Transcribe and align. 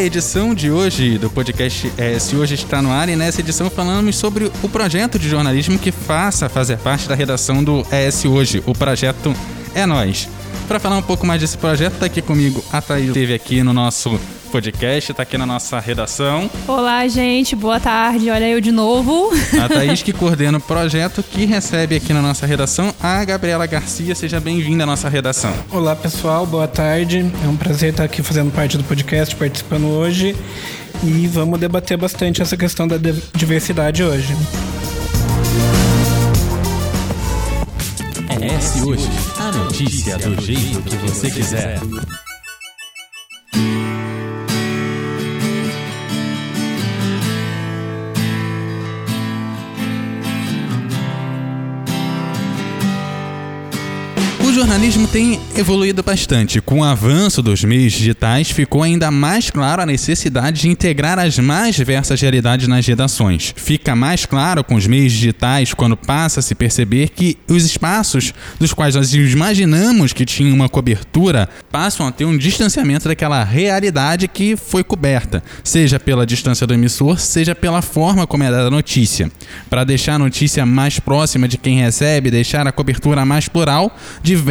Edição 0.00 0.54
de 0.54 0.70
hoje 0.70 1.16
do 1.16 1.30
podcast 1.30 1.90
é, 1.96 2.18
Se 2.18 2.36
Hoje 2.36 2.54
Está 2.54 2.82
No 2.82 2.90
Ar 2.90 3.08
e 3.08 3.16
nessa 3.16 3.40
edição 3.40 3.70
falamos 3.70 4.16
sobre 4.16 4.52
o 4.62 4.68
projeto 4.68 5.18
de 5.18 5.28
jornalismo 5.28 5.78
que 5.78 5.90
faça 5.90 6.48
fazer 6.48 6.76
parte 6.78 7.08
da 7.08 7.14
redação 7.14 7.64
do 7.64 7.84
ES 7.90 8.26
Hoje, 8.26 8.62
o 8.66 8.74
projeto 8.74 9.34
É 9.74 9.86
Nós. 9.86 10.28
Para 10.68 10.78
falar 10.78 10.98
um 10.98 11.02
pouco 11.02 11.26
mais 11.26 11.40
desse 11.40 11.56
projeto, 11.56 11.94
tá 11.94 12.06
aqui 12.06 12.20
comigo 12.20 12.62
a 12.70 12.82
Thaís, 12.82 13.08
esteve 13.08 13.32
aqui 13.32 13.62
no 13.62 13.72
nosso 13.72 14.20
podcast, 14.56 15.12
tá 15.12 15.22
aqui 15.22 15.36
na 15.36 15.44
nossa 15.44 15.78
redação. 15.78 16.50
Olá, 16.66 17.06
gente, 17.08 17.54
boa 17.54 17.78
tarde, 17.78 18.30
olha 18.30 18.48
eu 18.48 18.58
de 18.58 18.72
novo. 18.72 19.30
A 19.62 19.68
Thaís 19.68 20.02
que 20.02 20.14
coordena 20.14 20.56
o 20.56 20.60
projeto, 20.62 21.22
que 21.22 21.44
recebe 21.44 21.96
aqui 21.96 22.10
na 22.14 22.22
nossa 22.22 22.46
redação 22.46 22.94
a 22.98 23.22
Gabriela 23.22 23.66
Garcia. 23.66 24.14
Seja 24.14 24.40
bem-vinda 24.40 24.84
à 24.84 24.86
nossa 24.86 25.10
redação. 25.10 25.52
Olá, 25.70 25.94
pessoal, 25.94 26.46
boa 26.46 26.66
tarde. 26.66 27.30
É 27.44 27.46
um 27.46 27.54
prazer 27.54 27.90
estar 27.90 28.04
aqui 28.04 28.22
fazendo 28.22 28.50
parte 28.50 28.78
do 28.78 28.84
podcast, 28.84 29.36
participando 29.36 29.88
hoje. 29.88 30.34
E 31.04 31.26
vamos 31.26 31.60
debater 31.60 31.98
bastante 31.98 32.40
essa 32.40 32.56
questão 32.56 32.88
da 32.88 32.96
diversidade 33.34 34.02
hoje. 34.02 34.34
É 38.30 38.82
hoje 38.82 39.08
a 39.38 39.52
notícia 39.52 40.16
do 40.16 40.40
jeito 40.40 40.80
que 40.80 40.96
você 40.96 41.30
quiser. 41.30 41.78
Jornalismo 54.66 55.06
tem 55.06 55.38
evoluído 55.56 56.02
bastante. 56.02 56.60
Com 56.60 56.80
o 56.80 56.84
avanço 56.84 57.40
dos 57.40 57.62
meios 57.62 57.92
digitais, 57.92 58.50
ficou 58.50 58.82
ainda 58.82 59.12
mais 59.12 59.48
claro 59.48 59.80
a 59.80 59.86
necessidade 59.86 60.62
de 60.62 60.68
integrar 60.68 61.20
as 61.20 61.38
mais 61.38 61.76
diversas 61.76 62.20
realidades 62.20 62.66
nas 62.66 62.84
redações. 62.84 63.54
Fica 63.56 63.94
mais 63.94 64.26
claro 64.26 64.64
com 64.64 64.74
os 64.74 64.84
meios 64.88 65.12
digitais 65.12 65.72
quando 65.72 65.96
passa 65.96 66.40
a 66.40 66.42
se 66.42 66.52
perceber 66.52 67.10
que 67.10 67.38
os 67.48 67.64
espaços 67.64 68.34
dos 68.58 68.72
quais 68.72 68.96
nós 68.96 69.14
imaginamos 69.14 70.12
que 70.12 70.26
tinham 70.26 70.56
uma 70.56 70.68
cobertura 70.68 71.48
passam 71.70 72.04
a 72.04 72.10
ter 72.10 72.24
um 72.24 72.36
distanciamento 72.36 73.06
daquela 73.06 73.44
realidade 73.44 74.26
que 74.26 74.56
foi 74.56 74.82
coberta, 74.82 75.44
seja 75.62 76.00
pela 76.00 76.26
distância 76.26 76.66
do 76.66 76.74
emissor, 76.74 77.20
seja 77.20 77.54
pela 77.54 77.82
forma 77.82 78.26
como 78.26 78.42
é 78.42 78.50
dada 78.50 78.66
a 78.66 78.70
notícia. 78.70 79.30
Para 79.70 79.84
deixar 79.84 80.14
a 80.14 80.18
notícia 80.18 80.66
mais 80.66 80.98
próxima 80.98 81.46
de 81.46 81.56
quem 81.56 81.78
recebe, 81.78 82.32
deixar 82.32 82.66
a 82.66 82.72
cobertura 82.72 83.24
mais 83.24 83.46
plural, 83.46 83.96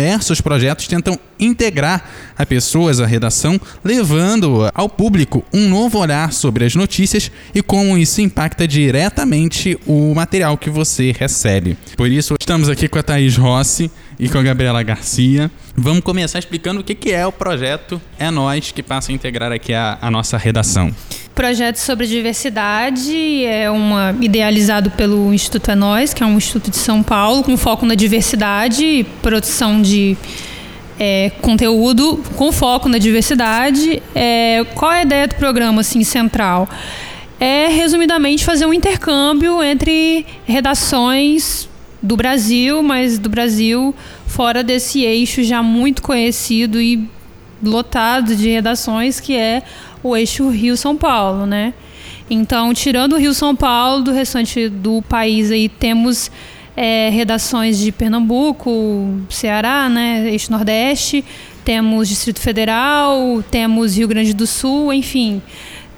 diversos 0.06 0.40
projetos 0.40 0.88
tentam 0.88 1.20
integrar 1.40 2.08
a 2.38 2.46
pessoas 2.46 3.00
à 3.00 3.08
redação, 3.08 3.60
levando 3.84 4.70
ao 4.76 4.88
público 4.88 5.44
um 5.52 5.68
novo 5.68 5.98
olhar 5.98 6.32
sobre 6.32 6.64
as 6.64 6.76
notícias 6.76 7.32
e 7.56 7.62
como 7.64 7.98
isso 7.98 8.22
impacta 8.22 8.68
diretamente 8.68 9.76
o 9.88 10.14
material 10.14 10.60
que 10.60 10.70
você 10.70 11.12
recebe. 11.12 11.76
Por 11.98 12.08
isso, 12.08 12.36
estamos 12.40 12.70
aqui 12.70 12.88
com 12.88 13.00
a 13.00 13.04
Thaís 13.04 13.36
Rossi 13.36 13.90
e 14.20 14.30
com 14.30 14.38
a 14.38 14.44
Gabriela 14.44 14.84
Garcia. 14.84 15.50
Vamos 15.76 16.04
começar 16.04 16.38
explicando 16.38 16.82
o 16.82 16.84
que 16.84 17.12
é 17.12 17.26
o 17.26 17.32
projeto 17.32 18.00
É 18.20 18.30
Nós, 18.30 18.72
que 18.72 18.84
passa 18.84 19.12
a 19.12 19.16
integrar 19.16 19.52
aqui 19.52 19.74
a, 19.74 19.98
a 20.00 20.12
nossa 20.12 20.38
redação. 20.38 20.94
Projeto 21.36 21.76
sobre 21.76 22.08
diversidade 22.08 23.44
é 23.44 23.70
uma 23.70 24.16
idealizado 24.22 24.90
pelo 24.92 25.34
Instituto 25.34 25.70
É 25.70 25.76
Nós, 25.76 26.14
que 26.14 26.24
é 26.24 26.26
um 26.26 26.38
instituto 26.38 26.72
de 26.72 26.78
São 26.78 27.04
Paulo 27.04 27.44
com 27.44 27.58
foco 27.58 27.86
na 27.86 27.94
diversidade 27.94 28.86
e 28.86 29.04
produção 29.04 29.82
de 29.82 30.16
é, 30.98 31.34
conteúdo 31.42 32.24
com 32.38 32.54
foco 32.54 32.88
na 32.88 32.98
diversidade. 32.98 34.02
É, 34.16 34.66
qual 34.76 34.94
é 34.94 35.00
a 35.00 35.02
ideia 35.02 35.28
do 35.28 35.36
programa 35.36 35.82
assim 35.82 36.06
central? 36.06 36.70
É 37.38 37.68
resumidamente 37.68 38.46
fazer 38.46 38.66
um 38.66 38.74
intercâmbio 38.74 39.62
entre 39.62 40.26
redações 40.46 41.68
do 42.02 42.16
Brasil, 42.16 42.82
mas 42.82 43.20
do 43.20 43.28
Brasil 43.28 43.94
fora 44.26 44.64
desse 44.64 45.02
eixo 45.04 45.44
já 45.44 45.62
muito 45.62 46.02
conhecido 46.02 46.80
e 46.80 47.10
lotado 47.62 48.36
de 48.36 48.50
redações 48.50 49.20
que 49.20 49.36
é 49.36 49.64
o 50.06 50.16
eixo 50.16 50.50
Rio-São 50.50 50.96
Paulo, 50.96 51.48
né? 51.48 51.74
Então, 52.30 52.72
tirando 52.76 53.14
o 53.14 53.18
Rio-São 53.18 53.56
Paulo, 53.56 54.04
do 54.04 54.12
restante 54.12 54.70
do 54.70 55.02
país 55.02 55.50
aí 55.50 55.68
temos 55.68 56.30
é, 56.78 57.10
redações 57.10 57.80
de 57.80 57.92
Pernambuco, 57.92 59.20
Ceará, 59.30 59.90
né, 59.90 60.30
eixo 60.30 60.52
Nordeste, 60.52 61.26
temos 61.64 62.08
Distrito 62.08 62.40
Federal, 62.40 63.44
temos 63.50 63.98
Rio 63.98 64.08
Grande 64.08 64.32
do 64.32 64.46
Sul, 64.46 64.94
enfim, 64.94 65.42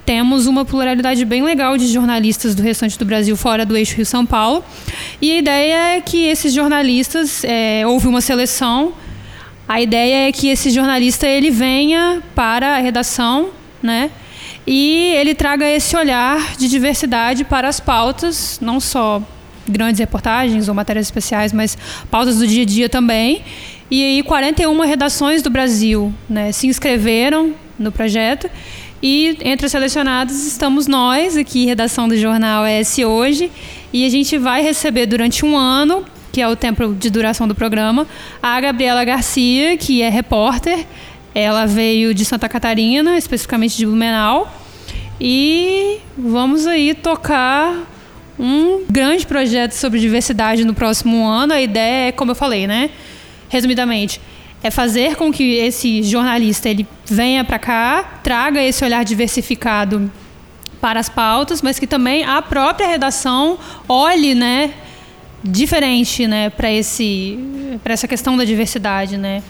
temos 0.06 0.46
uma 0.46 0.64
pluralidade 0.64 1.22
bem 1.26 1.42
legal 1.42 1.76
de 1.76 1.86
jornalistas 1.86 2.54
do 2.54 2.62
restante 2.62 2.98
do 2.98 3.04
Brasil 3.04 3.36
fora 3.36 3.66
do 3.66 3.76
eixo 3.76 3.94
Rio-São 3.96 4.24
Paulo. 4.24 4.64
E 5.20 5.32
a 5.32 5.36
ideia 5.36 5.96
é 5.96 6.00
que 6.00 6.24
esses 6.24 6.54
jornalistas, 6.54 7.44
é, 7.44 7.86
houve 7.86 8.06
uma 8.06 8.22
seleção, 8.22 8.94
a 9.68 9.82
ideia 9.82 10.28
é 10.28 10.32
que 10.32 10.48
esse 10.48 10.70
jornalista 10.70 11.26
ele 11.26 11.50
venha 11.50 12.22
para 12.34 12.76
a 12.76 12.78
redação 12.78 13.57
né? 13.82 14.10
E 14.66 15.12
ele 15.16 15.34
traga 15.34 15.68
esse 15.68 15.96
olhar 15.96 16.56
de 16.56 16.68
diversidade 16.68 17.44
para 17.44 17.68
as 17.68 17.80
pautas, 17.80 18.58
não 18.60 18.80
só 18.80 19.22
grandes 19.68 20.00
reportagens 20.00 20.68
ou 20.68 20.74
matérias 20.74 21.06
especiais, 21.06 21.52
mas 21.52 21.76
pautas 22.10 22.38
do 22.38 22.46
dia 22.46 22.62
a 22.62 22.66
dia 22.66 22.88
também. 22.88 23.42
E 23.90 24.02
aí 24.02 24.22
41 24.22 24.78
redações 24.80 25.42
do 25.42 25.50
Brasil 25.50 26.12
né, 26.28 26.52
se 26.52 26.66
inscreveram 26.66 27.54
no 27.78 27.92
projeto 27.92 28.50
e 29.02 29.38
entre 29.42 29.66
os 29.66 29.72
selecionados 29.72 30.44
estamos 30.44 30.86
nós 30.88 31.36
aqui, 31.36 31.64
redação 31.66 32.08
do 32.08 32.16
jornal 32.16 32.66
ES 32.66 32.98
Hoje, 32.98 33.50
e 33.92 34.04
a 34.04 34.08
gente 34.08 34.36
vai 34.36 34.60
receber 34.60 35.06
durante 35.06 35.46
um 35.46 35.56
ano, 35.56 36.04
que 36.32 36.40
é 36.40 36.48
o 36.48 36.56
tempo 36.56 36.94
de 36.94 37.08
duração 37.08 37.46
do 37.46 37.54
programa, 37.54 38.06
a 38.42 38.60
Gabriela 38.60 39.04
Garcia, 39.04 39.76
que 39.76 40.02
é 40.02 40.08
repórter, 40.08 40.84
ela 41.34 41.66
veio 41.66 42.14
de 42.14 42.24
Santa 42.24 42.48
Catarina, 42.48 43.16
especificamente 43.16 43.76
de 43.76 43.86
Blumenau. 43.86 44.52
E 45.20 45.98
vamos 46.16 46.66
aí 46.66 46.94
tocar 46.94 47.86
um 48.38 48.84
grande 48.88 49.26
projeto 49.26 49.72
sobre 49.72 49.98
diversidade 49.98 50.64
no 50.64 50.74
próximo 50.74 51.26
ano. 51.26 51.52
A 51.52 51.60
ideia 51.60 52.08
é, 52.08 52.12
como 52.12 52.30
eu 52.30 52.36
falei, 52.36 52.66
né? 52.66 52.90
Resumidamente, 53.48 54.20
é 54.62 54.70
fazer 54.70 55.16
com 55.16 55.32
que 55.32 55.54
esse 55.54 56.02
jornalista 56.02 56.68
ele 56.68 56.86
venha 57.04 57.44
para 57.44 57.58
cá, 57.58 58.20
traga 58.22 58.62
esse 58.62 58.84
olhar 58.84 59.04
diversificado 59.04 60.10
para 60.80 61.00
as 61.00 61.08
pautas, 61.08 61.62
mas 61.62 61.78
que 61.78 61.86
também 61.86 62.24
a 62.24 62.40
própria 62.40 62.86
redação 62.86 63.58
olhe, 63.88 64.34
né, 64.34 64.72
diferente, 65.42 66.26
né, 66.26 66.50
para 66.50 66.70
esse 66.70 67.38
para 67.82 67.92
essa 67.92 68.08
questão 68.08 68.36
da 68.36 68.44
diversidade, 68.44 69.16
né? 69.16 69.42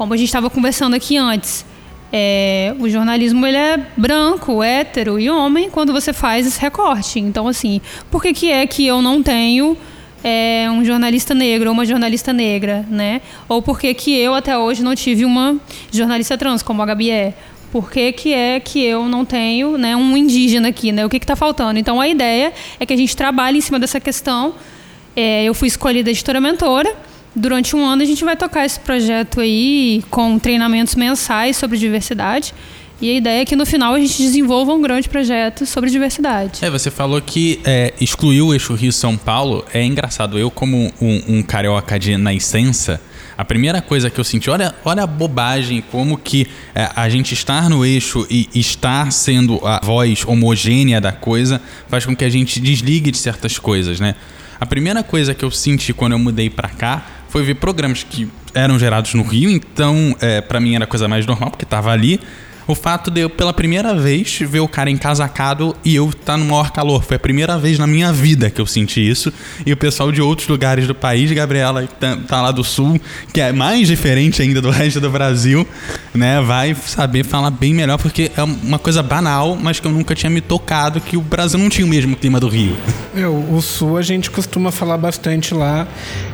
Como 0.00 0.14
a 0.14 0.16
gente 0.16 0.28
estava 0.28 0.48
conversando 0.48 0.96
aqui 0.96 1.18
antes, 1.18 1.62
é, 2.10 2.74
o 2.80 2.88
jornalismo 2.88 3.46
ele 3.46 3.58
é 3.58 3.86
branco, 3.98 4.62
hétero 4.62 5.20
e 5.20 5.28
homem 5.28 5.68
quando 5.68 5.92
você 5.92 6.10
faz 6.10 6.46
esse 6.46 6.58
recorte. 6.58 7.20
Então, 7.20 7.46
assim, 7.46 7.82
por 8.10 8.22
que, 8.22 8.32
que 8.32 8.50
é 8.50 8.66
que 8.66 8.86
eu 8.86 9.02
não 9.02 9.22
tenho 9.22 9.76
é, 10.24 10.70
um 10.70 10.82
jornalista 10.82 11.34
negro 11.34 11.68
ou 11.68 11.74
uma 11.74 11.84
jornalista 11.84 12.32
negra, 12.32 12.82
né? 12.88 13.20
Ou 13.46 13.60
por 13.60 13.78
que, 13.78 13.92
que 13.92 14.16
eu 14.16 14.32
até 14.32 14.56
hoje 14.56 14.82
não 14.82 14.94
tive 14.94 15.26
uma 15.26 15.60
jornalista 15.92 16.38
trans, 16.38 16.62
como 16.62 16.80
a 16.80 16.86
Gabi 16.86 17.10
é? 17.10 17.34
Por 17.70 17.90
que, 17.90 18.10
que 18.12 18.32
é 18.32 18.58
que 18.58 18.82
eu 18.82 19.04
não 19.04 19.26
tenho 19.26 19.76
né, 19.76 19.94
um 19.94 20.16
indígena 20.16 20.68
aqui, 20.68 20.92
né? 20.92 21.04
O 21.04 21.10
que 21.10 21.18
está 21.18 21.36
faltando? 21.36 21.78
Então, 21.78 22.00
a 22.00 22.08
ideia 22.08 22.54
é 22.80 22.86
que 22.86 22.94
a 22.94 22.96
gente 22.96 23.14
trabalhe 23.14 23.58
em 23.58 23.60
cima 23.60 23.78
dessa 23.78 24.00
questão. 24.00 24.54
É, 25.14 25.44
eu 25.44 25.52
fui 25.52 25.68
escolhida 25.68 26.08
editora 26.08 26.40
mentora, 26.40 26.96
Durante 27.34 27.76
um 27.76 27.86
ano 27.86 28.02
a 28.02 28.04
gente 28.04 28.24
vai 28.24 28.36
tocar 28.36 28.64
esse 28.64 28.80
projeto 28.80 29.40
aí 29.40 30.02
com 30.10 30.38
treinamentos 30.38 30.94
mensais 30.94 31.56
sobre 31.56 31.78
diversidade. 31.78 32.52
E 33.00 33.08
a 33.08 33.14
ideia 33.14 33.40
é 33.40 33.44
que 33.46 33.56
no 33.56 33.64
final 33.64 33.94
a 33.94 33.98
gente 33.98 34.20
desenvolva 34.20 34.74
um 34.74 34.82
grande 34.82 35.08
projeto 35.08 35.64
sobre 35.64 35.88
diversidade. 35.88 36.62
É, 36.62 36.68
você 36.68 36.90
falou 36.90 37.20
que 37.22 37.58
é, 37.64 37.94
excluiu 37.98 38.48
o 38.48 38.52
eixo 38.52 38.74
Rio-São 38.74 39.16
Paulo. 39.16 39.64
É 39.72 39.82
engraçado, 39.82 40.38
eu 40.38 40.50
como 40.50 40.92
um, 41.00 41.22
um, 41.26 41.42
carioca 41.42 41.98
de 41.98 42.14
nascença, 42.18 43.00
a 43.38 43.44
primeira 43.44 43.80
coisa 43.80 44.10
que 44.10 44.20
eu 44.20 44.24
senti, 44.24 44.50
olha, 44.50 44.74
olha 44.84 45.04
a 45.04 45.06
bobagem, 45.06 45.82
como 45.90 46.18
que 46.18 46.46
é, 46.74 46.90
a 46.94 47.08
gente 47.08 47.32
estar 47.32 47.70
no 47.70 47.86
eixo 47.86 48.26
e 48.28 48.46
estar 48.54 49.10
sendo 49.12 49.66
a 49.66 49.80
voz 49.82 50.22
homogênea 50.26 51.00
da 51.00 51.12
coisa 51.12 51.58
faz 51.88 52.04
com 52.04 52.14
que 52.14 52.24
a 52.24 52.28
gente 52.28 52.60
desligue 52.60 53.10
de 53.10 53.16
certas 53.16 53.58
coisas, 53.58 53.98
né? 53.98 54.14
A 54.60 54.66
primeira 54.66 55.02
coisa 55.02 55.34
que 55.34 55.42
eu 55.42 55.50
senti 55.50 55.94
quando 55.94 56.12
eu 56.12 56.18
mudei 56.18 56.50
para 56.50 56.68
cá 56.68 57.19
foi 57.30 57.44
ver 57.44 57.54
programas 57.54 58.02
que 58.02 58.28
eram 58.52 58.78
gerados 58.78 59.14
no 59.14 59.22
Rio, 59.22 59.48
então 59.50 60.14
é, 60.20 60.40
para 60.40 60.60
mim 60.60 60.74
era 60.74 60.86
coisa 60.86 61.08
mais 61.08 61.24
normal, 61.24 61.50
porque 61.50 61.64
tava 61.64 61.90
ali. 61.90 62.20
O 62.70 62.74
fato 62.76 63.10
de 63.10 63.22
eu, 63.22 63.28
pela 63.28 63.52
primeira 63.52 63.96
vez, 63.96 64.38
ver 64.42 64.60
o 64.60 64.68
cara 64.68 64.88
encasacado 64.88 65.74
e 65.84 65.96
eu 65.96 66.08
estar 66.10 66.20
tá 66.24 66.36
no 66.36 66.44
maior 66.44 66.70
calor. 66.70 67.02
Foi 67.02 67.16
a 67.16 67.18
primeira 67.18 67.58
vez 67.58 67.80
na 67.80 67.86
minha 67.86 68.12
vida 68.12 68.48
que 68.48 68.60
eu 68.60 68.66
senti 68.66 69.00
isso. 69.00 69.32
E 69.66 69.72
o 69.72 69.76
pessoal 69.76 70.12
de 70.12 70.22
outros 70.22 70.46
lugares 70.46 70.86
do 70.86 70.94
país, 70.94 71.32
Gabriela, 71.32 71.88
tá, 71.98 72.16
tá 72.28 72.40
lá 72.40 72.52
do 72.52 72.62
sul, 72.62 73.00
que 73.32 73.40
é 73.40 73.52
mais 73.52 73.88
diferente 73.88 74.40
ainda 74.40 74.62
do 74.62 74.70
resto 74.70 75.00
do 75.00 75.10
Brasil, 75.10 75.66
né? 76.14 76.40
Vai 76.40 76.76
saber 76.86 77.24
falar 77.24 77.50
bem 77.50 77.74
melhor, 77.74 77.98
porque 77.98 78.30
é 78.36 78.42
uma 78.44 78.78
coisa 78.78 79.02
banal, 79.02 79.58
mas 79.60 79.80
que 79.80 79.88
eu 79.88 79.90
nunca 79.90 80.14
tinha 80.14 80.30
me 80.30 80.40
tocado, 80.40 81.00
que 81.00 81.16
o 81.16 81.20
Brasil 81.20 81.58
não 81.58 81.68
tinha 81.68 81.84
o 81.84 81.90
mesmo 81.90 82.14
clima 82.14 82.38
do 82.38 82.48
Rio. 82.48 82.76
É, 83.16 83.26
o 83.26 83.60
sul 83.60 83.96
a 83.96 84.02
gente 84.02 84.30
costuma 84.30 84.70
falar 84.70 84.96
bastante 84.96 85.52
lá 85.52 85.88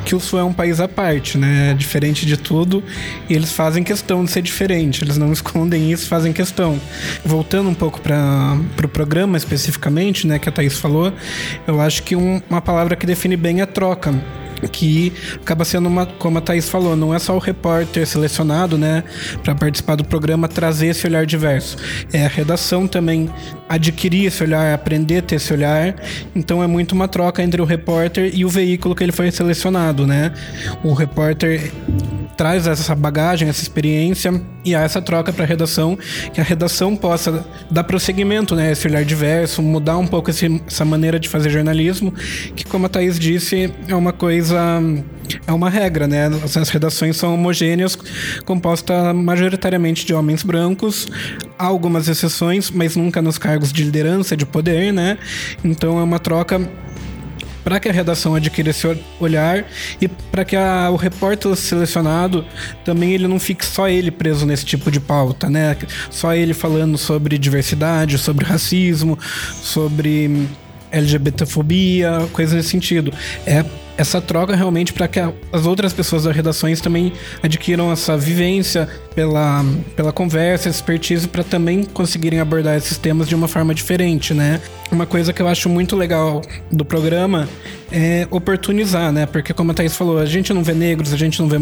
que 0.05 0.15
o 0.15 0.19
sul 0.19 0.39
é 0.39 0.43
um 0.43 0.53
país 0.53 0.79
à 0.79 0.87
parte, 0.87 1.37
né? 1.37 1.71
É 1.71 1.73
diferente 1.73 2.27
de 2.27 2.37
tudo. 2.37 2.83
E 3.27 3.33
eles 3.33 3.51
fazem 3.51 3.83
questão 3.83 4.23
de 4.23 4.29
ser 4.31 4.43
diferente. 4.43 5.03
Eles 5.03 5.17
não 5.17 5.33
escondem 5.33 5.91
isso, 5.91 6.07
fazem 6.07 6.26
questão. 6.33 6.79
Voltando 7.23 7.69
um 7.69 7.73
pouco 7.73 8.01
para 8.01 8.57
o 8.59 8.63
pro 8.75 8.87
programa 8.87 9.37
especificamente, 9.37 10.27
né, 10.27 10.39
que 10.39 10.49
a 10.49 10.51
Thaís 10.51 10.77
falou, 10.77 11.11
eu 11.65 11.81
acho 11.81 12.03
que 12.03 12.15
um, 12.15 12.41
uma 12.49 12.61
palavra 12.61 12.95
que 12.95 13.05
define 13.05 13.37
bem 13.37 13.61
é 13.61 13.65
troca 13.65 14.13
que 14.71 15.13
acaba 15.35 15.63
sendo 15.63 15.87
uma, 15.87 16.05
como 16.05 16.39
a 16.39 16.41
Thaís 16.41 16.67
falou, 16.67 16.95
não 16.95 17.13
é 17.13 17.19
só 17.19 17.35
o 17.35 17.39
repórter 17.39 18.07
selecionado, 18.07 18.77
né, 18.77 19.03
para 19.43 19.53
participar 19.53 19.95
do 19.95 20.03
programa 20.03 20.47
trazer 20.47 20.87
esse 20.87 21.05
olhar 21.05 21.25
diverso. 21.25 21.77
É 22.11 22.25
a 22.25 22.29
redação 22.29 22.87
também 22.87 23.29
adquirir 23.69 24.25
esse 24.25 24.43
olhar, 24.43 24.73
aprender 24.73 25.17
a 25.17 25.21
ter 25.21 25.35
esse 25.35 25.51
olhar. 25.51 25.95
Então 26.35 26.63
é 26.63 26.67
muito 26.67 26.93
uma 26.93 27.07
troca 27.07 27.41
entre 27.43 27.61
o 27.61 27.65
repórter 27.65 28.31
e 28.33 28.45
o 28.45 28.49
veículo 28.49 28.95
que 28.95 29.03
ele 29.03 29.11
foi 29.11 29.31
selecionado, 29.31 30.07
né? 30.07 30.33
O 30.83 30.93
repórter 30.93 31.71
traz 32.37 32.67
essa 32.67 32.95
bagagem, 32.95 33.49
essa 33.49 33.63
experiência 33.63 34.39
e 34.63 34.75
há 34.75 34.81
essa 34.81 35.01
troca 35.01 35.33
para 35.33 35.43
a 35.43 35.47
redação, 35.47 35.97
que 36.31 36.39
a 36.39 36.43
redação 36.43 36.95
possa 36.95 37.43
dar 37.69 37.83
prosseguimento, 37.83 38.55
né, 38.55 38.71
esse 38.71 38.87
olhar 38.87 39.03
diverso, 39.03 39.61
mudar 39.61 39.97
um 39.97 40.05
pouco 40.05 40.29
esse, 40.29 40.61
essa 40.67 40.85
maneira 40.85 41.19
de 41.19 41.27
fazer 41.27 41.49
jornalismo, 41.49 42.13
que 42.55 42.63
como 42.63 42.85
a 42.85 42.89
Thaís 42.89 43.17
disse, 43.17 43.73
é 43.87 43.95
uma 43.95 44.13
coisa 44.13 44.79
é 45.47 45.53
uma 45.53 45.69
regra, 45.69 46.07
né? 46.07 46.29
As 46.43 46.69
redações 46.69 47.15
são 47.15 47.33
homogêneas, 47.33 47.97
composta 48.45 49.13
majoritariamente 49.13 50.05
de 50.05 50.13
homens 50.13 50.43
brancos, 50.43 51.07
há 51.57 51.65
algumas 51.65 52.09
exceções, 52.09 52.69
mas 52.69 52.97
nunca 52.97 53.21
nos 53.21 53.37
cargos 53.37 53.71
de 53.71 53.83
liderança, 53.85 54.35
de 54.35 54.45
poder, 54.45 54.91
né? 54.91 55.17
Então 55.63 55.97
é 55.97 56.03
uma 56.03 56.19
troca 56.19 56.59
para 57.63 57.79
que 57.79 57.89
a 57.89 57.91
redação 57.91 58.35
adquira 58.35 58.69
esse 58.69 58.87
olhar 59.19 59.65
e 60.01 60.07
para 60.07 60.45
que 60.45 60.55
a, 60.55 60.89
o 60.89 60.95
repórter 60.95 61.53
selecionado 61.55 62.45
também 62.85 63.13
ele 63.13 63.27
não 63.27 63.39
fique 63.39 63.65
só 63.65 63.89
ele 63.89 64.11
preso 64.11 64.45
nesse 64.45 64.65
tipo 64.65 64.91
de 64.91 64.99
pauta, 64.99 65.49
né? 65.49 65.77
Só 66.09 66.33
ele 66.33 66.53
falando 66.53 66.97
sobre 66.97 67.37
diversidade, 67.37 68.17
sobre 68.17 68.45
racismo, 68.45 69.17
sobre 69.61 70.47
LGBTfobia, 70.91 72.27
coisas 72.33 72.55
nesse 72.55 72.69
sentido. 72.69 73.13
É 73.45 73.65
essa 73.97 74.21
troca 74.21 74.55
realmente 74.55 74.93
para 74.93 75.07
que 75.07 75.19
as 75.19 75.65
outras 75.65 75.91
pessoas 75.91 76.23
das 76.23 76.35
redações 76.35 76.79
também 76.79 77.11
adquiram 77.41 77.91
essa 77.91 78.17
vivência 78.17 78.87
pela, 79.15 79.65
pela 79.95 80.11
conversa, 80.11 80.69
expertise 80.69 81.27
para 81.27 81.43
também 81.43 81.83
conseguirem 81.83 82.39
abordar 82.39 82.77
esses 82.77 82.97
temas 82.97 83.27
de 83.27 83.35
uma 83.35 83.47
forma 83.47 83.73
diferente, 83.73 84.33
né? 84.33 84.61
Uma 84.91 85.05
coisa 85.05 85.33
que 85.33 85.41
eu 85.41 85.47
acho 85.47 85.67
muito 85.67 85.95
legal 85.95 86.41
do 86.71 86.85
programa 86.85 87.49
é 87.91 88.27
oportunizar, 88.29 89.11
né? 89.11 89.25
Porque 89.25 89.53
como 89.53 89.71
a 89.71 89.73
Thaís 89.73 89.95
falou, 89.95 90.17
a 90.17 90.25
gente 90.25 90.53
não 90.53 90.63
vê 90.63 90.73
negros, 90.73 91.13
a 91.13 91.17
gente 91.17 91.39
não 91.39 91.47
vê 91.47 91.57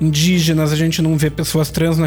indígenas, 0.00 0.72
a 0.72 0.76
gente 0.76 1.00
não 1.00 1.16
vê 1.16 1.30
pessoas 1.30 1.70
trans 1.70 1.98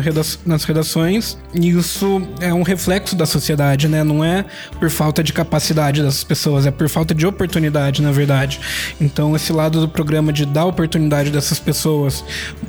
nas 0.45 0.63
redações, 0.63 1.37
e 1.53 1.69
isso 1.69 2.21
é 2.39 2.53
um 2.53 2.63
reflexo 2.63 3.15
da 3.15 3.25
sociedade, 3.25 3.87
né? 3.87 4.03
Não 4.03 4.23
é 4.23 4.45
por 4.79 4.89
falta 4.89 5.23
de 5.23 5.31
capacidade 5.31 6.01
dessas 6.01 6.23
pessoas, 6.23 6.65
é 6.65 6.71
por 6.71 6.89
falta 6.89 7.13
de 7.13 7.25
oportunidade, 7.25 8.01
na 8.01 8.11
verdade. 8.11 8.59
Então 8.99 9.35
esse 9.35 9.53
lado 9.53 9.79
do 9.79 9.87
programa 9.87 10.33
de 10.33 10.45
dar 10.45 10.65
oportunidade 10.65 11.29
dessas 11.29 11.59
pessoas 11.59 12.23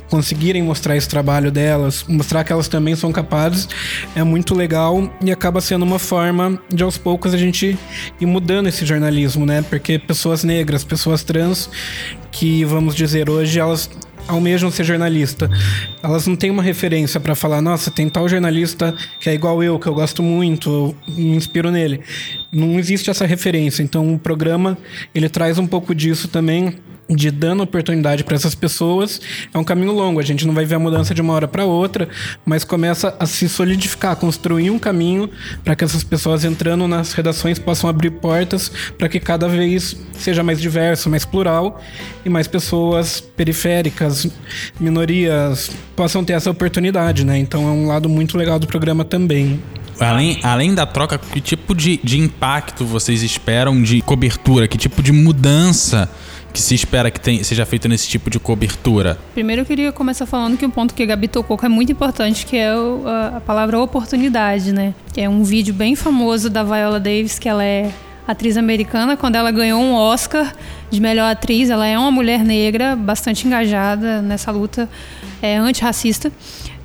conseguirem 0.08 0.62
mostrar 0.62 0.96
esse 0.96 1.08
trabalho 1.08 1.50
delas, 1.50 2.04
mostrar 2.08 2.44
que 2.44 2.52
elas 2.52 2.68
também 2.68 2.94
são 2.94 3.10
capazes, 3.12 3.68
é 4.14 4.22
muito 4.22 4.54
legal 4.54 5.10
e 5.20 5.32
acaba 5.32 5.60
sendo 5.60 5.82
uma 5.82 5.98
forma 5.98 6.58
de 6.72 6.82
aos 6.82 6.96
poucos 6.96 7.34
a 7.34 7.36
gente 7.36 7.78
ir 8.20 8.26
mudando 8.26 8.68
esse 8.68 8.86
jornalismo, 8.86 9.44
né? 9.44 9.62
Porque 9.62 9.98
pessoas 9.98 10.44
negras, 10.44 10.83
pessoas 10.84 11.24
trans, 11.24 11.70
que 12.30 12.64
vamos 12.64 12.94
dizer 12.94 13.28
hoje, 13.30 13.58
elas 13.58 13.90
almejam 14.26 14.70
ser 14.70 14.84
jornalista. 14.84 15.50
Elas 16.02 16.26
não 16.26 16.36
têm 16.36 16.50
uma 16.50 16.62
referência 16.62 17.20
para 17.20 17.34
falar, 17.34 17.60
nossa, 17.60 17.90
tem 17.90 18.08
tal 18.08 18.28
jornalista 18.28 18.94
que 19.20 19.28
é 19.28 19.34
igual 19.34 19.62
eu, 19.62 19.78
que 19.78 19.86
eu 19.86 19.94
gosto 19.94 20.22
muito, 20.22 20.70
eu 20.70 21.14
me 21.14 21.36
inspiro 21.36 21.70
nele. 21.70 22.00
Não 22.52 22.78
existe 22.78 23.10
essa 23.10 23.26
referência. 23.26 23.82
Então 23.82 24.14
o 24.14 24.18
programa, 24.18 24.78
ele 25.14 25.28
traz 25.28 25.58
um 25.58 25.66
pouco 25.66 25.94
disso 25.94 26.28
também 26.28 26.74
de 27.08 27.30
dando 27.30 27.62
oportunidade 27.62 28.24
para 28.24 28.34
essas 28.34 28.54
pessoas. 28.54 29.20
É 29.52 29.58
um 29.58 29.64
caminho 29.64 29.92
longo, 29.92 30.20
a 30.20 30.22
gente 30.22 30.46
não 30.46 30.54
vai 30.54 30.64
ver 30.64 30.76
a 30.76 30.78
mudança 30.78 31.14
de 31.14 31.20
uma 31.20 31.32
hora 31.32 31.46
para 31.46 31.64
outra, 31.64 32.08
mas 32.44 32.64
começa 32.64 33.14
a 33.18 33.26
se 33.26 33.48
solidificar, 33.48 34.16
construir 34.16 34.70
um 34.70 34.78
caminho 34.78 35.28
para 35.62 35.76
que 35.76 35.84
essas 35.84 36.02
pessoas 36.02 36.44
entrando 36.44 36.86
nas 36.88 37.12
redações 37.12 37.58
possam 37.58 37.88
abrir 37.88 38.10
portas 38.10 38.70
para 38.98 39.08
que 39.08 39.20
cada 39.20 39.48
vez 39.48 39.96
seja 40.12 40.42
mais 40.42 40.60
diverso, 40.60 41.10
mais 41.10 41.24
plural 41.24 41.80
e 42.24 42.28
mais 42.28 42.48
pessoas 42.48 43.20
periféricas, 43.20 44.26
minorias 44.80 45.70
possam 45.94 46.24
ter 46.24 46.32
essa 46.32 46.50
oportunidade, 46.50 47.24
né? 47.24 47.38
Então 47.38 47.68
é 47.68 47.70
um 47.70 47.86
lado 47.86 48.08
muito 48.08 48.36
legal 48.38 48.58
do 48.58 48.66
programa 48.66 49.04
também. 49.04 49.60
Além, 50.00 50.40
além 50.42 50.74
da 50.74 50.86
troca, 50.86 51.18
que 51.18 51.40
tipo 51.40 51.74
de, 51.74 52.00
de 52.02 52.18
impacto 52.18 52.84
vocês 52.84 53.22
esperam 53.22 53.80
de 53.82 54.00
cobertura? 54.00 54.66
Que 54.66 54.76
tipo 54.76 55.02
de 55.02 55.12
mudança 55.12 56.10
que 56.54 56.62
se 56.62 56.72
espera 56.72 57.10
que 57.10 57.20
tem, 57.20 57.42
seja 57.42 57.66
feito 57.66 57.88
nesse 57.88 58.08
tipo 58.08 58.30
de 58.30 58.38
cobertura? 58.38 59.18
Primeiro 59.34 59.62
eu 59.62 59.66
queria 59.66 59.90
começar 59.90 60.24
falando 60.24 60.56
que 60.56 60.64
um 60.64 60.70
ponto 60.70 60.94
que 60.94 61.02
a 61.02 61.06
Gabi 61.06 61.26
tocou 61.26 61.58
que 61.58 61.66
é 61.66 61.68
muito 61.68 61.90
importante, 61.90 62.46
que 62.46 62.56
é 62.56 62.72
o, 62.72 63.02
a, 63.08 63.38
a, 63.38 63.40
palavra 63.40 63.76
oportunidade, 63.80 64.72
né? 64.72 64.94
É 65.16 65.28
um 65.28 65.42
vídeo 65.42 65.74
bem 65.74 65.96
famoso 65.96 66.48
da 66.48 66.62
Viola 66.62 67.00
Davis, 67.00 67.40
que 67.40 67.48
ela 67.48 67.64
é 67.64 67.90
atriz 68.26 68.56
americana, 68.56 69.16
quando 69.16 69.34
ela 69.34 69.50
ganhou 69.50 69.82
um 69.82 69.94
Oscar 69.94 70.54
de 70.90 71.00
melhor 71.00 71.32
atriz, 71.32 71.70
ela 71.70 71.86
é 71.86 71.98
uma 71.98 72.12
mulher 72.12 72.44
negra, 72.44 72.94
bastante 72.94 73.48
engajada 73.48 74.22
nessa 74.22 74.52
luta 74.52 74.88
é, 75.42 75.56
antirracista. 75.56 76.30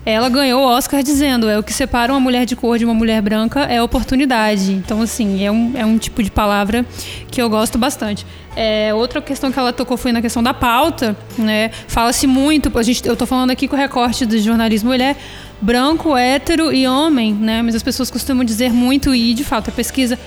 Ela 0.06 0.30
ganhou 0.30 0.62
o 0.62 0.66
Oscar 0.66 1.04
dizendo: 1.04 1.50
é 1.50 1.58
o 1.60 1.64
que 1.64 1.74
separa 1.74 2.12
uma 2.12 2.20
mulher 2.20 2.46
de 2.46 2.56
cor 2.56 2.78
de 2.78 2.86
uma 2.86 2.94
mulher 2.94 3.22
branca 3.22 3.62
é 3.62 3.82
oportunidade. 3.82 4.72
Então, 4.72 5.02
assim, 5.02 5.44
é 5.44 5.52
um, 5.52 5.74
é 5.76 5.86
um 5.86 5.98
tipo 5.98 6.24
de 6.24 6.32
palavra 6.32 6.86
que 7.30 7.42
eu 7.42 7.50
gosto 7.50 7.78
bastante. 7.78 8.26
É, 8.56 8.94
outra 8.94 9.22
questão 9.22 9.52
que 9.52 9.60
ela 9.60 9.72
tocou 9.72 9.96
foi 9.96 10.12
na 10.12 10.22
questão 10.22 10.42
da 10.42 10.54
pauta, 10.54 11.16
né? 11.38 11.70
Fala-se 11.88 12.26
muito, 12.28 12.76
a 12.78 12.84
gente, 12.84 13.06
eu 13.06 13.14
estou 13.14 13.28
falando 13.28 13.52
aqui 13.52 13.68
com 13.68 13.76
o 13.76 13.80
recorte 13.80 14.26
do 14.26 14.38
jornalismo 14.38 14.90
mulher, 14.90 15.16
branco, 15.62 16.18
hétero 16.18 16.74
e 16.74 16.88
homem, 16.88 17.34
né? 17.34 17.62
Mas 17.62 17.76
as 17.76 17.84
pessoas 17.84 18.10
costumam 18.10 18.44
dizer 18.44 18.74
muito, 18.74 19.14
e 19.14 19.34
de 19.34 19.44
fato 19.44 19.70
a 19.70 19.72
pesquisa 19.72 20.18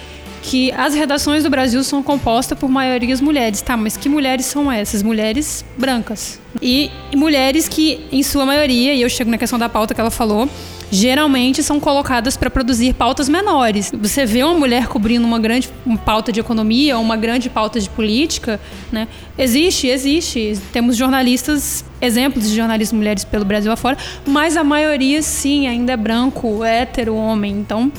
que 0.43 0.73
as 0.73 0.95
redações 0.95 1.45
do 1.45 1.51
Brasil 1.51 1.83
são 1.85 2.03
compostas 2.03 2.59
por 2.59 2.69
maiorias 2.69 3.21
mulheres, 3.21 3.63
tá? 3.63 3.77
Mas 3.77 3.97
que 3.97 4.09
mulheres 4.09 4.45
são 4.47 4.71
essas? 4.71 5.03
Mulheres 5.03 5.65
brancas. 5.79 6.41
E, 6.61 6.91
mulheres 7.15 7.69
que, 7.69 8.01
em 8.11 8.23
sua 8.23 8.45
maioria, 8.45 8.93
e 8.93 9.01
eu 9.01 9.09
chego 9.09 9.31
na 9.31 9.39
questão 9.39 9.59
da 9.59 9.69
pauta 9.69 9.95
que 9.95 10.01
ela 10.01 10.11
falou, 10.11 10.49
geralmente 10.91 11.63
são 11.63 11.81
colocadas 11.81 12.37
para 12.37 12.51
produzir 12.51 12.93
pautas 12.93 13.27
menores. 13.27 13.91
Você 13.99 14.27
vê 14.27 14.43
uma 14.43 14.59
mulher 14.59 14.89
cobrindo 14.89 15.27
uma 15.27 15.39
grande 15.39 15.71
pauta 16.05 16.31
de 16.31 16.41
economia 16.41 16.99
ou 16.99 17.03
uma 17.03 17.17
grande 17.17 17.49
pauta 17.49 17.81
de 17.81 17.89
política, 17.89 18.61
né? 18.93 19.09
Existe, 19.39 19.87
existe. 19.87 20.59
Temos 20.71 20.97
jornalistas, 20.97 21.83
exemplos 22.01 22.51
de 22.51 22.55
jornalistas 22.55 22.97
mulheres 22.97 23.25
pelo 23.25 23.45
Brasil 23.45 23.73
afora, 23.73 23.97
mas 24.27 24.55
a 24.57 24.63
maioria 24.63 25.23
sim 25.23 25.67
ainda 25.67 25.93
é 25.93 25.97
branco, 25.97 26.63
hétero, 26.63 27.15
homem. 27.15 27.53
Então, 27.53 27.91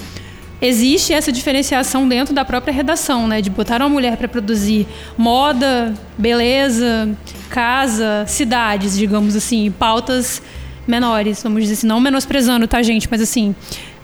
existe 0.64 1.14
essa 1.14 1.32
diferenciação 1.32 2.08
dentro 2.08 2.34
da 2.34 2.46
própria 2.46 2.74
redação, 2.74 3.28
né? 3.28 3.42
De 3.42 3.50
botar 3.50 3.82
uma 3.82 3.90
mulher 3.90 4.16
para 4.16 4.28
produzir 4.28 4.88
moda, 5.18 5.94
beleza, 6.18 7.10
casa, 7.50 8.24
cidades, 8.28 8.98
digamos 8.98 9.36
assim, 9.36 9.70
pautas 9.72 10.42
menores, 10.88 11.42
vamos 11.44 11.64
dizer 11.64 11.74
assim, 11.74 11.88
não 11.88 12.00
menosprezando, 12.00 12.68
tá, 12.68 12.82
gente? 12.82 13.08
Mas 13.10 13.22
assim, 13.22 13.56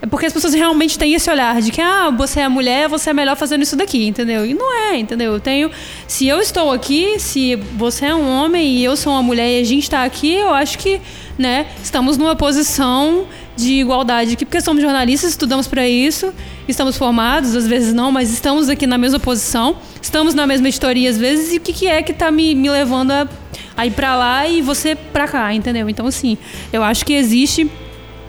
é 0.01 0.05
porque 0.05 0.25
as 0.25 0.33
pessoas 0.33 0.53
realmente 0.53 0.97
têm 0.97 1.13
esse 1.13 1.29
olhar 1.29 1.61
de 1.61 1.71
que, 1.71 1.81
ah, 1.81 2.09
você 2.09 2.41
é 2.41 2.47
mulher, 2.49 2.87
você 2.87 3.09
é 3.09 3.13
melhor 3.13 3.35
fazendo 3.35 3.63
isso 3.63 3.75
daqui, 3.75 4.07
entendeu? 4.07 4.45
E 4.45 4.53
não 4.53 4.73
é, 4.73 4.97
entendeu? 4.97 5.33
Eu 5.33 5.39
tenho. 5.39 5.69
Se 6.07 6.27
eu 6.27 6.39
estou 6.39 6.71
aqui, 6.71 7.19
se 7.19 7.55
você 7.55 8.05
é 8.05 8.15
um 8.15 8.29
homem 8.29 8.77
e 8.77 8.83
eu 8.83 8.95
sou 8.95 9.11
uma 9.13 9.23
mulher 9.23 9.59
e 9.59 9.61
a 9.61 9.65
gente 9.65 9.83
está 9.83 10.03
aqui, 10.03 10.35
eu 10.35 10.53
acho 10.53 10.77
que, 10.77 11.01
né, 11.37 11.67
estamos 11.83 12.17
numa 12.17 12.35
posição 12.35 13.25
de 13.59 13.73
igualdade 13.73 14.33
aqui, 14.33 14.45
porque 14.45 14.61
somos 14.61 14.81
jornalistas, 14.81 15.31
estudamos 15.31 15.67
para 15.67 15.87
isso, 15.87 16.33
estamos 16.67 16.97
formados, 16.97 17.55
às 17.55 17.67
vezes 17.67 17.93
não, 17.93 18.11
mas 18.11 18.31
estamos 18.31 18.69
aqui 18.69 18.87
na 18.87 18.97
mesma 18.97 19.19
posição, 19.19 19.77
estamos 20.01 20.33
na 20.33 20.47
mesma 20.47 20.69
história 20.69 21.09
às 21.09 21.17
vezes, 21.17 21.53
e 21.53 21.57
o 21.57 21.59
que, 21.59 21.73
que 21.73 21.87
é 21.87 22.01
que 22.01 22.11
está 22.11 22.31
me, 22.31 22.55
me 22.55 22.69
levando 22.69 23.11
a, 23.11 23.27
a 23.75 23.85
ir 23.85 23.91
para 23.91 24.15
lá 24.15 24.47
e 24.47 24.61
você 24.61 24.95
para 24.95 25.27
cá, 25.27 25.53
entendeu? 25.53 25.89
Então, 25.89 26.07
assim, 26.07 26.37
eu 26.71 26.83
acho 26.83 27.05
que 27.05 27.13
existe 27.13 27.69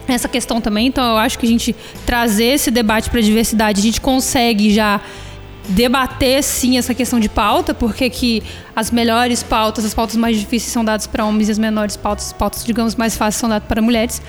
essa 0.07 0.27
questão 0.27 0.59
também. 0.59 0.87
Então, 0.87 1.03
eu 1.03 1.17
acho 1.17 1.37
que 1.39 1.45
a 1.45 1.49
gente 1.49 1.75
trazer 2.05 2.45
esse 2.45 2.71
debate 2.71 3.09
para 3.09 3.19
a 3.19 3.23
diversidade, 3.23 3.79
a 3.79 3.83
gente 3.83 4.01
consegue 4.01 4.73
já 4.73 4.99
debater 5.67 6.43
sim 6.43 6.77
essa 6.77 6.93
questão 6.93 7.19
de 7.19 7.29
pauta, 7.29 7.73
porque 7.73 8.09
que 8.09 8.43
as 8.75 8.91
melhores 8.91 9.43
pautas, 9.43 9.85
as 9.85 9.93
pautas 9.93 10.15
mais 10.15 10.37
difíceis 10.37 10.71
são 10.71 10.83
dadas 10.83 11.07
para 11.07 11.25
homens 11.25 11.49
e 11.49 11.51
as 11.51 11.59
menores 11.59 11.95
pautas, 11.95 12.27
as 12.27 12.33
pautas, 12.33 12.63
digamos, 12.63 12.95
mais 12.95 13.15
fáceis 13.15 13.39
são 13.39 13.49
dadas 13.49 13.67
para 13.67 13.81
mulheres. 13.81 14.21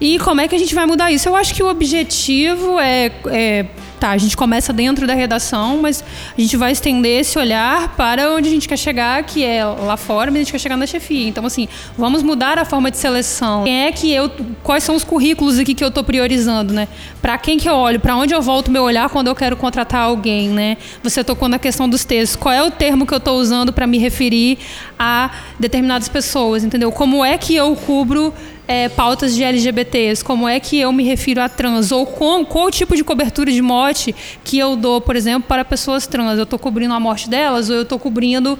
E 0.00 0.18
como 0.18 0.40
é 0.40 0.48
que 0.48 0.54
a 0.54 0.58
gente 0.58 0.74
vai 0.74 0.86
mudar 0.86 1.10
isso? 1.12 1.28
Eu 1.28 1.36
acho 1.36 1.54
que 1.54 1.62
o 1.62 1.68
objetivo 1.68 2.78
é, 2.80 3.12
é 3.26 3.66
tá, 4.02 4.10
a 4.10 4.18
gente 4.18 4.36
começa 4.36 4.72
dentro 4.72 5.06
da 5.06 5.14
redação, 5.14 5.78
mas 5.80 6.02
a 6.36 6.40
gente 6.40 6.56
vai 6.56 6.72
estender 6.72 7.20
esse 7.20 7.38
olhar 7.38 7.94
para 7.96 8.32
onde 8.32 8.48
a 8.48 8.50
gente 8.50 8.68
quer 8.68 8.76
chegar, 8.76 9.22
que 9.22 9.44
é 9.44 9.64
lá 9.64 9.96
fora, 9.96 10.28
mas 10.28 10.40
a 10.40 10.42
gente 10.42 10.50
quer 10.52 10.58
chegar 10.58 10.76
na 10.76 10.88
chefia. 10.88 11.28
Então, 11.28 11.46
assim, 11.46 11.68
vamos 11.96 12.20
mudar 12.20 12.58
a 12.58 12.64
forma 12.64 12.90
de 12.90 12.96
seleção. 12.96 13.62
Quem 13.62 13.84
é 13.84 13.92
que 13.92 14.12
eu. 14.12 14.28
Quais 14.64 14.82
são 14.82 14.96
os 14.96 15.04
currículos 15.04 15.56
aqui 15.56 15.72
que 15.72 15.84
eu 15.84 15.88
estou 15.88 16.02
priorizando, 16.02 16.74
né? 16.74 16.88
Para 17.20 17.38
quem 17.38 17.56
que 17.58 17.68
eu 17.68 17.74
olho? 17.74 18.00
Para 18.00 18.16
onde 18.16 18.34
eu 18.34 18.42
volto 18.42 18.72
meu 18.72 18.82
olhar 18.82 19.08
quando 19.08 19.28
eu 19.28 19.36
quero 19.36 19.56
contratar 19.56 20.02
alguém, 20.02 20.48
né? 20.48 20.76
Você 21.04 21.22
tocou 21.22 21.48
na 21.48 21.60
questão 21.60 21.88
dos 21.88 22.04
textos. 22.04 22.34
Qual 22.34 22.52
é 22.52 22.62
o 22.62 22.72
termo 22.72 23.06
que 23.06 23.14
eu 23.14 23.18
estou 23.18 23.38
usando 23.38 23.72
para 23.72 23.86
me 23.86 23.98
referir 23.98 24.58
a 24.98 25.30
determinadas 25.60 26.08
pessoas, 26.08 26.64
entendeu? 26.64 26.90
Como 26.90 27.24
é 27.24 27.38
que 27.38 27.54
eu 27.54 27.76
cubro 27.76 28.34
é, 28.72 28.88
pautas 28.88 29.34
de 29.34 29.44
LGBTs, 29.44 30.24
como 30.24 30.48
é 30.48 30.58
que 30.58 30.80
eu 30.80 30.90
me 30.92 31.04
refiro 31.04 31.42
a 31.42 31.48
trans, 31.48 31.92
ou 31.92 32.06
com, 32.06 32.42
qual 32.42 32.68
o 32.68 32.70
tipo 32.70 32.96
de 32.96 33.04
cobertura 33.04 33.52
de 33.52 33.60
morte 33.60 34.14
que 34.42 34.58
eu 34.58 34.76
dou, 34.76 34.98
por 34.98 35.14
exemplo, 35.14 35.46
para 35.46 35.62
pessoas 35.62 36.06
trans. 36.06 36.38
Eu 36.38 36.44
estou 36.44 36.58
cobrindo 36.58 36.94
a 36.94 36.98
morte 36.98 37.28
delas 37.28 37.68
ou 37.68 37.76
eu 37.76 37.82
estou 37.82 37.98
cobrindo, 37.98 38.58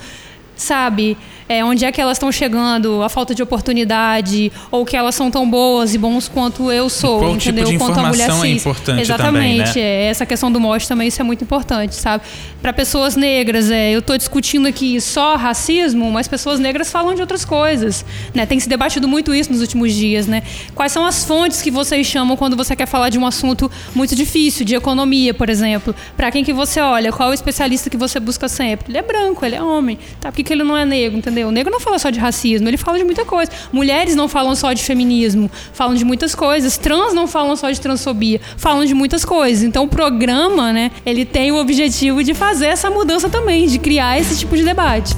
sabe, 0.55 1.17
é, 1.59 1.65
onde 1.65 1.85
é 1.85 1.93
que 1.93 2.01
elas 2.01 2.17
estão 2.17 2.31
chegando, 2.33 3.03
a 3.03 3.09
falta 3.09 3.35
de 3.35 3.43
oportunidade, 3.43 4.51
ou 4.71 4.85
que 4.85 4.97
elas 4.97 5.15
são 5.15 5.31
tão 5.31 5.49
boas 5.49 5.95
e 5.95 5.99
bons 5.99 6.29
quanto 6.29 6.71
eu 6.71 6.89
sou, 6.89 7.21
Qual 7.21 7.35
entendeu? 7.35 7.65
Tipo 7.65 7.79
de 7.79 7.85
quanto 7.85 8.01
a 8.01 8.09
mulher 8.09 8.31
é 8.31 8.33
cis. 8.33 8.61
importante 8.61 9.01
Exatamente, 9.01 9.67
também, 9.73 9.83
né? 9.83 10.05
é, 10.05 10.07
essa 10.07 10.25
questão 10.27 10.51
do 10.51 10.61
morte 10.61 10.89
também 10.89 11.09
isso 11.09 11.21
é 11.21 11.25
muito 11.25 11.45
importante, 11.45 11.95
sabe? 11.95 12.25
Para 12.61 12.73
pessoas 12.73 13.17
negras, 13.17 13.71
é, 13.71 13.91
eu 13.91 13.99
estou 13.99 14.17
discutindo 14.17 14.67
aqui 14.67 15.01
só 15.01 15.37
racismo, 15.37 16.11
mas 16.11 16.29
pessoas 16.29 16.61
negras 16.61 16.91
falam 16.91 17.15
de 17.15 17.21
outras 17.21 17.45
coisas, 17.45 18.05
né? 18.35 18.47
Tem 18.47 18.59
se 18.59 18.69
debatido 18.69 19.09
muito 19.09 19.35
isso 19.35 19.51
nos 19.51 19.61
últimos 19.61 19.93
dias, 19.93 20.27
né? 20.27 20.43
Quais 20.75 20.93
são 20.93 21.05
as 21.05 21.25
fontes 21.25 21.61
que 21.61 21.71
vocês 21.71 22.07
chamam 22.07 22.37
quando 22.37 22.57
você 22.57 22.75
quer 22.77 22.87
falar 22.87 23.09
de 23.09 23.19
um 23.19 23.27
assunto 23.27 23.71
muito 23.95 24.15
difícil, 24.15 24.65
de 24.65 24.75
economia, 24.75 25.35
por 25.35 25.49
exemplo? 25.49 25.95
Para 26.17 26.31
quem 26.31 26.45
que 26.45 26.53
você 26.53 26.81
olha? 26.81 27.13
Qual 27.13 27.29
é 27.29 27.33
o 27.33 27.35
especialista 27.35 27.91
que 27.91 27.97
você 27.97 28.21
busca 28.21 28.49
sempre? 28.49 28.91
Ele 28.91 28.99
é 28.99 29.03
branco, 29.03 29.45
ele 29.45 29.57
é 29.57 29.63
homem, 29.63 29.99
tá? 30.21 30.31
Por 30.31 30.37
que, 30.37 30.45
que 30.45 30.53
ele 30.53 30.63
não 30.63 30.77
é 30.77 30.85
negro, 30.85 31.19
entendeu? 31.19 31.42
O 31.47 31.51
negro 31.51 31.71
não 31.71 31.81
fala 31.81 31.99
só 31.99 32.11
de 32.11 32.19
racismo, 32.19 32.69
ele 32.69 32.77
fala 32.77 32.99
de 32.99 33.05
muita 33.05 33.25
coisa. 33.25 33.51
Mulheres 33.73 34.15
não 34.15 34.29
falam 34.29 34.55
só 34.55 34.73
de 34.73 34.83
feminismo, 34.83 35.51
falam 35.73 35.95
de 35.95 36.05
muitas 36.05 36.35
coisas. 36.35 36.79
Trans 36.79 37.15
não 37.15 37.27
falam 37.27 37.57
só 37.57 37.71
de 37.71 37.81
transfobia, 37.81 38.41
falam 38.57 38.85
de 38.85 38.95
muitas 38.95 39.25
coisas. 39.25 39.63
Então 39.63 39.85
o 39.85 39.89
programa, 39.89 40.73
né, 40.73 40.91
ele 41.05 41.25
tem 41.25 41.53
o 41.53 41.57
objetivo 41.57 42.23
de 42.23 42.35
fazer 42.35 42.67
essa 42.67 42.91
mudança 42.91 43.29
também, 43.29 43.67
de 43.67 43.79
criar 43.79 44.19
esse 44.19 44.39
tipo 44.39 44.57
de 44.57 44.63
debate. 44.63 45.15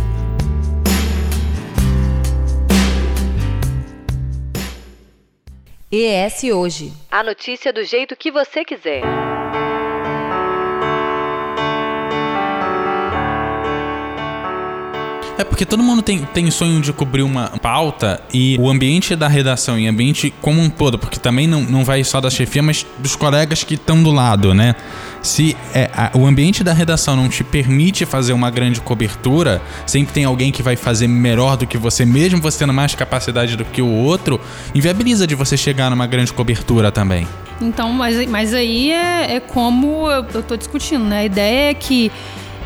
ES 5.91 6.43
Hoje. 6.53 6.93
A 7.09 7.23
notícia 7.23 7.73
do 7.73 7.85
jeito 7.85 8.17
que 8.17 8.33
você 8.33 8.65
quiser. 8.65 9.03
É 15.37 15.43
porque 15.43 15.67
todo 15.67 15.83
mundo 15.83 16.01
tem, 16.01 16.21
tem 16.33 16.49
sonho 16.49 16.81
de 16.81 16.93
cobrir 16.93 17.23
uma 17.23 17.49
pauta 17.61 18.21
e 18.33 18.57
o 18.61 18.71
ambiente 18.71 19.17
da 19.17 19.27
redação 19.27 19.77
e 19.77 19.89
ambiente 19.89 20.33
como 20.41 20.61
um 20.61 20.71
todo, 20.71 20.97
porque 20.97 21.19
também 21.19 21.49
não, 21.49 21.61
não 21.63 21.85
vai 21.85 22.05
só 22.05 22.21
da 22.21 22.31
chefia, 22.31 22.63
mas 22.63 22.87
dos 23.01 23.17
colegas 23.17 23.65
que 23.65 23.75
estão 23.75 24.01
do 24.01 24.13
lado, 24.13 24.55
né? 24.55 24.77
Se 25.23 25.57
é, 25.75 25.91
a- 25.93 26.13
o 26.15 26.25
ambiente 26.25 26.63
da 26.63 26.73
redação 26.73 27.17
não 27.17 27.29
te 27.29 27.43
permite 27.43 28.07
fazer 28.07 28.33
uma 28.33 28.49
grande 28.49 28.81
cobertura, 28.81 29.61
sempre 29.85 30.15
tem 30.15 30.25
alguém 30.25 30.53
que 30.53 30.63
vai 30.63 30.77
fazer 30.77 31.09
melhor 31.09 31.57
do 31.57 31.67
que 31.67 31.77
você, 31.77 32.05
mesmo 32.05 32.41
você 32.41 32.61
tendo 32.61 32.73
mais 32.73 32.95
capacidade 32.95 33.57
do 33.57 33.65
que 33.65 33.83
o 33.83 33.89
outro, 33.89 34.41
inviabiliza 34.73 35.27
de 35.27 35.35
você 35.35 35.57
chegar 35.57 35.91
numa 35.91 36.07
grande 36.07 36.33
cobertura 36.33 36.93
também. 36.93 37.27
Então, 37.61 37.91
mas, 37.93 38.25
mas 38.29 38.55
aí 38.55 38.93
é, 38.93 39.35
é 39.37 39.41
como 39.41 40.09
eu, 40.13 40.25
eu 40.33 40.43
tô 40.45 40.57
discutindo, 40.57 41.05
né? 41.05 41.21
A 41.21 41.25
ideia 41.25 41.71
é 41.71 41.75
que 41.75 42.13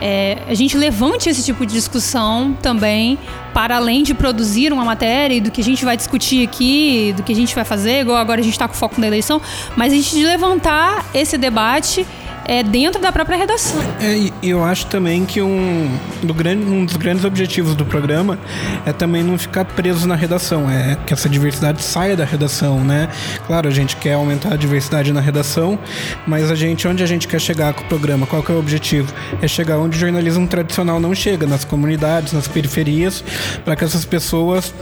é, 0.01 0.39
a 0.47 0.55
gente 0.55 0.77
levante 0.77 1.29
esse 1.29 1.43
tipo 1.45 1.67
de 1.67 1.73
discussão 1.73 2.57
também, 2.63 3.19
para 3.53 3.77
além 3.77 4.03
de 4.03 4.15
produzir 4.15 4.73
uma 4.73 4.85
matéria 4.85 5.35
e 5.35 5.41
do 5.41 5.51
que 5.51 5.61
a 5.61 5.65
gente 5.65 5.85
vai 5.85 5.97
discutir 5.97 6.47
aqui, 6.47 7.13
do 7.17 7.23
que 7.23 7.33
a 7.33 7.35
gente 7.35 7.55
vai 7.55 7.65
fazer, 7.65 8.03
igual 8.03 8.17
agora 8.17 8.41
a 8.41 8.45
gente 8.45 8.53
está 8.53 8.69
com 8.69 8.75
foco 8.75 9.01
na 9.01 9.07
eleição, 9.07 9.41
mas 9.77 9.93
a 9.93 9.97
gente 9.97 10.23
levantar 10.23 11.05
esse 11.13 11.37
debate 11.37 12.07
é, 12.45 12.63
dentro 12.63 13.01
da 13.01 13.13
própria 13.13 13.37
redação. 13.37 13.81
É, 14.01 14.31
eu 14.43 14.65
acho 14.65 14.87
também 14.87 15.25
que 15.25 15.41
um, 15.41 15.91
do 16.23 16.33
grande, 16.33 16.65
um 16.65 16.85
dos 16.85 16.97
grandes 16.97 17.25
objetivos 17.25 17.75
do 17.75 17.85
programa 17.85 18.39
é 18.87 18.93
também 18.93 19.23
não 19.23 19.39
ficar 19.39 19.65
preso 19.65 20.07
na 20.07 20.15
redação, 20.15 20.71
é 20.71 20.97
que 21.07 21.13
essa 21.13 21.29
diversidade 21.29 21.83
saia 21.83 22.17
da 22.17 22.25
redação, 22.25 22.83
né? 22.85 23.09
Claro, 23.47 23.69
a 23.69 23.71
gente 23.71 23.97
quer 23.97 24.15
aumentar 24.15 24.55
a 24.55 24.57
diversidade 24.57 25.13
na 25.13 25.21
redação, 25.21 25.79
mas 26.27 26.51
a 26.51 26.55
gente, 26.55 26.89
onde 26.89 27.03
a 27.03 27.07
gente 27.07 27.29
quer 27.29 27.41
chegar 27.41 27.73
com 27.75 27.83
o 27.83 27.87
programa, 27.87 28.27
qual 28.27 28.43
que 28.43 28.51
é 28.51 28.55
o 28.55 28.59
objetivo? 28.59 29.13
É 29.43 29.49
chegar 29.49 29.79
onde 29.79 29.97
o 29.97 30.01
jornalismo 30.01 30.47
tradicional 30.47 30.99
não 30.99 31.15
chega, 31.15 31.47
nas 31.47 31.65
comunidades, 31.65 32.33
nas 32.33 32.49
periferias, 32.49 33.23
para 33.65 33.77
que 33.77 33.85
essas 33.85 34.05
pessoas 34.05 34.73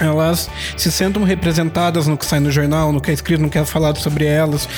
elas 0.00 0.50
se 0.76 0.90
sentam 0.90 1.24
representadas 1.24 2.06
no 2.06 2.16
que 2.16 2.24
sai 2.24 2.40
no 2.40 2.50
jornal, 2.50 2.92
no 2.92 3.00
que 3.00 3.10
é 3.10 3.14
escrito, 3.14 3.40
no 3.40 3.50
que 3.50 3.58
é 3.58 3.64
falado 3.64 3.98
sobre 3.98 4.24
elas, 4.24 4.68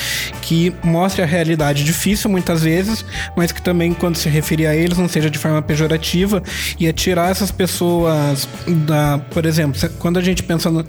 que 0.43 0.75
mostre 0.83 1.23
a 1.23 1.27
realidade 1.27 1.85
difícil 1.85 2.31
muitas 2.31 2.63
vezes, 2.63 3.05
mas 3.37 3.53
que 3.53 3.63
também 3.63 3.93
quando 3.93 4.17
se 4.17 4.29
referir 4.29 4.67
a 4.67 4.75
eles 4.75 4.99
não 4.99 5.09
seja 5.09 5.31
de 5.31 5.39
forma 5.39 5.61
pejorativa 5.63 6.43
e 6.79 6.87
é 6.87 6.93
tirar 6.93 7.31
essas 7.31 7.51
pessoas 7.51 8.49
da, 8.67 9.19
por 9.31 9.47
exemplo, 9.47 9.81
quando 9.99 10.19
a 10.19 10.23
gente 10.23 10.43
pensa 10.43 10.71
no 10.71 10.85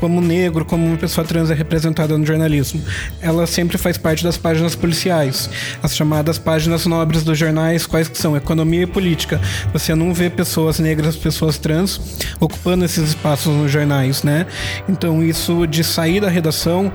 como 0.00 0.20
negro, 0.20 0.64
como 0.64 0.86
uma 0.86 0.96
pessoa 0.96 1.26
trans 1.26 1.50
é 1.50 1.54
representada 1.54 2.16
no 2.16 2.24
jornalismo. 2.24 2.82
Ela 3.20 3.46
sempre 3.46 3.76
faz 3.76 3.98
parte 3.98 4.24
das 4.24 4.38
páginas 4.38 4.74
policiais, 4.74 5.50
as 5.82 5.94
chamadas 5.94 6.38
páginas 6.38 6.86
nobres 6.86 7.22
dos 7.22 7.38
jornais, 7.38 7.86
quais 7.86 8.08
que 8.08 8.16
são 8.16 8.34
economia 8.34 8.82
e 8.82 8.86
política. 8.86 9.38
Você 9.72 9.94
não 9.94 10.14
vê 10.14 10.30
pessoas 10.30 10.78
negras, 10.78 11.16
pessoas 11.16 11.58
trans 11.58 12.00
ocupando 12.40 12.84
esses 12.84 13.10
espaços 13.10 13.54
nos 13.54 13.70
jornais, 13.70 14.22
né? 14.22 14.46
Então 14.88 15.22
isso 15.22 15.66
de 15.66 15.84
sair 15.84 16.20
da 16.20 16.30
redação 16.30 16.90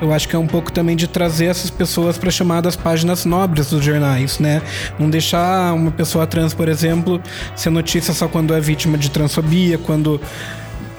eu 0.00 0.12
acho 0.12 0.28
que 0.28 0.36
é 0.36 0.38
um 0.38 0.46
pouco 0.46 0.70
também 0.70 0.94
de 0.94 1.08
trazer 1.08 1.46
essas 1.46 1.70
pessoas 1.70 2.16
para 2.16 2.30
chamadas 2.30 2.76
páginas 2.76 3.24
nobres 3.24 3.70
dos 3.70 3.84
jornais, 3.84 4.38
né? 4.38 4.62
Não 4.96 5.10
deixar 5.10 5.74
uma 5.74 5.90
pessoa 5.90 6.24
trans, 6.24 6.54
por 6.54 6.68
exemplo, 6.68 7.20
ser 7.56 7.70
notícia 7.70 8.14
só 8.14 8.28
quando 8.28 8.54
é 8.54 8.60
vítima 8.60 8.96
de 8.96 9.10
transfobia, 9.10 9.76
quando 9.76 10.20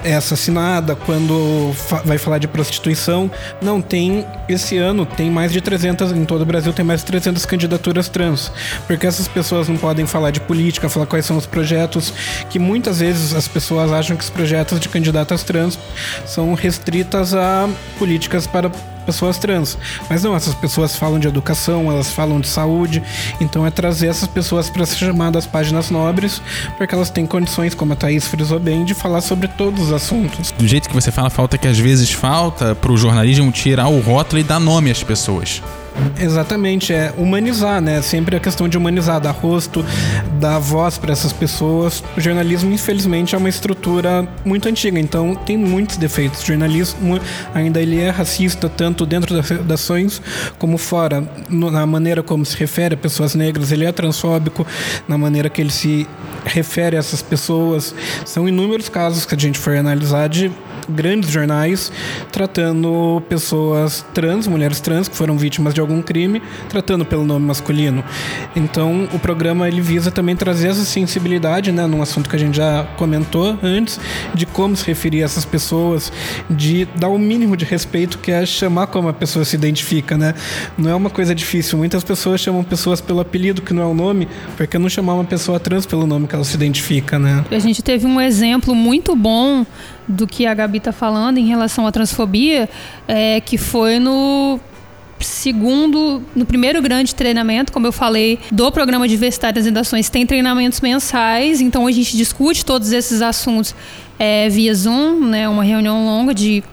é 0.04 0.16
assassinada, 0.16 0.96
quando 0.96 1.72
fa- 1.76 2.02
vai 2.06 2.18
falar 2.18 2.38
de 2.38 2.48
prostituição. 2.48 3.30
Não, 3.62 3.82
tem 3.82 4.26
esse 4.48 4.78
ano 4.78 5.06
tem 5.06 5.30
mais 5.30 5.52
de 5.52 5.62
300 5.62 6.12
em 6.12 6.26
todo 6.26 6.42
o 6.42 6.46
Brasil 6.46 6.72
tem 6.74 6.84
mais 6.86 7.02
de 7.02 7.06
300 7.08 7.46
candidaturas 7.46 8.10
trans, 8.10 8.52
porque 8.88 9.06
essas 9.06 9.28
pessoas 9.28 9.68
não 9.68 9.78
podem 9.78 10.06
falar 10.06 10.32
de 10.32 10.40
política, 10.40 10.90
falar 10.90 11.06
quais 11.06 11.26
são 11.26 11.38
os 11.38 11.46
projetos, 11.46 12.14
que 12.50 12.58
muitas 12.58 13.00
vezes 13.00 13.34
as 13.36 13.48
pessoas 13.48 13.92
acham 13.92 14.16
que 14.18 14.24
os 14.24 14.30
projetos 14.30 14.80
de 14.80 14.90
candidatas 14.90 15.44
trans 15.44 15.78
são 16.26 16.54
restritas 16.54 17.34
a 17.34 17.70
políticas 17.98 18.48
para 18.48 18.72
pessoas 19.06 19.38
trans. 19.38 19.78
Mas 20.10 20.24
não, 20.24 20.36
essas 20.36 20.54
pessoas 20.54 20.96
falam 20.96 21.20
de 21.20 21.28
educação, 21.28 21.92
elas 21.92 22.12
falam 22.12 22.40
de 22.40 22.48
saúde, 22.48 23.02
então 23.40 23.66
é 23.66 23.72
trazer 23.72 24.08
essas 24.08 24.28
pessoas 24.28 24.70
para 24.70 24.86
ser 24.86 24.98
chamadas 24.98 25.46
páginas 25.46 25.90
nobres, 25.90 26.42
porque 26.78 26.94
elas 26.94 27.10
têm 27.10 27.26
condições, 27.26 27.74
como 27.74 27.94
a 27.94 27.96
Thaís 27.96 28.28
frisou 28.28 28.60
bem, 28.60 28.84
de 28.84 28.94
falar 28.94 29.22
sobre 29.22 29.48
todos 29.48 29.86
os 29.86 29.94
assuntos. 29.94 30.52
Do 30.52 30.68
jeito 30.68 30.88
que 30.88 30.96
você 30.96 31.12
fala, 31.12 31.30
falta 31.30 31.58
que 31.58 31.68
às 31.68 31.78
vezes 31.78 32.12
falta 32.12 32.76
pro 32.76 32.98
jornalismo 32.98 33.52
tirar 33.52 33.88
o 33.88 34.00
rótulo 34.00 34.42
e 34.42 34.44
dar 34.44 34.60
nome 34.60 34.92
às 34.92 35.04
pessoas. 35.04 35.62
Exatamente, 36.20 36.94
é 36.94 37.14
humanizar, 37.18 37.82
né? 37.82 38.02
Sempre 38.02 38.36
a 38.36 38.40
questão 38.40 38.68
de 38.68 38.78
humanizar, 38.78 39.20
dar 39.20 39.32
rosto, 39.32 39.86
dar 40.40 40.60
voz 40.60 40.98
para 40.98 41.12
essas 41.12 41.32
pessoas. 41.32 42.04
O 42.18 42.22
jornalismo, 42.22 42.72
infelizmente, 42.72 43.36
é 43.36 43.38
uma 43.38 43.50
estrutura 43.50 44.28
muito 44.44 44.68
antiga, 44.68 45.00
então 45.00 45.36
tem 45.36 45.58
muitos 45.58 45.98
defeitos. 45.98 46.42
O 46.44 46.46
jornalismo 46.46 47.20
ainda 47.54 47.82
ele 47.82 48.00
é 48.00 48.10
racista, 48.10 48.70
tanto 48.70 49.06
dentro 49.06 49.36
das 49.36 49.50
redações 49.50 50.22
como 50.58 50.78
fora. 50.78 51.24
Na 51.50 51.86
maneira 51.86 52.22
como 52.22 52.46
se 52.46 52.58
refere 52.58 52.96
a 52.96 52.98
pessoas 52.98 53.36
negras, 53.36 53.72
ele 53.72 53.86
é 53.86 53.92
transfóbico, 53.92 54.66
na 55.08 55.18
maneira 55.18 55.50
que 55.50 55.62
ele 55.62 55.72
se 55.72 56.08
refere 56.46 56.96
a 56.96 57.00
essas 57.00 57.22
pessoas. 57.22 57.94
São 58.26 58.48
inúmeros 58.48 58.90
casos 58.90 59.26
que 59.26 59.36
a 59.36 59.38
gente 59.38 59.58
for 59.58 59.76
analisar 59.76 60.28
de 60.28 60.52
grandes 60.90 61.30
jornais 61.30 61.92
tratando 62.32 63.22
pessoas 63.30 64.04
trans, 64.14 64.48
mulheres 64.48 64.80
trans 64.80 65.08
que 65.08 65.16
foram 65.16 65.38
vítimas 65.38 65.74
de 65.74 65.79
algum 65.80 66.02
crime, 66.02 66.42
tratando 66.68 67.06
pelo 67.06 67.26
nome 67.26 67.46
masculino. 67.46 68.04
Então, 68.56 69.08
o 69.14 69.20
programa 69.20 69.68
ele 69.68 69.82
visa 69.82 70.12
também 70.12 70.36
trazer 70.36 70.70
essa 70.70 70.84
sensibilidade, 70.84 71.72
né, 71.72 71.86
num 71.86 72.02
assunto 72.02 72.30
que 72.30 72.36
a 72.36 72.40
gente 72.40 72.58
já 72.58 72.84
comentou 72.98 73.58
antes, 73.62 74.00
de 74.34 74.46
como 74.46 74.76
se 74.76 74.86
referir 74.86 75.22
a 75.22 75.26
essas 75.26 75.46
pessoas, 75.46 76.12
de 76.50 76.86
dar 76.96 77.10
o 77.10 77.18
mínimo 77.18 77.56
de 77.56 77.66
respeito 77.66 78.18
que 78.18 78.32
é 78.32 78.46
chamar 78.46 78.88
como 78.88 79.08
a 79.08 79.14
pessoa 79.14 79.46
se 79.46 79.56
identifica, 79.56 80.18
né? 80.18 80.34
Não 80.78 80.90
é 80.90 80.96
uma 80.96 81.10
coisa 81.10 81.34
difícil. 81.34 81.78
Muitas 81.78 82.04
pessoas 82.04 82.42
chamam 82.42 82.64
pessoas 82.64 83.02
pelo 83.02 83.20
apelido 83.20 83.62
que 83.62 83.74
não 83.74 83.84
é 83.84 83.86
o 83.86 83.94
nome, 83.94 84.28
porque 84.58 84.78
não 84.78 84.90
chamar 84.90 85.14
uma 85.14 85.24
pessoa 85.24 85.60
trans 85.60 85.86
pelo 85.86 86.06
nome 86.06 86.28
que 86.28 86.36
ela 86.36 86.44
se 86.44 86.56
identifica, 86.56 87.20
né? 87.20 87.46
A 87.52 87.60
gente 87.60 87.82
teve 87.82 88.06
um 88.06 88.20
exemplo 88.20 88.74
muito 88.76 89.16
bom 89.16 89.66
do 90.08 90.26
que 90.26 90.46
a 90.46 90.54
Gabi 90.54 90.80
está 90.80 90.92
falando 90.92 91.38
em 91.38 91.48
relação 91.48 91.86
à 91.86 91.92
transfobia, 91.92 92.68
é, 93.08 93.40
que 93.42 93.58
foi 93.58 94.00
no 94.00 94.60
segundo, 95.20 96.24
no 96.36 96.46
primeiro 96.46 96.82
grande 96.82 97.14
treinamento, 97.14 97.72
como 97.72 97.88
eu 97.88 97.92
falei, 97.92 98.40
do 98.52 98.72
programa 98.72 99.08
Diversidade 99.08 99.72
das 99.72 99.88
Ações, 99.88 100.10
tem 100.10 100.26
treinamentos 100.26 100.82
mensais, 100.82 101.62
então 101.62 101.88
a 101.88 101.92
gente 101.92 102.16
discute 102.16 102.66
todos 102.66 102.92
esses 102.92 103.22
assuntos 103.22 103.76
é, 104.18 104.50
via 104.50 104.74
Zoom, 104.74 105.20
né, 105.26 105.48
uma 105.48 105.64
reunião 105.64 106.06
longa 106.06 106.34
de 106.34 106.64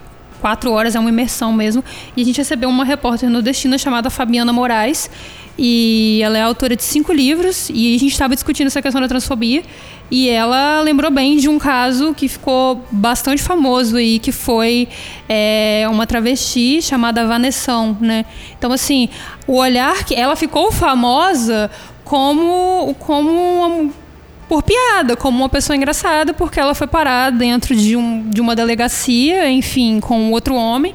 quatro 0.40 0.70
horas, 0.70 0.94
é 0.94 1.00
uma 1.00 1.08
imersão 1.08 1.52
mesmo, 1.52 1.84
e 2.16 2.22
a 2.22 2.24
gente 2.24 2.38
recebeu 2.38 2.68
uma 2.68 2.84
repórter 2.84 3.28
nordestina 3.28 3.78
chamada 3.78 4.10
Fabiana 4.10 4.52
Moraes, 4.52 5.10
e 5.58 6.20
ela 6.22 6.36
é 6.36 6.42
autora 6.42 6.76
de 6.76 6.84
cinco 6.84 7.12
livros 7.12 7.70
e 7.70 7.94
a 7.94 7.98
gente 7.98 8.12
estava 8.12 8.34
discutindo 8.34 8.66
essa 8.66 8.82
questão 8.82 9.00
da 9.00 9.08
transfobia 9.08 9.62
e 10.10 10.28
ela 10.28 10.80
lembrou 10.82 11.10
bem 11.10 11.36
de 11.36 11.48
um 11.48 11.58
caso 11.58 12.14
que 12.14 12.28
ficou 12.28 12.84
bastante 12.90 13.42
famoso 13.42 13.98
e 13.98 14.18
que 14.18 14.30
foi 14.30 14.88
é, 15.28 15.86
uma 15.90 16.06
travesti 16.06 16.80
chamada 16.80 17.26
Vanessão, 17.26 17.96
né? 18.00 18.24
Então 18.56 18.72
assim, 18.72 19.08
o 19.46 19.56
olhar 19.56 20.04
que 20.04 20.14
ela 20.14 20.36
ficou 20.36 20.70
famosa 20.70 21.70
como 22.04 22.94
como 23.00 23.30
uma, 23.30 23.90
por 24.48 24.62
piada, 24.62 25.16
como 25.16 25.38
uma 25.38 25.48
pessoa 25.48 25.76
engraçada, 25.76 26.32
porque 26.32 26.60
ela 26.60 26.74
foi 26.74 26.86
parar 26.86 27.30
dentro 27.30 27.74
de, 27.74 27.96
um, 27.96 28.28
de 28.30 28.40
uma 28.40 28.54
delegacia, 28.54 29.50
enfim, 29.50 29.98
com 29.98 30.30
outro 30.30 30.54
homem 30.54 30.94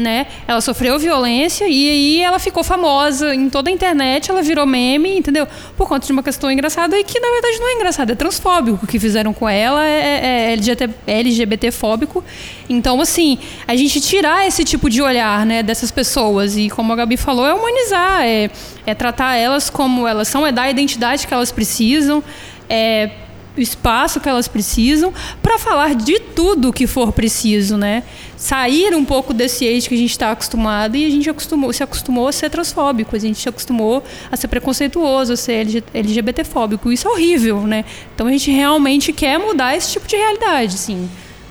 né? 0.00 0.26
Ela 0.46 0.60
sofreu 0.60 0.98
violência 0.98 1.68
e 1.68 1.90
aí 1.90 2.22
ela 2.22 2.38
ficou 2.38 2.64
famosa 2.64 3.34
em 3.34 3.48
toda 3.48 3.70
a 3.70 3.72
internet, 3.72 4.30
ela 4.30 4.42
virou 4.42 4.66
meme, 4.66 5.18
entendeu? 5.18 5.46
Por 5.76 5.86
conta 5.86 6.06
de 6.06 6.12
uma 6.12 6.22
questão 6.22 6.50
engraçada 6.50 6.98
e 6.98 7.04
que 7.04 7.20
na 7.20 7.30
verdade 7.30 7.58
não 7.60 7.68
é 7.68 7.74
engraçada, 7.74 8.12
é 8.12 8.14
transfóbico. 8.14 8.84
O 8.84 8.86
que 8.86 8.98
fizeram 8.98 9.32
com 9.32 9.48
ela 9.48 9.86
é, 9.86 10.56
é, 10.56 10.58
é 11.06 11.18
LGBT-fóbico. 11.18 12.24
Então, 12.68 13.00
assim, 13.00 13.38
a 13.66 13.76
gente 13.76 14.00
tirar 14.00 14.46
esse 14.46 14.64
tipo 14.64 14.88
de 14.88 15.02
olhar, 15.02 15.44
né, 15.44 15.62
dessas 15.62 15.90
pessoas 15.90 16.56
e, 16.56 16.70
como 16.70 16.92
a 16.92 16.96
Gabi 16.96 17.16
falou, 17.16 17.46
é 17.46 17.52
humanizar, 17.52 18.22
é, 18.22 18.50
é 18.86 18.94
tratar 18.94 19.36
elas 19.36 19.68
como 19.68 20.06
elas 20.06 20.28
são, 20.28 20.46
é 20.46 20.52
dar 20.52 20.62
a 20.62 20.70
identidade 20.70 21.26
que 21.26 21.34
elas 21.34 21.52
precisam, 21.52 22.22
é 22.68 23.10
espaço 23.56 24.20
que 24.20 24.28
elas 24.28 24.48
precisam 24.48 25.12
para 25.42 25.58
falar 25.58 25.94
de 25.94 26.18
tudo 26.20 26.72
que 26.72 26.86
for 26.86 27.12
preciso, 27.12 27.76
né? 27.76 28.02
Sair 28.36 28.94
um 28.94 29.04
pouco 29.04 29.34
desse 29.34 29.64
eixo 29.64 29.88
que 29.88 29.94
a 29.94 29.98
gente 29.98 30.10
está 30.10 30.30
acostumado 30.30 30.96
e 30.96 31.04
a 31.04 31.10
gente 31.10 31.28
acostumou, 31.28 31.72
se 31.72 31.82
acostumou 31.82 32.28
a 32.28 32.32
ser 32.32 32.48
transfóbico, 32.48 33.14
a 33.14 33.18
gente 33.18 33.38
se 33.38 33.48
acostumou 33.48 34.02
a 34.30 34.36
ser 34.36 34.48
preconceituoso, 34.48 35.32
a 35.32 35.36
ser 35.36 35.84
LGBTfóbico. 35.92 36.90
Isso 36.90 37.06
é 37.06 37.10
horrível, 37.10 37.62
né? 37.66 37.84
Então 38.14 38.26
a 38.26 38.30
gente 38.30 38.50
realmente 38.50 39.12
quer 39.12 39.38
mudar 39.38 39.76
esse 39.76 39.92
tipo 39.92 40.06
de 40.06 40.16
realidade, 40.16 40.78
sim. 40.78 41.08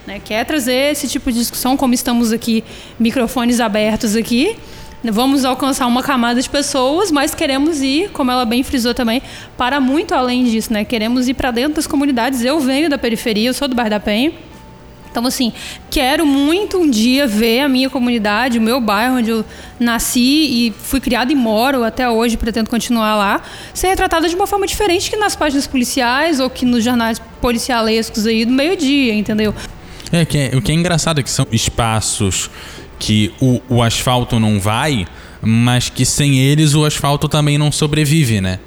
Né? 0.08 0.20
Quer 0.24 0.44
trazer 0.46 0.91
esse 0.91 1.08
tipo 1.08 1.32
de 1.32 1.38
discussão, 1.38 1.77
como 1.77 1.94
estamos 1.94 2.32
aqui, 2.32 2.63
microfones 3.00 3.60
abertos 3.60 4.15
aqui, 4.15 4.58
Vamos 5.03 5.46
alcançar 5.46 5.88
uma 5.88 6.03
camada 6.03 6.41
de 6.41 6.50
pessoas, 6.50 7.10
mas 7.10 7.34
queremos 7.34 7.82
ir, 7.82 8.10
como 8.12 8.32
ela 8.32 8.44
bem 8.44 8.63
frisou 8.63 8.94
também, 8.94 9.22
para 9.58 9.79
muito 9.79 10.13
além 10.13 10.44
disso, 10.44 10.74
né? 10.74 10.84
Queremos 10.84 11.29
ir 11.29 11.36
para 11.36 11.51
dentro 11.51 11.75
das 11.75 11.88
comunidades. 11.88 12.44
Eu 12.44 12.60
venho 12.60 12.89
da 12.89 12.98
periferia, 12.98 13.50
eu 13.50 13.53
sou 13.53 13.68
do 13.68 13.75
Bairro 13.75 13.91
da 13.91 14.00
Penha. 14.00 14.34
Então, 15.12 15.25
assim, 15.25 15.51
quero 15.89 16.25
muito 16.25 16.77
um 16.77 16.89
dia 16.89 17.25
ver 17.25 17.62
a 17.62 17.70
minha 17.70 17.89
comunidade, 17.89 18.60
o 18.60 18.62
meu 18.62 18.79
bairro 18.79 19.18
onde 19.18 19.32
eu 19.32 19.44
nasci 19.79 20.20
e 20.20 20.74
fui 20.77 21.00
criado 21.00 21.32
e 21.32 21.36
moro 21.36 21.84
até 21.84 22.08
hoje, 22.08 22.38
pretendo 22.38 22.70
continuar 22.70 23.15
lá, 23.15 23.41
ser 23.74 23.88
retratada 23.88 24.29
de 24.29 24.36
uma 24.36 24.46
forma 24.46 24.68
diferente 24.68 25.10
que 25.10 25.18
nas 25.18 25.35
páginas 25.35 25.66
policiais 25.66 26.40
ou 26.40 26.50
que 26.50 26.64
nos 26.64 26.83
jornais 26.83 27.20
policialescos 27.42 28.27
aí 28.27 28.46
do 28.46 28.51
meio-dia, 28.51 29.16
entendeu? 29.16 29.53
É, 30.12 30.25
que 30.25 30.38
é, 30.38 30.51
o 30.55 30.62
que 30.62 30.72
é 30.72 30.75
engraçado 30.75 31.20
é 31.20 31.24
que 31.24 31.29
são 31.29 31.48
espaços 31.51 32.50
que 33.00 33.31
o, 33.40 33.62
o 33.70 33.81
asfalto 33.81 34.40
não 34.40 34.59
vai, 34.59 35.07
mas 35.42 35.90
que 35.90 36.05
sem 36.05 36.38
eles 36.38 36.75
o 36.75 36.85
asfalto 36.85 37.27
também 37.27 37.57
não 37.57 37.72
sobrevive, 37.72 38.42
né? 38.42 38.59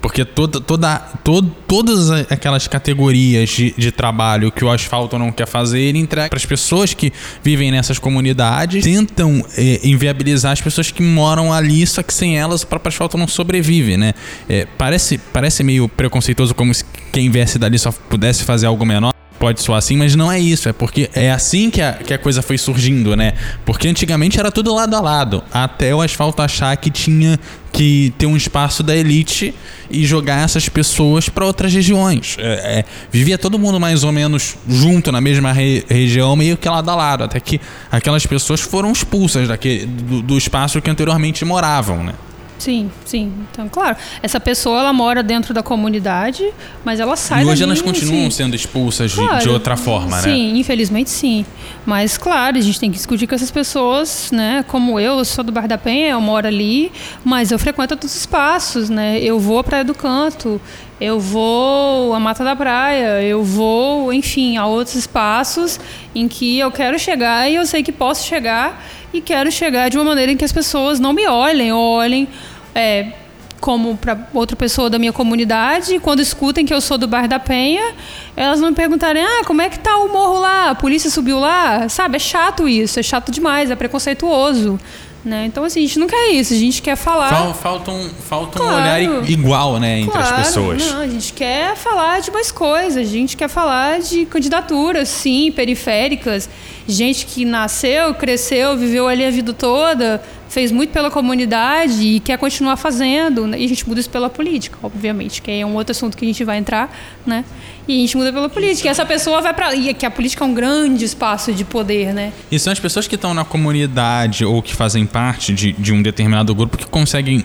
Porque 0.00 0.24
toda, 0.24 0.60
toda, 0.60 0.98
todo, 1.22 1.54
todas 1.66 2.10
aquelas 2.30 2.66
categorias 2.66 3.50
de, 3.50 3.74
de, 3.76 3.92
trabalho 3.92 4.50
que 4.50 4.64
o 4.64 4.70
asfalto 4.70 5.18
não 5.18 5.30
quer 5.30 5.46
fazer, 5.46 5.80
ele 5.80 5.98
entrega 5.98 6.30
para 6.30 6.38
as 6.38 6.46
pessoas 6.46 6.94
que 6.94 7.12
vivem 7.42 7.70
nessas 7.70 7.98
comunidades, 7.98 8.82
tentam 8.82 9.44
é, 9.58 9.80
inviabilizar 9.84 10.52
as 10.52 10.60
pessoas 10.60 10.90
que 10.90 11.02
moram 11.02 11.52
ali, 11.52 11.86
só 11.86 12.02
que 12.02 12.14
sem 12.14 12.38
elas 12.38 12.62
o 12.62 12.66
próprio 12.66 12.88
asfalto 12.88 13.18
não 13.18 13.28
sobrevive, 13.28 13.98
né? 13.98 14.14
É, 14.48 14.66
parece, 14.78 15.18
parece 15.18 15.62
meio 15.62 15.86
preconceituoso 15.86 16.54
como 16.54 16.72
se 16.72 16.84
quem 17.12 17.30
viesse 17.30 17.58
dali 17.58 17.78
só 17.78 17.92
pudesse 17.92 18.44
fazer 18.44 18.66
algo 18.66 18.86
menor 18.86 19.12
pode 19.40 19.62
soar 19.62 19.78
assim, 19.78 19.96
mas 19.96 20.14
não 20.14 20.30
é 20.30 20.38
isso. 20.38 20.68
É 20.68 20.72
porque 20.72 21.08
é 21.14 21.30
assim 21.32 21.70
que 21.70 21.80
a, 21.80 21.94
que 21.94 22.12
a 22.12 22.18
coisa 22.18 22.42
foi 22.42 22.58
surgindo, 22.58 23.16
né? 23.16 23.32
Porque 23.64 23.88
antigamente 23.88 24.38
era 24.38 24.52
tudo 24.52 24.72
lado 24.74 24.94
a 24.94 25.00
lado. 25.00 25.42
Até 25.50 25.94
o 25.94 26.02
asfalto 26.02 26.42
achar 26.42 26.76
que 26.76 26.90
tinha 26.90 27.40
que 27.72 28.12
ter 28.18 28.26
um 28.26 28.36
espaço 28.36 28.82
da 28.82 28.94
elite 28.94 29.54
e 29.90 30.04
jogar 30.04 30.44
essas 30.44 30.68
pessoas 30.68 31.30
para 31.30 31.46
outras 31.46 31.72
regiões. 31.72 32.36
É, 32.38 32.80
é, 32.80 32.84
vivia 33.10 33.38
todo 33.38 33.58
mundo 33.58 33.80
mais 33.80 34.04
ou 34.04 34.12
menos 34.12 34.56
junto 34.68 35.10
na 35.10 35.20
mesma 35.20 35.52
re 35.52 35.84
região, 35.88 36.36
meio 36.36 36.58
que 36.58 36.68
lado 36.68 36.90
a 36.90 36.94
lado, 36.94 37.24
até 37.24 37.40
que 37.40 37.58
aquelas 37.90 38.26
pessoas 38.26 38.60
foram 38.60 38.92
expulsas 38.92 39.48
daquele, 39.48 39.86
do, 39.86 40.20
do 40.20 40.36
espaço 40.36 40.82
que 40.82 40.90
anteriormente 40.90 41.44
moravam, 41.46 42.04
né? 42.04 42.12
Sim, 42.60 42.90
sim. 43.06 43.32
Então, 43.50 43.70
claro, 43.70 43.96
essa 44.22 44.38
pessoa 44.38 44.80
ela 44.80 44.92
mora 44.92 45.22
dentro 45.22 45.54
da 45.54 45.62
comunidade, 45.62 46.44
mas 46.84 47.00
ela 47.00 47.16
sai 47.16 47.42
E 47.42 47.46
hoje 47.46 47.62
elas 47.62 47.80
continuam 47.80 48.30
sim. 48.30 48.36
sendo 48.36 48.54
expulsas 48.54 49.14
claro, 49.14 49.38
de, 49.38 49.44
de, 49.44 49.48
outra 49.48 49.78
forma, 49.78 50.20
sim, 50.20 50.28
né? 50.28 50.34
Sim, 50.34 50.58
infelizmente 50.58 51.08
sim. 51.08 51.46
Mas, 51.86 52.18
claro, 52.18 52.58
a 52.58 52.60
gente 52.60 52.78
tem 52.78 52.90
que 52.90 52.98
discutir 52.98 53.26
com 53.26 53.34
essas 53.34 53.50
pessoas, 53.50 54.30
né? 54.30 54.62
Como 54.68 55.00
eu, 55.00 55.18
eu 55.18 55.24
sou 55.24 55.42
do 55.42 55.50
Bar 55.50 55.66
da 55.66 55.78
Penha, 55.78 56.08
eu 56.08 56.20
moro 56.20 56.46
ali, 56.46 56.92
mas 57.24 57.50
eu 57.50 57.58
frequento 57.58 57.94
outros 57.94 58.14
espaços, 58.14 58.90
né? 58.90 59.18
Eu 59.20 59.40
vou 59.40 59.58
à 59.58 59.64
Praia 59.64 59.82
do 59.82 59.94
Canto, 59.94 60.60
eu 61.00 61.18
vou 61.18 62.12
à 62.12 62.20
Mata 62.20 62.44
da 62.44 62.54
Praia, 62.54 63.22
eu 63.22 63.42
vou, 63.42 64.12
enfim, 64.12 64.58
a 64.58 64.66
outros 64.66 64.96
espaços 64.96 65.80
em 66.14 66.28
que 66.28 66.58
eu 66.58 66.70
quero 66.70 66.98
chegar 66.98 67.50
e 67.50 67.54
eu 67.54 67.64
sei 67.64 67.82
que 67.82 67.90
posso 67.90 68.26
chegar 68.26 68.84
e 69.12 69.20
quero 69.20 69.50
chegar 69.50 69.88
de 69.88 69.96
uma 69.96 70.04
maneira 70.04 70.30
em 70.32 70.36
que 70.36 70.44
as 70.44 70.52
pessoas 70.52 71.00
não 71.00 71.12
me 71.12 71.26
olhem 71.26 71.72
ou 71.72 71.96
olhem 71.96 72.28
é, 72.74 73.12
como 73.60 73.96
para 73.96 74.26
outra 74.32 74.56
pessoa 74.56 74.88
da 74.88 74.98
minha 74.98 75.12
comunidade, 75.12 75.98
quando 76.00 76.20
escutem 76.20 76.64
que 76.64 76.72
eu 76.72 76.80
sou 76.80 76.96
do 76.96 77.06
Bar 77.06 77.28
da 77.28 77.38
Penha, 77.38 77.94
elas 78.36 78.60
não 78.60 78.70
me 78.70 78.74
perguntarem: 78.74 79.22
"Ah, 79.22 79.44
como 79.44 79.60
é 79.60 79.68
que 79.68 79.78
tá 79.78 79.98
o 79.98 80.08
morro 80.08 80.40
lá? 80.40 80.70
A 80.70 80.74
polícia 80.74 81.10
subiu 81.10 81.38
lá?". 81.38 81.88
Sabe? 81.88 82.16
É 82.16 82.18
chato 82.18 82.66
isso, 82.68 82.98
é 82.98 83.02
chato 83.02 83.30
demais, 83.30 83.70
é 83.70 83.76
preconceituoso. 83.76 84.80
Né? 85.22 85.44
Então, 85.44 85.64
assim, 85.64 85.80
a 85.80 85.82
gente 85.86 85.98
não 85.98 86.06
quer 86.06 86.30
isso, 86.30 86.54
a 86.54 86.56
gente 86.56 86.80
quer 86.80 86.96
falar. 86.96 87.28
Fal, 87.28 87.52
falta 87.52 87.90
um, 87.90 88.08
falta 88.08 88.58
claro, 88.58 88.72
um 88.72 88.80
olhar 88.80 89.30
igual, 89.30 89.78
né, 89.78 89.98
entre 89.98 90.12
claro, 90.12 90.34
as 90.34 90.46
pessoas. 90.46 90.92
Não, 90.92 91.00
a 91.02 91.06
gente 91.06 91.34
quer 91.34 91.76
falar 91.76 92.22
de 92.22 92.30
mais 92.30 92.50
coisas, 92.50 92.96
a 92.96 93.04
gente 93.04 93.36
quer 93.36 93.48
falar 93.48 94.00
de 94.00 94.24
candidaturas, 94.24 95.10
sim, 95.10 95.52
periféricas, 95.52 96.48
gente 96.88 97.26
que 97.26 97.44
nasceu, 97.44 98.14
cresceu, 98.14 98.78
viveu 98.78 99.06
ali 99.06 99.22
a 99.22 99.30
vida 99.30 99.52
toda, 99.52 100.22
fez 100.50 100.72
muito 100.72 100.90
pela 100.92 101.10
comunidade 101.10 102.02
e 102.02 102.20
quer 102.20 102.36
continuar 102.36 102.76
fazendo. 102.76 103.46
Né? 103.46 103.60
E 103.60 103.64
a 103.64 103.68
gente 103.68 103.88
muda 103.88 104.00
isso 104.00 104.10
pela 104.10 104.28
política, 104.28 104.76
obviamente, 104.82 105.40
que 105.40 105.50
é 105.50 105.64
um 105.64 105.74
outro 105.74 105.92
assunto 105.92 106.16
que 106.16 106.24
a 106.24 106.28
gente 106.28 106.44
vai 106.44 106.58
entrar, 106.58 106.94
né? 107.24 107.44
E 107.86 107.96
a 107.96 108.00
gente 108.00 108.16
muda 108.16 108.32
pela 108.32 108.48
política. 108.48 108.88
E 108.88 108.90
essa 108.90 109.06
pessoa 109.06 109.40
vai 109.40 109.54
para 109.54 109.74
e 109.74 109.94
que 109.94 110.04
a 110.04 110.10
política 110.10 110.44
é 110.44 110.46
um 110.46 110.52
grande 110.52 111.04
espaço 111.04 111.52
de 111.52 111.64
poder, 111.64 112.12
né? 112.12 112.32
E 112.50 112.58
são 112.58 112.72
as 112.72 112.80
pessoas 112.80 113.06
que 113.06 113.14
estão 113.14 113.32
na 113.32 113.44
comunidade 113.44 114.44
ou 114.44 114.60
que 114.60 114.74
fazem 114.74 115.06
parte 115.06 115.54
de, 115.54 115.72
de 115.72 115.92
um 115.92 116.02
determinado 116.02 116.52
grupo 116.54 116.76
que 116.76 116.86
conseguem 116.86 117.44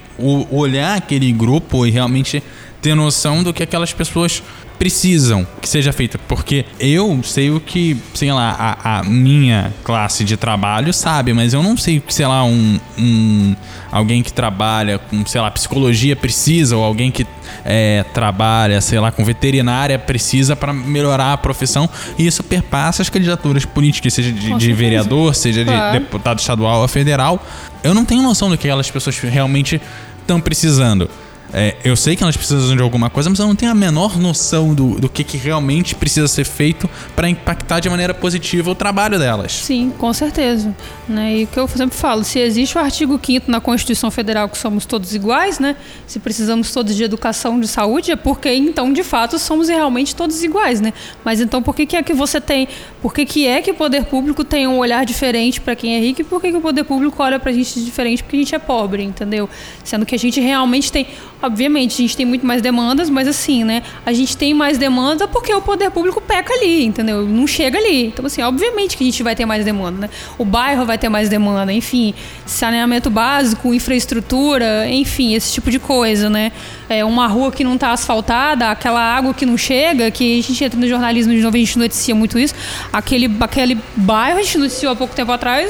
olhar 0.52 0.98
aquele 0.98 1.32
grupo 1.32 1.86
e 1.86 1.92
realmente 1.92 2.42
ter 2.82 2.96
noção 2.96 3.44
do 3.44 3.54
que 3.54 3.64
aquelas 3.64 3.94
pessoas 3.94 4.42
precisam 4.78 5.46
que 5.62 5.68
seja 5.68 5.92
feita. 5.92 6.18
Porque 6.28 6.66
eu 6.80 7.20
sei 7.24 7.50
o 7.50 7.60
que, 7.60 7.98
sei 8.14 8.32
lá, 8.32 8.56
a, 8.84 9.00
a, 9.00 9.04
minha 9.04 9.74
classe 9.84 10.24
de 10.24 10.38
trabalho 10.38 10.94
sabe, 10.94 11.34
mas 11.34 11.54
eu 11.54 11.64
não 11.64 11.76
sei 11.78 11.98
o 11.98 12.02
que, 12.02 12.14
sei 12.14 12.28
lá, 12.28 12.44
um, 12.44 12.80
um 12.98 13.56
alguém 13.92 14.22
que 14.22 14.32
trabalha 14.32 15.00
com, 15.00 15.26
sei 15.26 15.40
lá, 15.42 15.50
psicologia 15.50 16.16
precisa, 16.16 16.76
ou 16.76 16.84
alguém 16.84 17.12
que 17.12 17.26
é, 17.64 18.04
trabalha, 18.14 18.82
sei 18.82 19.00
lá, 19.00 19.12
com 19.12 19.24
veterinária, 19.24 19.98
precisa 19.98 20.56
para 20.56 20.74
melhorar 20.74 21.34
a 21.34 21.38
profissão. 21.38 21.90
E 22.18 22.28
isso 22.28 22.44
perpassa 22.44 23.02
as 23.02 23.10
candidaturas 23.10 23.66
políticas, 23.66 24.14
seja 24.14 24.32
de, 24.32 24.54
de 24.54 24.74
vereador, 24.74 25.34
seja 25.34 25.64
de 25.64 25.92
deputado 26.00 26.40
estadual 26.40 26.82
ou 26.82 26.88
federal. 26.88 27.44
Eu 27.84 27.94
não 27.94 28.06
tenho 28.06 28.22
noção 28.22 28.50
do 28.50 28.58
que 28.58 28.68
aquelas 28.68 28.90
pessoas 28.90 29.18
realmente 29.20 29.82
estão 30.22 30.42
precisando. 30.42 31.10
É, 31.58 31.74
eu 31.86 31.96
sei 31.96 32.18
que 32.18 32.24
elas 32.24 32.36
precisam 32.36 32.76
de 32.76 32.82
alguma 32.82 33.10
coisa, 33.10 33.30
mas 33.30 33.40
eu 33.40 33.48
não 33.48 33.56
tenho 33.56 33.72
a 33.72 33.76
menor 33.76 34.20
noção 34.20 34.76
do, 34.76 35.00
do 35.00 35.08
que, 35.08 35.24
que 35.24 35.38
realmente 35.38 35.96
precisa 35.96 36.28
ser 36.28 36.44
feito 36.44 36.90
para 37.16 37.30
impactar 37.30 37.80
de 37.80 37.90
maneira 37.90 38.14
positiva 38.14 38.70
o 38.70 38.76
trabalho 38.76 39.18
delas. 39.18 39.54
Sim, 39.54 39.94
com 39.98 40.12
certeza. 40.12 40.76
Né? 41.08 41.38
E 41.38 41.44
o 41.46 41.48
que 41.48 41.58
eu 41.58 41.66
sempre 41.70 41.96
falo, 41.96 42.26
se 42.26 42.40
existe 42.40 42.78
o 42.78 42.82
artigo 42.82 43.18
5 43.24 43.50
na 43.50 43.62
Constituição 43.62 44.12
Federal 44.12 44.50
que 44.50 44.58
somos 44.58 44.86
todos 44.86 45.16
iguais, 45.16 45.58
né? 45.58 45.78
Se 46.06 46.20
precisamos 46.20 46.74
todos 46.74 46.94
de 46.94 47.06
educação, 47.06 47.58
de 47.58 47.70
saúde, 47.70 48.12
é 48.12 48.18
porque 48.18 48.52
então, 48.52 48.92
de 48.92 49.04
fato, 49.04 49.40
somos 49.40 49.70
realmente 49.70 50.14
todos 50.14 50.44
iguais, 50.44 50.82
né? 50.82 50.92
Mas 51.24 51.40
então 51.40 51.64
por 51.64 51.74
que, 51.74 51.86
que 51.86 51.96
é 51.96 52.04
que 52.04 52.14
você 52.14 52.42
tem. 52.42 52.68
Por 53.02 53.14
que, 53.14 53.26
que 53.26 53.48
é 53.48 53.62
que 53.62 53.72
o 53.72 53.76
poder 53.76 54.04
público 54.06 54.44
tem 54.44 54.68
um 54.68 54.78
olhar 54.78 55.06
diferente 55.06 55.62
para 55.62 55.74
quem 55.74 55.96
é 55.96 56.00
rico 56.02 56.20
e 56.20 56.24
por 56.26 56.42
que, 56.42 56.52
que 56.52 56.58
o 56.58 56.62
poder 56.62 56.84
público 56.84 57.24
olha 57.24 57.40
pra 57.40 57.54
gente 57.54 57.80
diferente 57.80 58.22
porque 58.24 58.36
a 58.36 58.40
gente 58.40 58.56
é 58.56 58.60
pobre, 58.60 59.04
entendeu? 59.04 59.50
Sendo 59.86 60.06
que 60.06 60.16
a 60.16 60.20
gente 60.20 60.42
realmente 60.42 60.92
tem. 60.92 61.08
Obviamente, 61.46 61.94
a 61.94 61.98
gente 61.98 62.18
tem 62.18 62.26
muito 62.26 62.46
mais 62.46 62.62
demandas, 62.62 63.10
mas 63.10 63.28
assim, 63.28 63.64
né? 63.64 63.84
A 64.06 64.12
gente 64.12 64.36
tem 64.36 64.54
mais 64.54 64.78
demanda 64.78 65.28
porque 65.28 65.54
o 65.54 65.62
poder 65.62 65.92
público 65.92 66.20
peca 66.20 66.54
ali, 66.54 66.86
entendeu? 66.86 67.24
Não 67.24 67.46
chega 67.46 67.78
ali. 67.78 68.08
Então, 68.08 68.26
assim, 68.26 68.42
obviamente 68.42 68.98
que 68.98 69.04
a 69.04 69.06
gente 69.06 69.22
vai 69.22 69.36
ter 69.36 69.46
mais 69.46 69.64
demanda, 69.64 70.02
né? 70.02 70.10
O 70.38 70.44
bairro 70.44 70.86
vai 70.86 70.98
ter 70.98 71.08
mais 71.08 71.30
demanda, 71.30 71.72
enfim, 71.72 72.14
saneamento 72.46 73.10
básico, 73.10 73.74
infraestrutura, 73.74 74.90
enfim, 74.90 75.36
esse 75.36 75.54
tipo 75.54 75.70
de 75.70 75.78
coisa, 75.78 76.30
né? 76.30 76.52
É 76.90 77.06
uma 77.06 77.28
rua 77.28 77.52
que 77.52 77.64
não 77.64 77.76
está 77.76 77.92
asfaltada, 77.92 78.70
aquela 78.70 79.02
água 79.02 79.34
que 79.34 79.46
não 79.46 79.58
chega, 79.58 80.10
que 80.10 80.40
a 80.40 80.42
gente 80.42 80.64
entra 80.64 80.80
no 80.80 80.88
jornalismo 80.88 81.34
de 81.34 81.42
novo, 81.42 81.56
a 81.56 81.60
gente 81.60 81.78
noticia 81.78 82.16
muito 82.16 82.40
isso. 82.40 82.56
Aquele, 82.92 83.30
aquele 83.40 83.78
bairro, 83.96 84.40
a 84.40 84.44
gente 84.44 84.58
noticiou 84.58 84.92
há 84.92 84.96
pouco 84.96 85.16
tempo 85.16 85.32
atrás, 85.32 85.70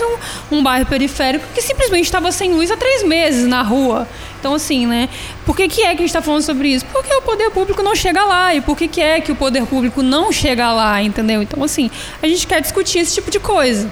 um, 0.51 0.57
um 0.57 0.63
bairro 0.63 0.85
periférico 0.85 1.45
que 1.53 1.61
simplesmente 1.61 2.05
estava 2.05 2.31
sem 2.31 2.53
luz 2.53 2.71
há 2.71 2.77
três 2.77 3.03
meses 3.03 3.45
na 3.45 3.61
rua. 3.61 4.07
Então, 4.45 4.53
assim, 4.53 4.85
né? 4.85 5.09
Que, 5.55 5.67
que 5.67 5.81
é 5.81 5.87
que 5.87 5.93
a 5.93 5.97
gente 5.97 6.05
está 6.05 6.21
falando 6.21 6.41
sobre 6.41 6.69
isso? 6.69 6.85
Porque 6.85 7.13
o 7.13 7.21
poder 7.21 7.49
público 7.51 7.81
não 7.81 7.95
chega 7.95 8.23
lá. 8.25 8.53
E 8.53 8.61
por 8.61 8.77
que, 8.77 8.87
que 8.87 9.01
é 9.01 9.21
que 9.21 9.31
o 9.31 9.35
poder 9.35 9.65
público 9.65 10.01
não 10.01 10.31
chega 10.31 10.71
lá, 10.71 11.01
entendeu? 11.01 11.41
Então, 11.41 11.63
assim, 11.63 11.89
a 12.21 12.27
gente 12.27 12.45
quer 12.45 12.61
discutir 12.61 12.99
esse 12.99 13.15
tipo 13.15 13.31
de 13.31 13.39
coisa. 13.39 13.89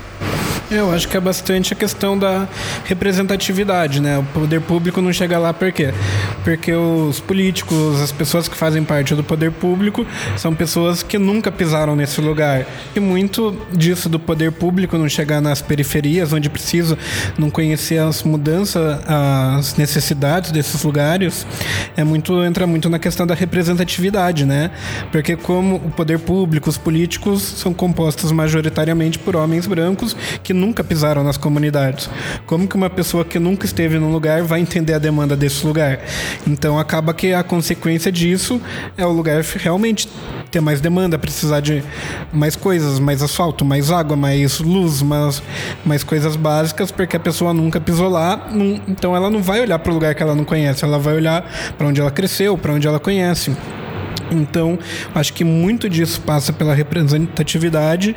Eu 0.76 0.92
acho 0.92 1.08
que 1.08 1.16
é 1.16 1.20
bastante 1.20 1.72
a 1.72 1.76
questão 1.76 2.18
da 2.18 2.48
representatividade, 2.86 4.02
né? 4.02 4.18
O 4.18 4.24
poder 4.24 4.60
público 4.60 5.04
não 5.04 5.14
chega 5.14 5.38
lá 5.38 5.54
por 5.54 5.72
quê? 5.72 5.94
Porque 6.44 6.74
os 6.74 7.20
políticos, 7.20 8.02
as 8.02 8.12
pessoas 8.12 8.48
que 8.48 8.56
fazem 8.56 8.84
parte 8.84 9.14
do 9.14 9.24
poder 9.24 9.52
público, 9.52 10.04
são 10.36 10.56
pessoas 10.56 11.04
que 11.04 11.20
nunca 11.20 11.52
pisaram 11.52 11.96
nesse 11.96 12.20
lugar. 12.20 12.66
E 12.96 13.00
muito 13.00 13.56
disso 13.72 14.10
do 14.10 14.20
poder 14.20 14.52
público 14.52 14.98
não 14.98 15.08
chegar 15.08 15.42
nas 15.42 15.62
periferias, 15.62 16.34
onde 16.34 16.50
precisa 16.50 16.98
não 17.38 17.52
conhecer 17.52 18.00
as 18.00 18.24
mudanças, 18.24 19.00
as 19.08 19.76
necessidades 19.78 20.52
desses 20.52 20.84
lugares, 20.84 21.46
é 21.96 22.04
muito 22.04 22.44
entra 22.44 22.66
muito 22.66 22.90
na 22.90 22.98
questão 22.98 23.28
da 23.28 23.36
representatividade, 23.36 24.44
né? 24.44 24.72
Porque 25.12 25.36
como 25.36 25.76
o 25.76 25.92
poder 25.92 26.18
público, 26.18 26.68
os 26.68 26.80
políticos 26.80 27.44
são 27.44 27.76
compostos 27.76 28.32
majoritariamente 28.32 29.20
por 29.20 29.36
homens 29.36 29.68
brancos 29.68 30.16
que 30.42 30.63
nunca 30.64 30.84
pisaram 30.84 31.24
nas 31.24 31.36
comunidades. 31.36 32.10
Como 32.46 32.68
que 32.68 32.76
uma 32.76 32.90
pessoa 32.90 33.26
que 33.26 33.38
nunca 33.38 33.66
esteve 33.66 34.00
num 34.00 34.12
lugar 34.12 34.42
vai 34.44 34.62
entender 34.62 34.94
a 34.94 34.98
demanda 35.00 35.36
desse 35.36 35.66
lugar? 35.66 36.00
Então 36.48 36.80
acaba 36.80 37.14
que 37.14 37.34
a 37.34 37.44
consequência 37.44 38.12
disso 38.12 38.62
é 38.98 39.06
o 39.06 39.12
lugar 39.12 39.44
realmente 39.58 40.08
ter 40.50 40.62
mais 40.62 40.80
demanda, 40.80 41.18
precisar 41.18 41.60
de 41.60 41.84
mais 42.32 42.56
coisas, 42.56 43.00
mais 43.00 43.22
asfalto, 43.22 43.66
mais 43.66 43.92
água, 43.92 44.16
mais 44.16 44.60
luz, 44.60 45.02
mais, 45.02 45.42
mais 45.84 46.04
coisas 46.04 46.36
básicas, 46.36 46.92
porque 46.92 47.18
a 47.18 47.20
pessoa 47.20 47.54
nunca 47.54 47.82
pisou 47.82 48.08
lá, 48.10 48.48
não- 48.52 48.80
então 48.88 49.16
ela 49.16 49.30
não 49.30 49.42
vai 49.42 49.60
olhar 49.62 49.80
para 49.80 49.92
o 49.92 49.94
lugar 49.96 50.14
que 50.16 50.22
ela 50.24 50.36
não 50.36 50.46
conhece, 50.46 50.86
ela 50.86 51.00
vai 51.00 51.16
olhar 51.16 51.44
para 51.78 51.88
onde 51.88 52.00
ela 52.00 52.12
cresceu, 52.12 52.58
para 52.58 52.72
onde 52.72 52.88
ela 52.88 53.00
conhece. 53.00 53.52
Então, 54.34 54.78
acho 55.14 55.34
que 55.34 55.44
muito 55.44 55.90
disso 55.90 56.22
passa 56.22 56.52
pela 56.52 56.74
representatividade. 56.74 58.16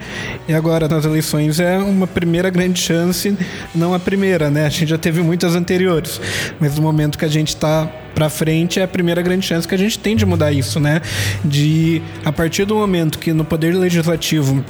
E 0.49 0.55
agora, 0.55 0.89
nas 0.89 1.05
eleições, 1.05 1.61
é 1.61 1.79
uma 1.79 2.07
primeira 2.07 2.51
grande 2.51 2.81
chance, 2.81 3.37
não 3.75 3.95
a 3.95 3.99
primeira, 3.99 4.51
né? 4.51 4.67
A 4.67 4.69
gente 4.69 4.87
já 4.87 4.99
teve 4.99 5.23
muitas 5.23 5.55
anteriores. 5.55 6.21
Mas 6.59 6.77
no 6.77 6.83
momento 6.83 7.19
que 7.19 7.25
a 7.25 7.29
gente 7.29 7.49
está 7.49 7.87
para 8.15 8.31
frente, 8.31 8.81
é 8.81 8.83
a 8.83 8.89
primeira 8.89 9.21
grande 9.21 9.47
chance 9.47 9.69
que 9.69 9.75
a 9.75 9.79
gente 9.79 9.99
tem 9.99 10.17
de 10.17 10.25
mudar 10.25 10.51
isso, 10.51 10.81
né? 10.81 11.03
De, 11.45 12.01
a 12.25 12.33
partir 12.33 12.65
do 12.65 12.75
momento 12.75 13.19
que 13.19 13.33
no 13.33 13.45
Poder 13.45 13.75
Legislativo 13.75 14.65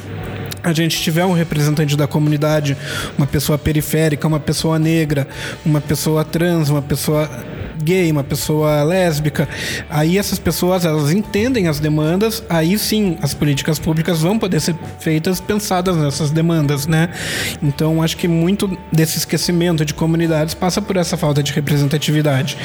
a 0.66 0.72
gente 0.72 1.00
tiver 1.00 1.24
um 1.24 1.32
representante 1.32 1.96
da 1.96 2.08
comunidade, 2.08 2.76
uma 3.16 3.26
pessoa 3.26 3.56
periférica, 3.56 4.26
uma 4.26 4.40
pessoa 4.40 4.80
negra, 4.80 5.28
uma 5.64 5.80
pessoa 5.80 6.24
trans, 6.24 6.68
uma 6.68 6.82
pessoa 6.82 7.30
gay, 7.86 8.10
uma 8.10 8.24
pessoa 8.24 8.82
lésbica, 8.82 9.48
aí 9.88 10.18
essas 10.18 10.38
pessoas 10.38 10.84
elas 10.84 11.12
entendem 11.12 11.68
as 11.68 11.78
demandas, 11.78 12.42
aí 12.48 12.76
sim 12.78 13.16
as 13.22 13.32
políticas 13.32 13.78
públicas 13.78 14.20
vão 14.20 14.38
poder 14.38 14.60
ser 14.60 14.74
feitas 14.98 15.40
pensadas 15.40 15.96
nessas 15.96 16.30
demandas, 16.30 16.86
né? 16.86 17.10
Então 17.62 18.02
acho 18.02 18.16
que 18.16 18.26
muito 18.26 18.76
desse 18.92 19.18
esquecimento 19.18 19.84
de 19.84 19.94
comunidades 19.94 20.52
passa 20.52 20.82
por 20.82 20.96
essa 20.96 21.16
falta 21.16 21.42
de 21.42 21.52
representatividade. 21.52 22.58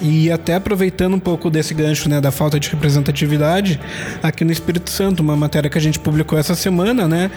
E 0.00 0.30
até 0.30 0.54
aproveitando 0.54 1.14
um 1.14 1.20
pouco 1.20 1.50
desse 1.50 1.74
gancho, 1.74 2.08
né, 2.08 2.20
da 2.20 2.30
falta 2.30 2.60
de 2.60 2.68
representatividade, 2.70 3.80
aqui 4.22 4.44
no 4.44 4.52
Espírito 4.52 4.90
Santo, 4.90 5.20
uma 5.20 5.36
matéria 5.36 5.68
que 5.68 5.76
a 5.78 5.80
gente 5.80 5.98
publicou 5.98 6.38
essa 6.38 6.54
semana, 6.54 7.08
né, 7.08 7.30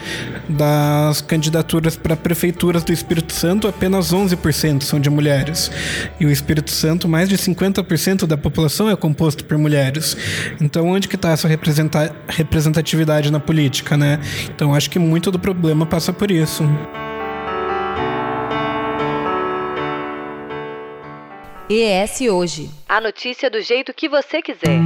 das 0.47 1.21
candidaturas 1.21 1.95
para 1.95 2.15
prefeituras 2.15 2.83
do 2.83 2.93
Espírito 2.93 3.33
Santo, 3.33 3.67
apenas 3.67 4.13
11% 4.13 4.83
são 4.83 4.99
de 4.99 5.09
mulheres. 5.09 5.71
E 6.19 6.25
o 6.25 6.31
Espírito 6.31 6.69
Santo, 6.71 7.07
mais 7.07 7.30
de 7.31 7.37
50% 7.37 8.25
da 8.25 8.37
população 8.37 8.89
é 8.89 8.95
composto 8.95 9.45
por 9.45 9.57
mulheres. 9.57 10.17
Então, 10.59 10.87
onde 10.87 11.07
que 11.07 11.15
está 11.15 11.29
essa 11.31 11.47
representa- 11.47 12.13
representatividade 12.27 13.31
na 13.31 13.39
política, 13.39 13.95
né? 13.95 14.19
Então, 14.53 14.73
acho 14.75 14.89
que 14.89 14.99
muito 14.99 15.31
do 15.31 15.39
problema 15.39 15.85
passa 15.85 16.11
por 16.11 16.29
isso. 16.29 16.63
ES 21.69 22.21
Hoje. 22.29 22.69
A 22.87 22.99
notícia 22.99 23.49
do 23.49 23.61
jeito 23.61 23.93
que 23.93 24.09
você 24.09 24.41
quiser. 24.41 24.81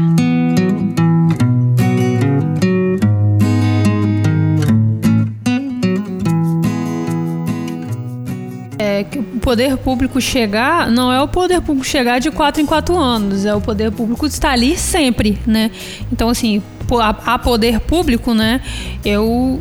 Que 9.03 9.19
o 9.19 9.23
poder 9.23 9.77
público 9.77 10.19
chegar 10.21 10.89
não 10.89 11.11
é 11.11 11.21
o 11.21 11.27
poder 11.27 11.61
público 11.61 11.85
chegar 11.85 12.19
de 12.19 12.31
quatro 12.31 12.61
em 12.61 12.65
quatro 12.65 12.97
anos, 12.97 13.45
é 13.45 13.53
o 13.53 13.61
poder 13.61 13.91
público 13.91 14.25
estar 14.25 14.51
ali 14.51 14.77
sempre, 14.77 15.37
né? 15.45 15.71
Então, 16.11 16.29
assim, 16.29 16.61
a, 16.99 17.33
a 17.33 17.39
poder 17.39 17.79
público, 17.79 18.33
né? 18.33 18.61
Eu 19.03 19.59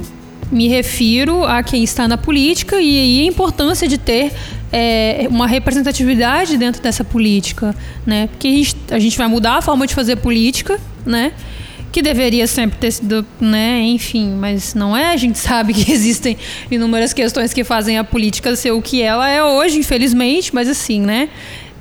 me 0.50 0.68
refiro 0.68 1.44
a 1.44 1.62
quem 1.62 1.82
está 1.82 2.06
na 2.06 2.16
política 2.16 2.80
e 2.80 3.22
a 3.22 3.26
importância 3.26 3.88
de 3.88 3.98
ter 3.98 4.32
é, 4.72 5.26
uma 5.30 5.46
representatividade 5.46 6.56
dentro 6.56 6.82
dessa 6.82 7.04
política, 7.04 7.74
né? 8.04 8.28
Porque 8.28 8.48
a 8.48 8.50
gente, 8.50 8.76
a 8.90 8.98
gente 8.98 9.18
vai 9.18 9.28
mudar 9.28 9.56
a 9.56 9.62
forma 9.62 9.86
de 9.86 9.94
fazer 9.94 10.16
política, 10.16 10.78
né? 11.06 11.32
Que 11.94 12.02
deveria 12.02 12.44
sempre 12.48 12.76
ter 12.76 12.90
sido, 12.90 13.24
né, 13.40 13.80
enfim, 13.82 14.30
mas 14.30 14.74
não 14.74 14.96
é. 14.96 15.12
A 15.12 15.16
gente 15.16 15.38
sabe 15.38 15.72
que 15.72 15.92
existem 15.92 16.36
inúmeras 16.68 17.12
questões 17.12 17.54
que 17.54 17.62
fazem 17.62 17.98
a 17.98 18.02
política 18.02 18.56
ser 18.56 18.72
o 18.72 18.82
que 18.82 19.00
ela 19.00 19.28
é 19.28 19.40
hoje, 19.40 19.78
infelizmente, 19.78 20.52
mas 20.52 20.68
assim, 20.68 21.00
né, 21.00 21.28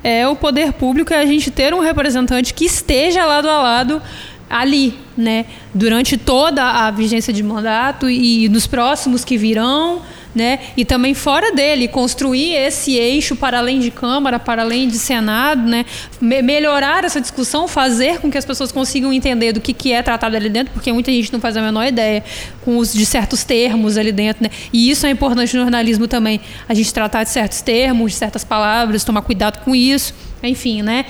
é 0.04 0.28
o 0.28 0.36
poder 0.36 0.72
público 0.74 1.12
é 1.12 1.18
a 1.18 1.26
gente 1.26 1.50
ter 1.50 1.74
um 1.74 1.80
representante 1.80 2.54
que 2.54 2.64
esteja 2.64 3.24
lado 3.24 3.50
a 3.50 3.60
lado 3.60 4.00
ali, 4.48 4.94
né, 5.16 5.46
durante 5.74 6.16
toda 6.16 6.62
a 6.62 6.92
vigência 6.92 7.32
de 7.32 7.42
mandato 7.42 8.08
e 8.08 8.48
nos 8.48 8.68
próximos 8.68 9.24
que 9.24 9.36
virão, 9.36 10.00
né? 10.34 10.58
E 10.76 10.84
também 10.84 11.14
fora 11.14 11.52
dele, 11.52 11.86
construir 11.88 12.54
esse 12.54 12.96
eixo 12.96 13.36
para 13.36 13.58
além 13.58 13.78
de 13.78 13.90
Câmara, 13.90 14.38
para 14.38 14.62
além 14.62 14.88
de 14.88 14.98
Senado, 14.98 15.62
né? 15.68 15.84
Me- 16.20 16.42
melhorar 16.42 17.04
essa 17.04 17.20
discussão, 17.20 17.68
fazer 17.68 18.18
com 18.20 18.30
que 18.30 18.36
as 18.36 18.44
pessoas 18.44 18.72
consigam 18.72 19.12
entender 19.12 19.52
do 19.52 19.60
que, 19.60 19.72
que 19.72 19.92
é 19.92 20.02
tratado 20.02 20.36
ali 20.36 20.48
dentro, 20.48 20.72
porque 20.72 20.92
muita 20.92 21.12
gente 21.12 21.32
não 21.32 21.40
faz 21.40 21.56
a 21.56 21.62
menor 21.62 21.86
ideia 21.86 22.24
com 22.64 22.78
os 22.78 22.92
de 22.92 23.06
certos 23.06 23.44
termos 23.44 23.96
ali 23.96 24.10
dentro, 24.12 24.42
né? 24.42 24.50
E 24.72 24.90
isso 24.90 25.06
é 25.06 25.10
importante 25.10 25.54
no 25.56 25.62
jornalismo 25.62 26.08
também, 26.08 26.40
a 26.68 26.74
gente 26.74 26.92
tratar 26.92 27.24
de 27.24 27.30
certos 27.30 27.60
termos, 27.60 28.12
de 28.12 28.18
certas 28.18 28.42
palavras, 28.44 29.04
tomar 29.04 29.22
cuidado 29.22 29.62
com 29.64 29.74
isso, 29.74 30.14
enfim, 30.42 30.82
né? 30.82 31.04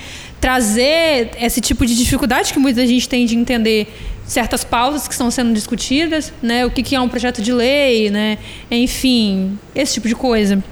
Trazer 0.45 1.31
esse 1.41 1.59
tipo 1.59 1.87
de 1.87 1.97
dificuldade 1.97 2.53
que 2.53 2.59
muita 2.59 2.87
gente 2.87 3.09
tem 3.09 3.25
de 3.25 3.35
entender 3.35 3.89
certas 4.27 4.63
pautas 4.63 5.09
que 5.09 5.15
estão 5.15 5.31
sendo 5.31 5.55
discutidas, 5.55 6.35
né? 6.43 6.67
O 6.67 6.71
que, 6.71 6.83
que 6.83 6.95
é 6.95 7.01
um 7.01 7.09
projeto 7.09 7.41
de 7.41 7.51
lei, 7.51 8.11
né? 8.11 8.37
Enfim, 8.71 9.59
esse 9.75 9.95
tipo 9.95 10.07
de 10.07 10.15
coisa. 10.15 10.63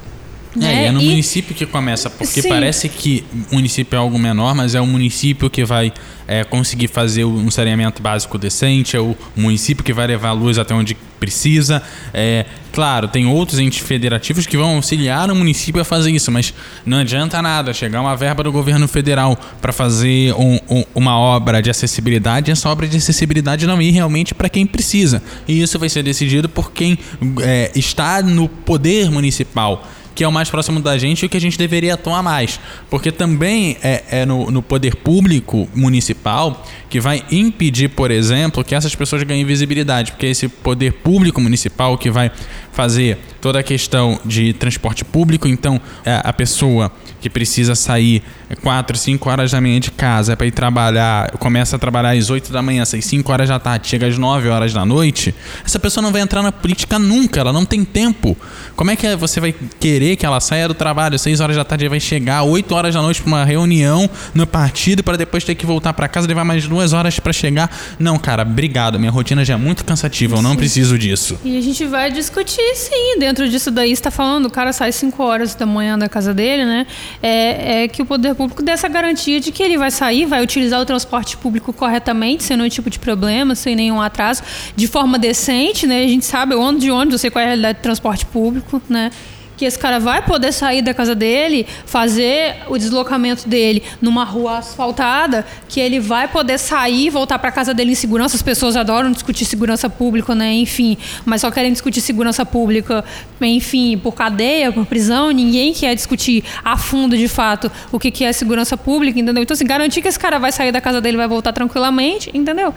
Né? 0.54 0.84
É, 0.84 0.86
é 0.88 0.92
no 0.92 1.00
E- 1.00 1.06
município 1.06 1.54
que 1.54 1.64
começa, 1.64 2.10
porque 2.10 2.42
Sim. 2.42 2.50
parece 2.50 2.86
que 2.86 3.24
o 3.50 3.54
município 3.54 3.96
é 3.96 3.98
algo 3.98 4.18
menor, 4.18 4.54
mas 4.54 4.74
é 4.74 4.80
o 4.82 4.86
município 4.86 5.48
que 5.48 5.64
vai 5.64 5.90
é, 6.28 6.44
conseguir 6.44 6.88
fazer 6.88 7.24
um 7.24 7.50
saneamento 7.50 8.02
básico 8.02 8.36
decente, 8.36 8.94
é 8.94 9.00
o 9.00 9.16
município 9.34 9.82
que 9.82 9.94
vai 9.94 10.06
levar 10.06 10.28
a 10.28 10.32
luz 10.32 10.58
até 10.58 10.74
onde 10.74 10.98
precisa. 11.22 11.80
É, 12.12 12.44
claro, 12.72 13.06
tem 13.06 13.26
outros 13.26 13.60
entes 13.60 13.78
federativos 13.78 14.44
que 14.44 14.56
vão 14.56 14.74
auxiliar 14.74 15.30
o 15.30 15.36
município 15.36 15.80
a 15.80 15.84
fazer 15.84 16.10
isso, 16.10 16.32
mas 16.32 16.52
não 16.84 16.98
adianta 16.98 17.40
nada 17.40 17.72
chegar 17.72 18.00
uma 18.00 18.16
verba 18.16 18.42
do 18.42 18.50
governo 18.50 18.88
federal 18.88 19.38
para 19.60 19.72
fazer 19.72 20.34
um- 20.34 20.58
um- 20.68 20.84
uma 20.96 21.16
obra 21.16 21.62
de 21.62 21.70
acessibilidade, 21.70 22.50
essa 22.50 22.68
obra 22.68 22.88
de 22.88 22.96
acessibilidade 22.96 23.68
não 23.68 23.80
ir 23.80 23.92
realmente 23.92 24.34
para 24.34 24.48
quem 24.48 24.66
precisa. 24.66 25.22
E 25.46 25.62
isso 25.62 25.78
vai 25.78 25.88
ser 25.88 26.02
decidido 26.02 26.48
por 26.48 26.72
quem 26.72 26.98
é, 27.40 27.70
está 27.76 28.20
no 28.20 28.48
poder 28.48 29.08
municipal 29.12 29.86
que 30.14 30.24
é 30.24 30.28
o 30.28 30.32
mais 30.32 30.50
próximo 30.50 30.80
da 30.80 30.96
gente 30.98 31.22
e 31.22 31.26
o 31.26 31.28
que 31.28 31.36
a 31.36 31.40
gente 31.40 31.58
deveria 31.58 31.94
atuar 31.94 32.22
mais. 32.22 32.60
Porque 32.90 33.10
também 33.10 33.76
é, 33.82 34.04
é 34.10 34.26
no, 34.26 34.50
no 34.50 34.62
poder 34.62 34.96
público 34.96 35.68
municipal 35.74 36.64
que 36.88 37.00
vai 37.00 37.24
impedir, 37.30 37.88
por 37.88 38.10
exemplo, 38.10 38.62
que 38.62 38.74
essas 38.74 38.94
pessoas 38.94 39.22
ganhem 39.22 39.44
visibilidade. 39.44 40.12
Porque 40.12 40.26
é 40.26 40.30
esse 40.30 40.48
poder 40.48 40.92
público 40.92 41.40
municipal 41.40 41.96
que 41.96 42.10
vai 42.10 42.30
fazer 42.72 43.18
toda 43.40 43.58
a 43.58 43.62
questão 43.62 44.18
de 44.24 44.52
transporte 44.52 45.04
público. 45.04 45.46
Então, 45.46 45.80
é, 46.04 46.20
a 46.24 46.32
pessoa 46.32 46.90
que 47.20 47.30
precisa 47.30 47.74
sair 47.76 48.22
4, 48.62 48.96
5 48.98 49.30
horas 49.30 49.50
da 49.52 49.60
manhã 49.60 49.78
de 49.78 49.90
casa 49.90 50.36
para 50.36 50.46
ir 50.46 50.50
trabalhar, 50.50 51.30
começa 51.38 51.76
a 51.76 51.78
trabalhar 51.78 52.10
às 52.10 52.28
8 52.28 52.52
da 52.52 52.60
manhã, 52.60 52.84
sai 52.84 53.00
5 53.00 53.32
horas 53.32 53.48
da 53.48 53.58
tarde, 53.58 53.88
chega 53.88 54.06
às 54.08 54.18
9 54.18 54.48
horas 54.48 54.72
da 54.72 54.84
noite, 54.84 55.34
essa 55.64 55.78
pessoa 55.78 56.02
não 56.02 56.10
vai 56.10 56.20
entrar 56.20 56.42
na 56.42 56.50
política 56.50 56.98
nunca, 56.98 57.40
ela 57.40 57.52
não 57.52 57.64
tem 57.64 57.84
tempo. 57.84 58.36
Como 58.74 58.90
é 58.90 58.96
que 58.96 59.14
você 59.16 59.40
vai 59.40 59.54
querer 59.78 60.16
que 60.16 60.26
ela 60.26 60.40
saia 60.40 60.66
do 60.66 60.74
trabalho 60.74 61.18
6 61.18 61.40
horas 61.40 61.56
da 61.56 61.64
tarde 61.64 61.84
e 61.84 61.88
vai 61.88 62.00
chegar 62.00 62.42
8 62.42 62.74
horas 62.74 62.94
da 62.94 63.00
noite 63.00 63.22
para 63.22 63.28
uma 63.28 63.44
reunião 63.44 64.10
no 64.34 64.46
partido 64.46 65.04
para 65.04 65.16
depois 65.16 65.44
ter 65.44 65.54
que 65.54 65.64
voltar 65.64 65.92
para 65.92 66.08
casa, 66.08 66.26
levar 66.26 66.44
mais 66.44 66.66
duas 66.66 66.92
horas 66.92 67.20
para 67.20 67.32
chegar? 67.32 67.70
Não, 67.98 68.18
cara, 68.18 68.42
obrigado, 68.42 68.98
minha 68.98 69.12
rotina 69.12 69.44
já 69.44 69.54
é 69.54 69.56
muito 69.56 69.84
cansativa, 69.84 70.36
eu 70.36 70.42
não 70.42 70.56
preciso 70.56 70.98
disso. 70.98 71.38
E 71.44 71.56
a 71.56 71.60
gente 71.60 71.86
vai 71.86 72.10
discutir, 72.10 72.61
sim, 72.74 73.18
dentro 73.18 73.48
disso 73.48 73.70
daí, 73.70 73.94
você 73.94 74.02
tá 74.02 74.10
falando, 74.10 74.46
o 74.46 74.50
cara 74.50 74.72
sai 74.72 74.92
5 74.92 75.22
horas 75.22 75.54
da 75.54 75.66
manhã 75.66 75.98
da 75.98 76.08
casa 76.08 76.32
dele, 76.32 76.64
né? 76.64 76.86
É, 77.22 77.84
é 77.84 77.88
que 77.88 78.02
o 78.02 78.06
poder 78.06 78.34
público 78.34 78.62
dê 78.62 78.72
essa 78.72 78.88
garantia 78.88 79.40
de 79.40 79.52
que 79.52 79.62
ele 79.62 79.78
vai 79.78 79.90
sair, 79.90 80.26
vai 80.26 80.42
utilizar 80.42 80.80
o 80.80 80.84
transporte 80.84 81.36
público 81.36 81.72
corretamente, 81.72 82.42
sem 82.42 82.56
nenhum 82.56 82.68
tipo 82.68 82.88
de 82.88 82.98
problema, 82.98 83.54
sem 83.54 83.74
nenhum 83.76 84.00
atraso, 84.00 84.42
de 84.74 84.86
forma 84.86 85.18
decente, 85.18 85.86
né? 85.86 86.04
A 86.04 86.08
gente 86.08 86.24
sabe, 86.24 86.54
eu 86.54 86.62
ando 86.62 86.80
de 86.80 86.90
ônibus, 86.90 87.14
eu 87.14 87.18
sei 87.18 87.30
qual 87.30 87.40
é 87.40 87.44
a 87.44 87.48
realidade 87.48 87.78
do 87.78 87.82
transporte 87.82 88.26
público, 88.26 88.82
né? 88.88 89.10
Que 89.56 89.64
esse 89.64 89.78
cara 89.78 89.98
vai 89.98 90.22
poder 90.22 90.52
sair 90.52 90.82
da 90.82 90.92
casa 90.92 91.14
dele, 91.14 91.66
fazer 91.86 92.56
o 92.68 92.76
deslocamento 92.78 93.48
dele 93.48 93.82
numa 94.00 94.24
rua 94.24 94.58
asfaltada, 94.58 95.46
que 95.68 95.80
ele 95.80 96.00
vai 96.00 96.28
poder 96.28 96.58
sair 96.58 97.10
voltar 97.10 97.38
para 97.38 97.52
casa 97.52 97.72
dele 97.72 97.92
em 97.92 97.94
segurança. 97.94 98.36
As 98.36 98.42
pessoas 98.42 98.76
adoram 98.76 99.10
discutir 99.10 99.44
segurança 99.44 99.88
pública, 99.88 100.34
né? 100.34 100.52
Enfim, 100.54 100.96
mas 101.24 101.40
só 101.40 101.50
querem 101.50 101.72
discutir 101.72 102.00
segurança 102.00 102.44
pública, 102.44 103.04
enfim, 103.40 103.98
por 103.98 104.12
cadeia, 104.12 104.72
por 104.72 104.86
prisão. 104.86 105.30
Ninguém 105.30 105.72
quer 105.72 105.94
discutir 105.94 106.44
a 106.64 106.76
fundo, 106.76 107.16
de 107.16 107.28
fato, 107.28 107.70
o 107.90 107.98
que 107.98 108.24
é 108.24 108.32
segurança 108.32 108.76
pública, 108.76 109.18
entendeu? 109.18 109.42
Então, 109.42 109.54
assim, 109.54 109.66
garantir 109.66 110.02
que 110.02 110.08
esse 110.08 110.18
cara 110.18 110.38
vai 110.38 110.52
sair 110.52 110.72
da 110.72 110.80
casa 110.80 111.00
dele 111.00 111.16
vai 111.16 111.28
voltar 111.28 111.52
tranquilamente, 111.52 112.30
entendeu? 112.34 112.74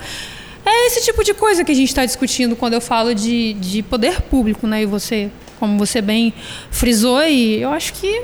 É 0.66 0.88
esse 0.88 1.04
tipo 1.06 1.24
de 1.24 1.34
coisa 1.34 1.64
que 1.64 1.72
a 1.72 1.76
gente 1.76 1.90
está 1.90 2.06
discutindo 2.06 2.56
quando 2.56 2.74
eu 2.74 2.82
falo 2.82 3.14
de, 3.14 3.54
de 3.54 3.84
poder 3.84 4.22
público, 4.22 4.66
né? 4.66 4.82
E 4.82 4.86
você, 4.86 5.30
como 5.60 5.78
você 5.78 6.02
bem 6.02 6.34
frisou, 6.72 7.22
e 7.24 7.62
eu 7.62 7.70
acho 7.72 7.94
que. 7.94 8.24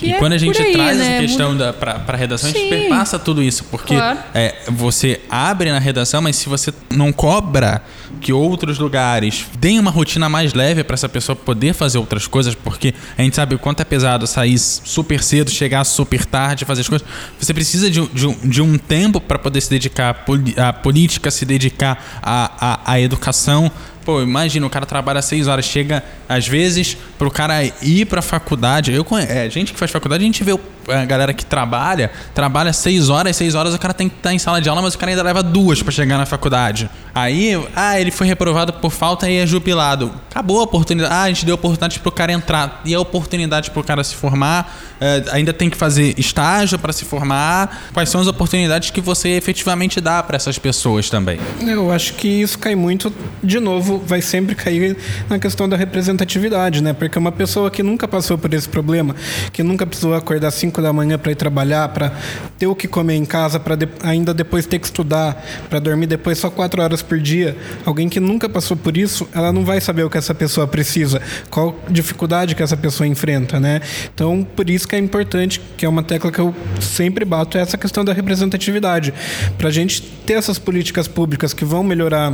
E 0.00 0.12
é 0.12 0.18
quando 0.18 0.34
a 0.34 0.38
gente 0.38 0.60
aí, 0.62 0.72
traz 0.72 0.96
né? 0.98 1.14
essa 1.14 1.22
questão 1.22 1.56
da, 1.56 1.72
pra, 1.72 1.98
pra 1.98 2.16
redação, 2.16 2.50
a 2.50 2.52
gente 2.52 2.62
Sim. 2.62 2.68
perpassa 2.68 3.18
tudo 3.18 3.42
isso. 3.42 3.64
Porque 3.64 3.96
Claro. 3.96 4.18
é, 4.32 4.54
você 4.68 5.20
abre 5.28 5.72
na 5.72 5.78
redação, 5.80 6.22
mas 6.22 6.36
se 6.36 6.48
você 6.48 6.72
não 6.90 7.10
cobra 7.12 7.82
que 8.20 8.32
outros 8.32 8.78
lugares 8.78 9.46
deem 9.58 9.78
uma 9.78 9.90
rotina 9.90 10.28
mais 10.28 10.54
leve 10.54 10.82
para 10.84 10.94
essa 10.94 11.08
pessoa 11.08 11.34
poder 11.36 11.72
fazer 11.74 11.98
outras 11.98 12.26
coisas, 12.26 12.54
porque 12.54 12.94
a 13.16 13.22
gente 13.22 13.36
sabe 13.36 13.54
o 13.54 13.58
quanto 13.58 13.80
é 13.80 13.84
pesado 13.84 14.26
sair 14.26 14.58
super 14.58 15.22
cedo, 15.22 15.50
chegar 15.50 15.84
super 15.84 16.24
tarde, 16.24 16.64
fazer 16.64 16.80
as 16.82 16.88
coisas. 16.88 17.06
Você 17.38 17.54
precisa 17.54 17.90
de, 17.90 18.00
um- 18.00 18.06
de 18.12 18.48
de 18.48 18.62
um 18.62 18.76
tempo 18.78 19.20
para 19.20 19.38
poder 19.38 19.60
se 19.60 19.70
dedicar 19.70 20.24
à 20.56 20.72
política, 20.72 21.30
se 21.30 21.44
dedicar 21.44 22.20
à, 22.22 22.72
à, 22.90 22.92
à 22.92 23.00
educação. 23.00 23.70
Pô, 24.08 24.22
imagina, 24.22 24.66
o 24.66 24.70
cara 24.70 24.86
trabalha 24.86 25.20
seis 25.20 25.48
horas, 25.48 25.66
chega 25.66 26.02
às 26.26 26.48
vezes 26.48 26.96
pro 27.18 27.30
cara 27.30 27.62
ir 27.82 28.06
pra 28.06 28.22
faculdade. 28.22 28.90
Eu 28.90 29.04
conhe- 29.04 29.26
é, 29.28 29.50
gente 29.50 29.74
que 29.74 29.78
faz 29.78 29.90
faculdade, 29.90 30.22
a 30.22 30.26
gente 30.26 30.42
vê 30.42 30.54
o- 30.54 30.60
a 30.88 31.04
galera 31.04 31.34
que 31.34 31.44
trabalha, 31.44 32.10
trabalha 32.34 32.72
seis 32.72 33.10
horas, 33.10 33.36
seis 33.36 33.54
horas 33.54 33.74
o 33.74 33.78
cara 33.78 33.92
tem 33.92 34.08
que 34.08 34.16
estar 34.16 34.32
em 34.32 34.38
sala 34.38 34.62
de 34.62 34.68
aula, 34.70 34.80
mas 34.80 34.94
o 34.94 34.98
cara 34.98 35.12
ainda 35.12 35.22
leva 35.22 35.42
duas 35.42 35.82
pra 35.82 35.92
chegar 35.92 36.16
na 36.16 36.24
faculdade. 36.24 36.88
Aí, 37.14 37.62
ah, 37.76 38.00
ele 38.00 38.10
foi 38.10 38.26
reprovado 38.26 38.72
por 38.72 38.90
falta 38.90 39.28
e 39.28 39.36
é 39.36 39.46
jubilado. 39.46 40.10
Acabou 40.30 40.60
a 40.60 40.62
oportunidade. 40.62 41.12
Ah, 41.12 41.22
a 41.24 41.28
gente 41.28 41.44
deu 41.44 41.56
oportunidade 41.56 41.98
pro 42.00 42.10
cara 42.10 42.32
entrar. 42.32 42.80
E 42.86 42.94
a 42.94 43.00
oportunidade 43.00 43.70
pro 43.72 43.82
cara 43.84 44.02
se 44.02 44.14
formar, 44.14 44.74
é, 44.98 45.24
ainda 45.32 45.52
tem 45.52 45.68
que 45.68 45.76
fazer 45.76 46.14
estágio 46.16 46.78
pra 46.78 46.94
se 46.94 47.04
formar. 47.04 47.90
Quais 47.92 48.08
são 48.08 48.22
as 48.22 48.26
oportunidades 48.26 48.88
que 48.88 49.02
você 49.02 49.30
efetivamente 49.30 50.00
dá 50.00 50.22
pra 50.22 50.36
essas 50.36 50.58
pessoas 50.58 51.10
também? 51.10 51.38
Eu 51.60 51.92
acho 51.92 52.14
que 52.14 52.26
isso 52.28 52.58
cai 52.58 52.74
muito, 52.74 53.12
de 53.42 53.58
novo, 53.60 53.97
vai 54.06 54.20
sempre 54.20 54.54
cair 54.54 54.96
na 55.28 55.38
questão 55.38 55.68
da 55.68 55.76
representatividade, 55.76 56.82
né? 56.82 56.92
Porque 56.92 57.18
uma 57.18 57.32
pessoa 57.32 57.70
que 57.70 57.82
nunca 57.82 58.06
passou 58.08 58.38
por 58.38 58.52
esse 58.54 58.68
problema, 58.68 59.14
que 59.52 59.62
nunca 59.62 59.86
precisou 59.86 60.14
acordar 60.14 60.50
5 60.50 60.80
da 60.80 60.92
manhã 60.92 61.18
para 61.18 61.32
ir 61.32 61.36
trabalhar, 61.36 61.88
para 61.88 62.12
ter 62.58 62.66
o 62.66 62.74
que 62.74 62.88
comer 62.88 63.14
em 63.14 63.24
casa, 63.24 63.58
para 63.60 63.76
ainda 64.02 64.32
depois 64.34 64.66
ter 64.66 64.78
que 64.78 64.86
estudar, 64.86 65.44
para 65.68 65.78
dormir 65.78 66.06
depois 66.06 66.38
só 66.38 66.50
4 66.50 66.82
horas 66.82 67.02
por 67.02 67.18
dia, 67.18 67.56
alguém 67.84 68.08
que 68.08 68.20
nunca 68.20 68.48
passou 68.48 68.76
por 68.76 68.96
isso, 68.96 69.28
ela 69.34 69.52
não 69.52 69.64
vai 69.64 69.80
saber 69.80 70.02
o 70.04 70.10
que 70.10 70.18
essa 70.18 70.34
pessoa 70.34 70.66
precisa, 70.66 71.20
qual 71.50 71.78
dificuldade 71.88 72.54
que 72.54 72.62
essa 72.62 72.76
pessoa 72.76 73.06
enfrenta, 73.06 73.60
né? 73.60 73.80
Então, 74.14 74.46
por 74.56 74.68
isso 74.70 74.86
que 74.86 74.94
é 74.94 74.98
importante, 74.98 75.60
que 75.76 75.84
é 75.84 75.88
uma 75.88 76.02
tecla 76.02 76.30
que 76.30 76.38
eu 76.38 76.54
sempre 76.80 77.24
bato, 77.24 77.58
é 77.58 77.60
essa 77.60 77.76
questão 77.76 78.04
da 78.04 78.12
representatividade. 78.12 79.12
Para 79.56 79.68
a 79.68 79.72
gente 79.72 80.02
ter 80.02 80.34
essas 80.34 80.58
políticas 80.58 81.08
públicas 81.08 81.52
que 81.52 81.64
vão 81.64 81.82
melhorar 81.82 82.32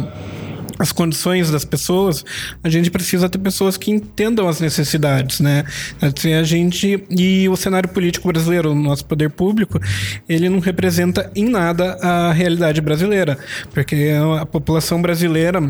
as 0.78 0.92
condições 0.92 1.50
das 1.50 1.64
pessoas, 1.64 2.24
a 2.62 2.68
gente 2.68 2.90
precisa 2.90 3.28
ter 3.28 3.38
pessoas 3.38 3.76
que 3.76 3.90
entendam 3.90 4.48
as 4.48 4.60
necessidades, 4.60 5.40
né? 5.40 5.64
Assim, 6.00 6.34
a 6.34 6.42
gente 6.42 7.04
e 7.10 7.48
o 7.48 7.56
cenário 7.56 7.88
político 7.88 8.28
brasileiro, 8.28 8.72
o 8.72 8.74
nosso 8.74 9.04
poder 9.04 9.30
público, 9.30 9.80
ele 10.28 10.48
não 10.48 10.58
representa 10.58 11.30
em 11.34 11.48
nada 11.48 11.96
a 12.00 12.32
realidade 12.32 12.80
brasileira, 12.80 13.38
porque 13.72 14.12
a 14.40 14.46
população 14.46 15.00
brasileira 15.00 15.60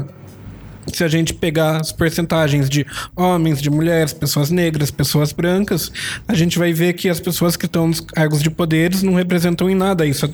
se 0.92 1.05
a 1.05 1.09
gente 1.09 1.35
pegar 1.35 1.81
as 1.81 1.92
porcentagens 1.92 2.68
de 2.68 2.87
homens, 3.16 3.61
de 3.61 3.70
mulheres, 3.70 4.12
pessoas 4.12 4.51
negras, 4.51 4.90
pessoas 4.90 5.33
brancas, 5.33 5.90
a 6.27 6.35
gente 6.35 6.59
vai 6.59 6.73
ver 6.73 6.94
que 6.94 7.09
as 7.09 7.20
pessoas 7.20 7.57
que 7.57 7.66
estão 7.66 7.88
nos 7.88 8.01
cargos 8.01 8.42
de 8.42 8.51
poderes 8.51 9.03
não 9.03 9.14
representam 9.14 9.68
em 9.70 9.75
nada 9.75 10.07
isso. 10.07 10.27
É 10.27 10.29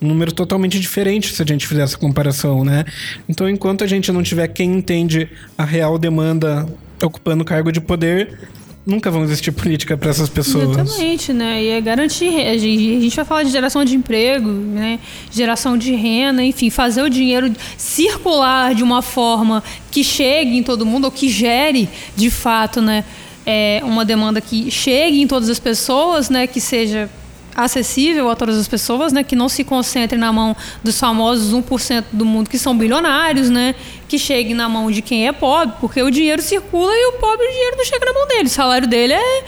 um 0.00 0.08
número 0.08 0.32
totalmente 0.32 0.78
diferente 0.78 1.32
se 1.32 1.42
a 1.42 1.46
gente 1.46 1.66
fizer 1.66 1.82
essa 1.82 1.98
comparação, 1.98 2.64
né? 2.64 2.84
Então, 3.28 3.48
enquanto 3.48 3.84
a 3.84 3.86
gente 3.86 4.10
não 4.12 4.22
tiver 4.22 4.48
quem 4.48 4.72
entende 4.72 5.28
a 5.56 5.64
real 5.64 5.98
demanda 5.98 6.66
ocupando 7.02 7.44
cargo 7.44 7.72
de 7.72 7.80
poder, 7.80 8.38
nunca 8.84 9.10
vão 9.10 9.22
existir 9.22 9.52
política 9.52 9.96
para 9.96 10.10
essas 10.10 10.28
pessoas. 10.28 10.70
Exatamente, 10.70 11.32
né? 11.32 11.62
E 11.62 11.68
é 11.68 11.80
garantir. 11.80 12.28
A 12.28 12.56
gente, 12.56 12.96
a 12.96 13.00
gente 13.00 13.16
vai 13.16 13.24
falar 13.24 13.42
de 13.44 13.50
geração 13.50 13.84
de 13.84 13.94
emprego, 13.94 14.48
né? 14.48 14.98
Geração 15.30 15.78
de 15.78 15.94
renda, 15.94 16.42
enfim, 16.42 16.70
fazer 16.70 17.02
o 17.02 17.08
dinheiro 17.08 17.52
circular 17.76 18.74
de 18.74 18.82
uma 18.82 19.02
forma 19.02 19.62
que 19.90 20.02
chegue 20.02 20.56
em 20.56 20.62
todo 20.62 20.84
mundo, 20.84 21.04
ou 21.04 21.10
que 21.10 21.28
gere, 21.28 21.88
de 22.16 22.30
fato, 22.30 22.80
né? 22.80 23.04
É, 23.44 23.80
uma 23.84 24.04
demanda 24.04 24.40
que 24.40 24.70
chegue 24.70 25.20
em 25.20 25.26
todas 25.26 25.48
as 25.48 25.58
pessoas, 25.58 26.28
né? 26.28 26.46
Que 26.46 26.60
seja 26.60 27.08
acessível 27.54 28.30
a 28.30 28.36
todas 28.36 28.58
as 28.58 28.66
pessoas, 28.66 29.12
né? 29.12 29.22
Que 29.22 29.36
não 29.36 29.48
se 29.48 29.64
concentre 29.64 30.18
na 30.18 30.32
mão 30.32 30.56
dos 30.82 30.98
famosos 30.98 31.54
1% 31.54 32.04
do 32.12 32.24
mundo 32.24 32.48
que 32.48 32.58
são 32.58 32.76
bilionários, 32.76 33.50
né? 33.50 33.74
Que 34.08 34.18
chegue 34.18 34.54
na 34.54 34.68
mão 34.68 34.90
de 34.90 35.02
quem 35.02 35.26
é 35.26 35.32
pobre, 35.32 35.74
porque 35.80 36.02
o 36.02 36.10
dinheiro 36.10 36.42
circula 36.42 36.92
e 36.92 37.06
o 37.08 37.12
pobre 37.12 37.46
o 37.46 37.50
dinheiro 37.50 37.76
não 37.76 37.84
chega 37.84 38.04
na 38.06 38.12
mão 38.12 38.26
dele. 38.26 38.44
O 38.44 38.50
salário 38.50 38.88
dele 38.88 39.12
é, 39.12 39.44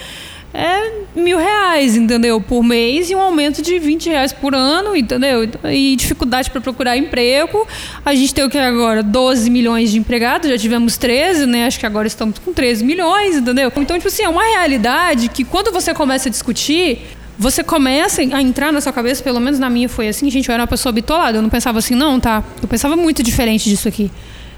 é 0.53 0.93
mil 1.17 1.39
reais, 1.39 1.97
entendeu? 1.97 2.41
Por 2.41 2.63
mês 2.63 3.11
e 3.11 3.15
um 3.15 3.21
aumento 3.21 3.63
de 3.63 3.79
20 3.79 4.09
reais 4.11 4.33
por 4.33 4.55
ano, 4.55 4.95
entendeu? 4.95 5.49
E 5.65 5.97
dificuldade 5.97 6.51
para 6.51 6.61
procurar 6.61 6.97
emprego. 6.97 7.67
A 8.05 8.15
gente 8.15 8.35
tem 8.35 8.45
o 8.45 8.51
que 8.51 8.59
agora? 8.59 9.03
12 9.03 9.49
milhões 9.51 9.91
de 9.91 9.99
empregados, 9.99 10.49
já 10.49 10.59
tivemos 10.59 10.97
13, 10.97 11.47
né? 11.47 11.67
Acho 11.67 11.81
que 11.81 11.87
agora 11.87 12.07
estamos 12.07 12.39
com 12.39 12.53
13 12.53 12.85
milhões, 12.85 13.37
entendeu? 13.37 13.73
Então, 13.77 13.97
tipo 13.97 14.09
assim, 14.09 14.23
é 14.23 14.29
uma 14.29 14.45
realidade 14.45 15.29
que 15.29 15.45
quando 15.45 15.73
você 15.73 15.95
começa 15.95 16.29
a 16.29 16.31
discutir, 16.31 17.03
você 17.39 17.65
começa 17.65 18.23
a 18.23 18.43
entrar 18.43 18.73
na 18.73 18.81
sua 18.81 18.93
cabeça, 18.93 19.23
pelo 19.23 19.41
menos 19.41 19.59
na 19.59 19.69
minha 19.69 19.89
foi 19.89 20.09
assim, 20.09 20.31
gente, 20.31 20.49
eu 20.49 20.53
era 20.53 20.63
uma 20.63 20.69
pessoa 20.69 20.93
bitolada, 20.93 21.39
eu 21.39 21.43
não 21.43 21.51
pensava 21.51 21.79
assim, 21.79 21.95
não, 21.95 22.21
tá? 22.21 22.43
Eu 22.63 22.69
pensava 22.69 22.97
muito 22.97 23.23
diferente 23.23 23.69
disso 23.69 23.89
aqui. 23.89 24.11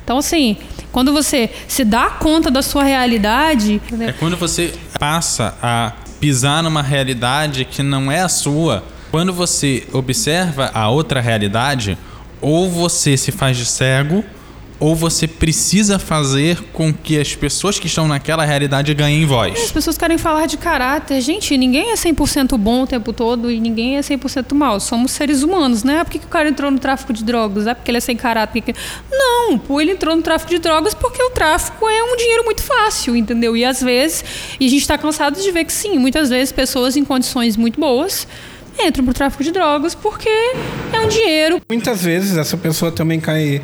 Então, 0.04 0.18
assim, 0.18 0.56
quando 0.92 1.12
você 1.12 1.50
se 1.66 1.84
dá 1.84 2.10
conta 2.10 2.50
da 2.50 2.62
sua 2.62 2.84
realidade, 2.84 3.80
É 4.00 4.12
quando 4.12 4.36
você 4.36 4.72
passa 5.00 5.56
a 5.60 5.92
pisar 6.20 6.62
numa 6.62 6.80
realidade 6.82 7.64
que 7.64 7.82
não 7.82 8.10
é 8.10 8.20
a 8.20 8.28
sua, 8.28 8.84
quando 9.10 9.32
você 9.32 9.86
observa 9.92 10.70
a 10.72 10.88
outra 10.88 11.20
realidade, 11.20 11.98
ou 12.40 12.70
você 12.70 13.16
se 13.16 13.32
faz 13.32 13.56
de 13.56 13.66
cego, 13.66 14.24
ou 14.78 14.94
você 14.94 15.26
precisa 15.26 15.98
fazer 15.98 16.62
com 16.72 16.92
que 16.92 17.18
as 17.18 17.34
pessoas 17.34 17.78
que 17.78 17.86
estão 17.86 18.06
naquela 18.06 18.44
realidade 18.44 18.92
ganhem 18.94 19.24
voz. 19.24 19.58
As 19.58 19.72
pessoas 19.72 19.96
querem 19.96 20.18
falar 20.18 20.46
de 20.46 20.56
caráter. 20.56 21.20
Gente, 21.20 21.56
ninguém 21.56 21.92
é 21.92 21.94
100% 21.94 22.56
bom 22.58 22.82
o 22.82 22.86
tempo 22.86 23.12
todo 23.12 23.50
e 23.50 23.58
ninguém 23.58 23.96
é 23.96 24.00
100% 24.00 24.54
mal. 24.54 24.78
Somos 24.80 25.12
seres 25.12 25.42
humanos, 25.42 25.82
né? 25.82 26.04
Por 26.04 26.10
que, 26.10 26.18
que 26.18 26.26
o 26.26 26.28
cara 26.28 26.48
entrou 26.48 26.70
no 26.70 26.78
tráfico 26.78 27.12
de 27.12 27.24
drogas? 27.24 27.66
É 27.66 27.74
porque 27.74 27.90
ele 27.90 27.98
é 27.98 28.00
sem 28.00 28.16
caráter? 28.16 28.62
Porque... 28.62 28.78
Não, 29.10 29.60
ele 29.80 29.92
entrou 29.92 30.14
no 30.14 30.22
tráfico 30.22 30.50
de 30.50 30.58
drogas 30.58 30.94
porque 30.94 31.22
o 31.22 31.30
tráfico 31.30 31.88
é 31.88 32.02
um 32.02 32.16
dinheiro 32.16 32.44
muito 32.44 32.62
fácil, 32.62 33.16
entendeu? 33.16 33.56
E 33.56 33.64
às 33.64 33.80
vezes, 33.80 34.24
e 34.60 34.66
a 34.66 34.68
gente 34.68 34.82
está 34.82 34.98
cansado 34.98 35.40
de 35.40 35.50
ver 35.50 35.64
que 35.64 35.72
sim, 35.72 35.98
muitas 35.98 36.28
vezes 36.28 36.52
pessoas 36.52 36.96
em 36.96 37.04
condições 37.04 37.56
muito 37.56 37.80
boas 37.80 38.26
entram 38.78 39.04
pro 39.04 39.14
tráfico 39.14 39.42
de 39.42 39.50
drogas 39.50 39.94
porque 39.94 40.28
é 40.28 41.00
um 41.00 41.08
dinheiro. 41.08 41.60
Muitas 41.68 42.02
vezes 42.02 42.36
essa 42.36 42.56
pessoa 42.56 42.92
também 42.92 43.18
cai 43.18 43.62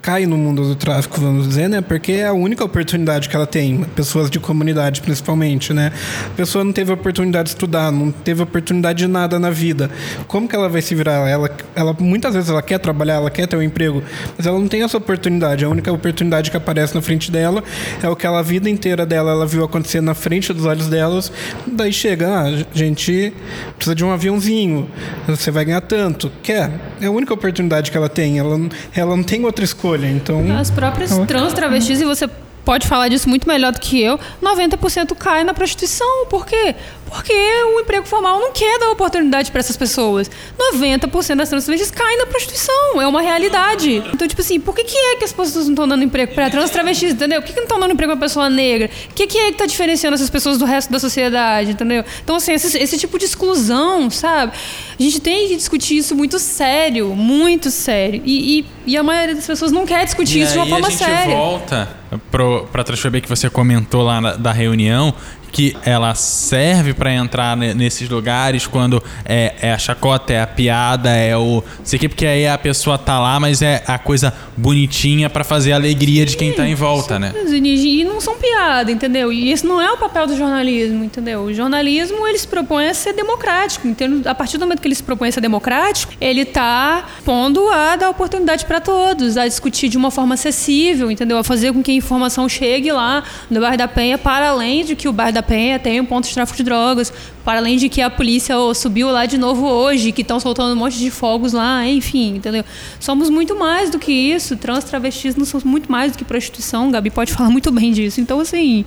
cai 0.00 0.26
no 0.26 0.36
mundo 0.36 0.62
do 0.62 0.74
tráfico, 0.74 1.20
vamos 1.20 1.48
dizer, 1.48 1.68
né? 1.68 1.80
Porque 1.80 2.12
é 2.12 2.26
a 2.26 2.32
única 2.32 2.64
oportunidade 2.64 3.28
que 3.28 3.36
ela 3.36 3.46
tem, 3.46 3.84
pessoas 3.94 4.30
de 4.30 4.40
comunidade 4.40 5.00
principalmente, 5.00 5.72
né? 5.72 5.92
A 6.26 6.36
pessoa 6.36 6.64
não 6.64 6.72
teve 6.72 6.92
oportunidade 6.92 7.44
de 7.44 7.50
estudar, 7.50 7.92
não 7.92 8.10
teve 8.10 8.42
oportunidade 8.42 8.98
de 8.98 9.06
nada 9.06 9.38
na 9.38 9.50
vida. 9.50 9.90
Como 10.26 10.48
que 10.48 10.56
ela 10.56 10.68
vai 10.68 10.80
se 10.80 10.94
virar? 10.94 11.28
Ela, 11.28 11.50
ela 11.74 11.94
muitas 11.98 12.34
vezes 12.34 12.48
ela 12.48 12.62
quer 12.62 12.78
trabalhar, 12.78 13.14
ela 13.14 13.30
quer 13.30 13.46
ter 13.46 13.56
um 13.56 13.62
emprego, 13.62 14.02
mas 14.36 14.46
ela 14.46 14.58
não 14.58 14.68
tem 14.68 14.82
essa 14.82 14.96
oportunidade. 14.96 15.64
A 15.64 15.68
única 15.68 15.92
oportunidade 15.92 16.50
que 16.50 16.56
aparece 16.56 16.94
na 16.94 17.02
frente 17.02 17.30
dela 17.30 17.62
é 18.02 18.08
o 18.08 18.16
que 18.16 18.26
ela 18.26 18.38
a 18.38 18.42
vida 18.42 18.70
inteira 18.70 19.04
dela 19.04 19.32
ela 19.32 19.46
viu 19.46 19.64
acontecer 19.64 20.00
na 20.00 20.14
frente 20.14 20.52
dos 20.52 20.64
olhos 20.64 20.86
delas. 20.86 21.32
Daí 21.66 21.92
chega, 21.92 22.28
ah, 22.28 22.64
gente 22.72 23.32
precisa 23.76 23.94
de 23.94 24.04
um 24.04 24.12
aviãozinho, 24.12 24.88
você 25.26 25.50
vai 25.50 25.64
ganhar 25.64 25.80
tanto. 25.80 26.30
Quer? 26.42 26.70
É 27.00 27.06
a 27.06 27.10
única 27.10 27.32
oportunidade 27.34 27.90
que 27.90 27.96
ela 27.96 28.08
tem. 28.08 28.38
Ela, 28.38 28.58
ela 28.94 29.16
não 29.16 29.24
tem 29.24 29.44
outra 29.44 29.64
escolha 29.64 29.78
escolha. 29.88 30.10
Então, 30.10 30.56
As 30.56 30.70
próprias 30.70 31.16
trans 31.26 31.52
travestis, 31.52 32.00
e 32.00 32.04
você 32.04 32.28
pode 32.68 32.86
falar 32.86 33.08
disso 33.08 33.26
muito 33.30 33.48
melhor 33.48 33.72
do 33.72 33.80
que 33.80 33.98
eu, 33.98 34.20
90% 34.42 35.16
cai 35.16 35.42
na 35.42 35.54
prostituição. 35.54 36.26
Por 36.28 36.44
quê? 36.44 36.74
Porque 37.06 37.32
o 37.74 37.80
emprego 37.80 38.06
formal 38.06 38.38
não 38.38 38.52
quer 38.52 38.78
dar 38.78 38.90
oportunidade 38.90 39.50
para 39.50 39.60
essas 39.60 39.74
pessoas. 39.74 40.30
90% 40.74 41.36
das 41.36 41.48
trans 41.48 41.90
caem 41.90 42.18
na 42.18 42.26
prostituição. 42.26 43.00
É 43.00 43.06
uma 43.06 43.22
realidade. 43.22 44.02
Então, 44.12 44.28
tipo 44.28 44.42
assim, 44.42 44.60
por 44.60 44.74
que, 44.74 44.84
que 44.84 44.94
é 44.94 45.16
que 45.16 45.24
as 45.24 45.32
pessoas 45.32 45.64
não 45.64 45.72
estão 45.72 45.88
dando 45.88 46.04
emprego 46.04 46.34
para 46.34 46.50
trans 46.50 46.68
travestis, 46.68 47.12
entendeu? 47.12 47.40
Por 47.40 47.46
que, 47.46 47.54
que 47.54 47.60
não 47.60 47.64
estão 47.64 47.80
dando 47.80 47.92
emprego 47.92 48.12
para 48.12 48.20
pessoa 48.20 48.50
negra? 48.50 48.90
O 49.10 49.14
que, 49.14 49.26
que 49.26 49.38
é 49.38 49.46
que 49.46 49.52
está 49.52 49.64
diferenciando 49.64 50.16
essas 50.16 50.28
pessoas 50.28 50.58
do 50.58 50.66
resto 50.66 50.92
da 50.92 51.00
sociedade, 51.00 51.70
entendeu? 51.70 52.04
Então, 52.22 52.36
assim, 52.36 52.52
esse, 52.52 52.76
esse 52.76 52.98
tipo 52.98 53.18
de 53.18 53.24
exclusão, 53.24 54.10
sabe? 54.10 54.52
A 55.00 55.02
gente 55.02 55.20
tem 55.20 55.48
que 55.48 55.56
discutir 55.56 55.96
isso 55.96 56.14
muito 56.14 56.38
sério, 56.38 57.16
muito 57.16 57.70
sério. 57.70 58.20
E, 58.26 58.58
e, 58.58 58.66
e 58.88 58.96
a 58.98 59.02
maioria 59.02 59.34
das 59.34 59.46
pessoas 59.46 59.72
não 59.72 59.86
quer 59.86 60.04
discutir 60.04 60.40
e 60.40 60.42
isso 60.42 60.52
de 60.52 60.58
uma 60.58 60.66
forma 60.66 60.90
séria. 60.90 61.14
a 61.14 61.22
gente 61.22 61.34
volta 61.34 61.97
para 62.30 62.80
a 62.80 62.84
transfobia 62.84 63.20
que 63.20 63.28
você 63.28 63.50
comentou 63.50 64.02
lá 64.02 64.20
na, 64.20 64.32
da 64.36 64.52
reunião, 64.52 65.14
que 65.52 65.76
ela 65.84 66.14
serve 66.14 66.94
para 66.94 67.12
entrar 67.12 67.56
nesses 67.56 68.08
lugares 68.08 68.66
quando 68.66 69.02
é, 69.24 69.54
é, 69.60 69.72
a 69.72 69.78
chacota, 69.78 70.32
é 70.32 70.40
a 70.40 70.46
piada, 70.46 71.10
é 71.10 71.36
o. 71.36 71.62
Sei 71.82 71.98
que 71.98 72.08
porque 72.08 72.26
aí 72.26 72.46
a 72.46 72.58
pessoa 72.58 72.98
tá 72.98 73.18
lá, 73.18 73.38
mas 73.40 73.62
é 73.62 73.82
a 73.86 73.98
coisa 73.98 74.32
bonitinha 74.56 75.30
para 75.30 75.44
fazer 75.44 75.72
a 75.72 75.76
alegria 75.76 76.24
de 76.26 76.36
quem 76.36 76.52
tá 76.52 76.66
em 76.66 76.74
volta, 76.74 77.18
né? 77.18 77.32
E 77.46 78.04
não 78.04 78.20
são 78.20 78.36
piada, 78.36 78.90
entendeu? 78.90 79.32
E 79.32 79.50
esse 79.50 79.66
não 79.66 79.80
é 79.80 79.90
o 79.90 79.96
papel 79.96 80.26
do 80.26 80.36
jornalismo, 80.36 81.04
entendeu? 81.04 81.42
O 81.42 81.54
jornalismo 81.54 82.26
ele 82.26 82.38
se 82.38 82.46
propõe 82.46 82.88
a 82.88 82.94
ser 82.94 83.12
democrático. 83.12 83.86
Entendeu? 83.88 84.30
A 84.30 84.34
partir 84.34 84.58
do 84.58 84.60
momento 84.60 84.80
que 84.80 84.88
ele 84.88 84.94
se 84.94 85.02
propõe 85.02 85.28
a 85.28 85.32
ser 85.32 85.40
democrático, 85.40 86.12
ele 86.20 86.44
tá 86.44 87.06
pondo 87.24 87.68
a 87.70 87.96
dar 87.96 88.10
oportunidade 88.10 88.64
para 88.64 88.80
todos, 88.80 89.36
a 89.36 89.46
discutir 89.46 89.88
de 89.88 89.96
uma 89.96 90.10
forma 90.10 90.34
acessível, 90.34 91.10
entendeu? 91.10 91.38
A 91.38 91.44
fazer 91.44 91.72
com 91.72 91.82
que 91.82 91.90
a 91.90 91.94
informação 91.94 92.48
chegue 92.48 92.90
lá 92.92 93.22
no 93.50 93.60
bairro 93.60 93.76
da 93.76 93.88
Penha, 93.88 94.18
para 94.18 94.48
além 94.50 94.84
de 94.84 94.96
que 94.96 95.08
o 95.08 95.12
bairro 95.12 95.32
da 95.32 95.37
Penha 95.42 95.78
tem 95.78 96.00
um 96.00 96.04
ponto 96.04 96.26
de 96.26 96.34
tráfico 96.34 96.56
de 96.56 96.62
drogas, 96.62 97.12
para 97.44 97.58
além 97.58 97.76
de 97.76 97.88
que 97.88 98.00
a 98.00 98.10
polícia 98.10 98.54
subiu 98.74 99.10
lá 99.10 99.26
de 99.26 99.38
novo 99.38 99.66
hoje, 99.66 100.12
que 100.12 100.22
estão 100.22 100.38
soltando 100.38 100.72
um 100.72 100.76
monte 100.76 100.98
de 100.98 101.10
fogos 101.10 101.52
lá, 101.52 101.86
enfim, 101.86 102.36
entendeu? 102.36 102.64
Somos 103.00 103.30
muito 103.30 103.58
mais 103.58 103.90
do 103.90 103.98
que 103.98 104.12
isso, 104.12 104.56
trans, 104.56 104.84
travestis 104.84 105.36
não 105.36 105.44
somos 105.44 105.64
muito 105.64 105.90
mais 105.90 106.12
do 106.12 106.18
que 106.18 106.24
prostituição, 106.24 106.90
Gabi 106.90 107.10
pode 107.10 107.32
falar 107.34 107.50
muito 107.50 107.70
bem 107.70 107.92
disso. 107.92 108.20
Então, 108.20 108.40
assim, 108.40 108.84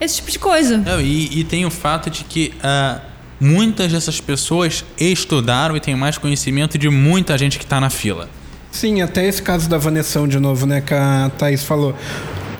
esse 0.00 0.16
tipo 0.16 0.30
de 0.30 0.38
coisa. 0.38 0.78
Não, 0.78 1.00
e, 1.00 1.40
e, 1.40 1.44
tem 1.44 1.66
o 1.66 1.70
fato 1.70 2.08
de 2.08 2.24
que 2.24 2.54
uh, 2.56 3.00
muitas 3.38 3.92
dessas 3.92 4.20
pessoas 4.20 4.84
estudaram 4.98 5.76
e 5.76 5.80
têm 5.80 5.94
mais 5.94 6.16
conhecimento 6.18 6.78
de 6.78 6.88
muita 6.88 7.36
gente 7.36 7.58
que 7.58 7.64
está 7.64 7.80
na 7.80 7.90
fila. 7.90 8.28
Sim, 8.70 9.02
até 9.02 9.26
esse 9.26 9.42
caso 9.42 9.68
da 9.68 9.78
Vanessão 9.78 10.28
de 10.28 10.38
novo, 10.38 10.64
né, 10.64 10.80
que 10.80 10.94
a 10.94 11.30
Thaís 11.36 11.64
falou 11.64 11.94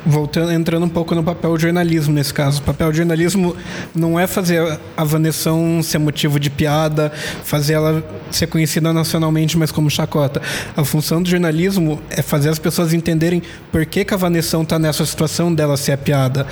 voltando, 0.04 0.52
entrando 0.52 0.84
um 0.86 0.88
pouco 0.88 1.14
no 1.14 1.22
papel 1.22 1.58
jornalismo 1.58 2.14
nesse 2.14 2.32
caso. 2.32 2.60
O 2.60 2.64
papel 2.64 2.92
jornalismo 2.92 3.56
não 3.94 4.18
é 4.18 4.26
fazer 4.26 4.78
a 4.96 5.04
Vanessão 5.04 5.82
ser 5.82 5.98
motivo 5.98 6.38
de 6.38 6.50
piada, 6.50 7.10
fazer 7.44 7.74
ela 7.74 8.04
ser 8.30 8.46
conhecida 8.46 8.92
nacionalmente, 8.92 9.56
mas 9.56 9.70
como 9.70 9.90
chacota. 9.90 10.40
A 10.76 10.84
função 10.84 11.22
do 11.22 11.28
jornalismo 11.28 12.00
é 12.10 12.22
fazer 12.22 12.48
as 12.48 12.58
pessoas 12.58 12.92
entenderem 12.92 13.42
por 13.70 13.84
que, 13.86 14.04
que 14.04 14.14
a 14.14 14.16
Vanessão 14.16 14.62
está 14.62 14.78
nessa 14.78 15.04
situação 15.04 15.54
dela 15.54 15.76
ser 15.76 15.92
a 15.92 15.98
piada. 15.98 16.46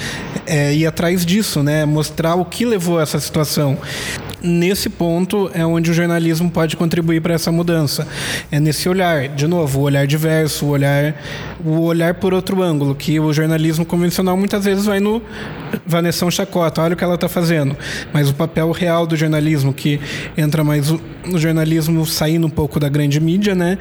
É 0.47 0.75
ir 0.75 0.87
atrás 0.87 1.25
disso, 1.25 1.63
né? 1.63 1.85
Mostrar 1.85 2.35
o 2.35 2.45
que 2.45 2.65
levou 2.65 2.99
a 2.99 3.03
essa 3.03 3.19
situação. 3.19 3.79
Nesse 4.41 4.89
ponto 4.89 5.51
é 5.53 5.67
onde 5.67 5.91
o 5.91 5.95
jornalismo 5.95 6.49
pode 6.49 6.77
contribuir 6.77 7.21
para 7.21 7.35
essa 7.35 7.51
mudança. 7.51 8.07
É 8.53 8.61
nesse 8.61 8.89
olhar, 8.89 9.29
de 9.29 9.49
novo, 9.49 9.81
o 9.81 9.83
olhar 9.83 10.07
diverso, 10.07 10.67
o 10.67 10.69
olhar, 10.69 11.15
o 11.65 11.81
olhar 11.81 12.15
por 12.15 12.33
outro 12.33 12.63
ângulo, 12.63 12.95
que 12.95 13.19
o 13.19 13.33
jornalismo 13.39 13.85
convencional 13.85 14.37
muitas 14.37 14.65
vezes 14.65 14.85
vai 14.85 14.99
no 14.99 15.23
Vanessão 15.87 16.31
Chacota, 16.31 16.83
olha 16.83 16.95
o 16.95 16.97
que 16.97 17.05
ela 17.05 17.15
está 17.15 17.29
fazendo. 17.29 17.77
Mas 18.13 18.29
o 18.29 18.35
papel 18.35 18.71
real 18.73 19.07
do 19.07 19.17
jornalismo, 19.17 19.73
que 19.73 20.01
entra 20.37 20.65
mais 20.65 20.93
no 21.27 21.39
jornalismo 21.39 22.05
saindo 22.07 22.47
um 22.47 22.51
pouco 22.51 22.81
da 22.81 22.89
grande 22.89 23.21
mídia, 23.21 23.55
né? 23.55 23.79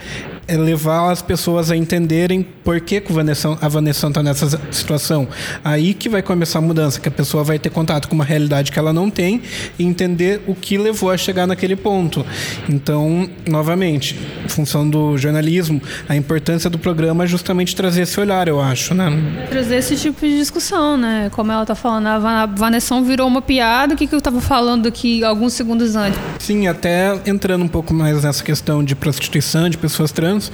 É 0.47 0.55
levar 0.55 1.11
as 1.11 1.21
pessoas 1.21 1.71
a 1.71 1.75
entenderem 1.75 2.45
por 2.63 2.79
que, 2.79 3.01
que 3.01 3.11
a 3.11 3.67
Vanessa 3.67 4.07
está 4.07 4.23
nessa 4.23 4.59
situação. 4.71 5.27
Aí 5.63 5.93
que 5.93 6.07
vai 6.07 6.21
começar 6.21 6.59
a 6.59 6.61
mudança, 6.61 6.99
que 6.99 7.09
a 7.09 7.11
pessoa 7.11 7.43
vai 7.43 7.59
ter 7.59 7.69
contato 7.69 8.07
com 8.07 8.15
uma 8.15 8.23
realidade 8.23 8.71
que 8.71 8.79
ela 8.79 8.93
não 8.93 9.09
tem 9.09 9.41
e 9.77 9.83
entender 9.83 10.41
o 10.47 10.55
que 10.55 10.77
levou 10.77 11.11
a 11.11 11.17
chegar 11.17 11.47
naquele 11.47 11.75
ponto. 11.75 12.25
Então, 12.69 13.29
novamente, 13.45 14.17
função 14.47 14.89
do 14.89 15.17
jornalismo, 15.17 15.81
a 16.07 16.15
importância 16.15 16.69
do 16.69 16.79
programa 16.79 17.25
é 17.25 17.27
justamente 17.27 17.75
trazer 17.75 18.03
esse 18.03 18.19
olhar, 18.19 18.47
eu 18.47 18.61
acho, 18.61 18.93
né? 18.93 19.09
Trazer 19.49 19.77
esse 19.77 19.95
tipo 19.95 20.19
de 20.19 20.37
discussão, 20.37 20.97
né? 20.97 21.29
Como 21.31 21.51
ela 21.51 21.61
está 21.61 21.73
falando, 21.73 22.07
a 22.07 22.45
Vanessa 22.45 22.99
virou 23.01 23.27
uma 23.27 23.41
piada, 23.41 23.93
o 23.93 23.97
que, 23.97 24.05
que 24.05 24.13
eu 24.13 24.19
estava 24.19 24.41
falando 24.41 24.87
aqui 24.87 25.23
alguns 25.23 25.53
segundos 25.53 25.95
antes? 25.95 26.19
Sim, 26.39 26.67
até 26.67 27.19
entrando 27.25 27.63
um 27.63 27.67
pouco 27.67 27.93
mais 27.93 28.23
nessa 28.23 28.43
questão 28.43 28.83
de 28.83 28.95
prostituição, 28.95 29.69
de 29.69 29.77
pessoas 29.77 30.11
trans, 30.11 30.51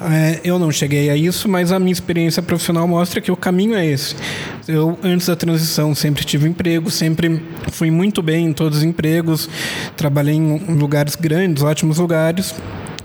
é, 0.00 0.40
eu 0.42 0.58
não 0.58 0.70
cheguei 0.72 1.10
a 1.10 1.16
isso, 1.16 1.48
mas 1.48 1.70
a 1.70 1.78
minha 1.78 1.92
experiência 1.92 2.42
profissional 2.42 2.86
mostra 2.88 3.20
que 3.20 3.30
o 3.30 3.36
caminho 3.36 3.74
é 3.74 3.86
esse. 3.86 4.16
Eu, 4.66 4.98
antes 5.02 5.28
da 5.28 5.36
transição, 5.36 5.94
sempre 5.94 6.24
tive 6.24 6.48
emprego, 6.48 6.90
sempre 6.90 7.42
fui 7.70 7.90
muito 7.90 8.22
bem 8.22 8.46
em 8.46 8.52
todos 8.52 8.78
os 8.78 8.84
empregos, 8.84 9.48
trabalhei 9.96 10.34
em 10.34 10.58
lugares 10.74 11.14
grandes, 11.14 11.62
ótimos 11.62 11.98
lugares. 11.98 12.54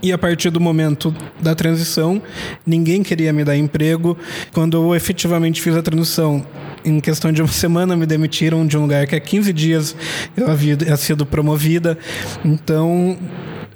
E 0.02 0.14
a 0.14 0.18
partir 0.18 0.50
do 0.50 0.60
momento 0.60 1.14
da 1.42 1.54
transição, 1.54 2.22
ninguém 2.66 3.04
queria 3.04 3.34
me 3.34 3.44
dar 3.44 3.58
emprego. 3.58 4.18
Quando 4.54 4.78
eu 4.78 4.96
efetivamente 4.96 5.62
fiz 5.62 5.76
a 5.76 5.82
transição, 5.82 6.46
em 6.86 7.00
questão 7.00 7.32
de 7.32 7.42
uma 7.42 7.48
semana 7.52 7.96
me 7.96 8.06
demitiram 8.06 8.66
de 8.66 8.78
um 8.78 8.82
lugar 8.82 9.06
que 9.08 9.16
há 9.16 9.20
15 9.20 9.52
dias 9.52 9.96
eu 10.38 10.50
havia 10.50 10.78
sido 10.96 11.26
promovida. 11.26 11.98
Então, 12.46 13.18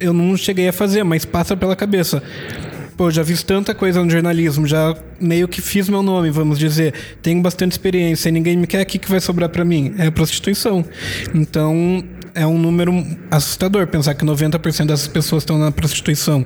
eu 0.00 0.12
não 0.12 0.36
cheguei 0.36 0.68
a 0.68 0.72
fazer, 0.72 1.04
mas 1.04 1.24
passa 1.24 1.56
pela 1.56 1.76
cabeça. 1.76 2.22
Pô, 2.96 3.10
já 3.10 3.24
fiz 3.24 3.42
tanta 3.42 3.74
coisa 3.74 4.02
no 4.04 4.08
jornalismo, 4.08 4.68
já 4.68 4.96
meio 5.20 5.48
que 5.48 5.60
fiz 5.60 5.88
meu 5.88 6.00
nome, 6.00 6.30
vamos 6.30 6.58
dizer. 6.58 6.94
Tenho 7.20 7.42
bastante 7.42 7.72
experiência 7.72 8.30
ninguém 8.30 8.56
me 8.56 8.68
quer, 8.68 8.82
o 8.82 8.86
que, 8.86 9.00
que 9.00 9.10
vai 9.10 9.20
sobrar 9.20 9.48
para 9.48 9.64
mim? 9.64 9.94
É 9.98 10.06
a 10.06 10.12
prostituição. 10.12 10.84
Então, 11.34 12.04
é 12.34 12.46
um 12.46 12.58
número 12.58 12.92
assustador 13.30 13.86
pensar 13.86 14.14
que 14.14 14.24
90% 14.24 14.86
dessas 14.86 15.06
pessoas 15.06 15.42
estão 15.42 15.58
na 15.58 15.70
prostituição. 15.70 16.44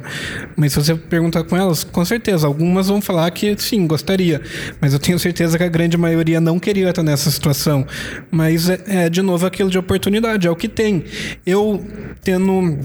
Mas 0.57 0.73
se 0.73 0.83
você 0.83 0.95
perguntar 0.95 1.45
com 1.45 1.57
elas, 1.57 1.83
com 1.83 2.05
certeza, 2.05 2.47
algumas 2.47 2.89
vão 2.89 3.01
falar 3.01 3.31
que 3.31 3.57
sim, 3.59 3.87
gostaria. 3.87 4.41
Mas 4.81 4.93
eu 4.93 4.99
tenho 4.99 5.19
certeza 5.19 5.57
que 5.57 5.65
a 5.65 5.69
grande 5.69 5.97
maioria 5.97 6.41
não 6.41 6.59
queria 6.59 6.91
estar 6.91 7.03
nessa 7.03 7.31
situação. 7.31 7.87
Mas 8.31 8.69
é, 8.69 8.81
é 8.87 9.09
de 9.09 9.23
novo 9.23 9.47
aquilo 9.47 9.71
de 9.71 9.79
oportunidade, 9.79 10.47
é 10.47 10.51
o 10.51 10.57
que 10.57 10.69
tem. 10.69 11.05
Eu 11.47 11.85
tendo 12.23 12.79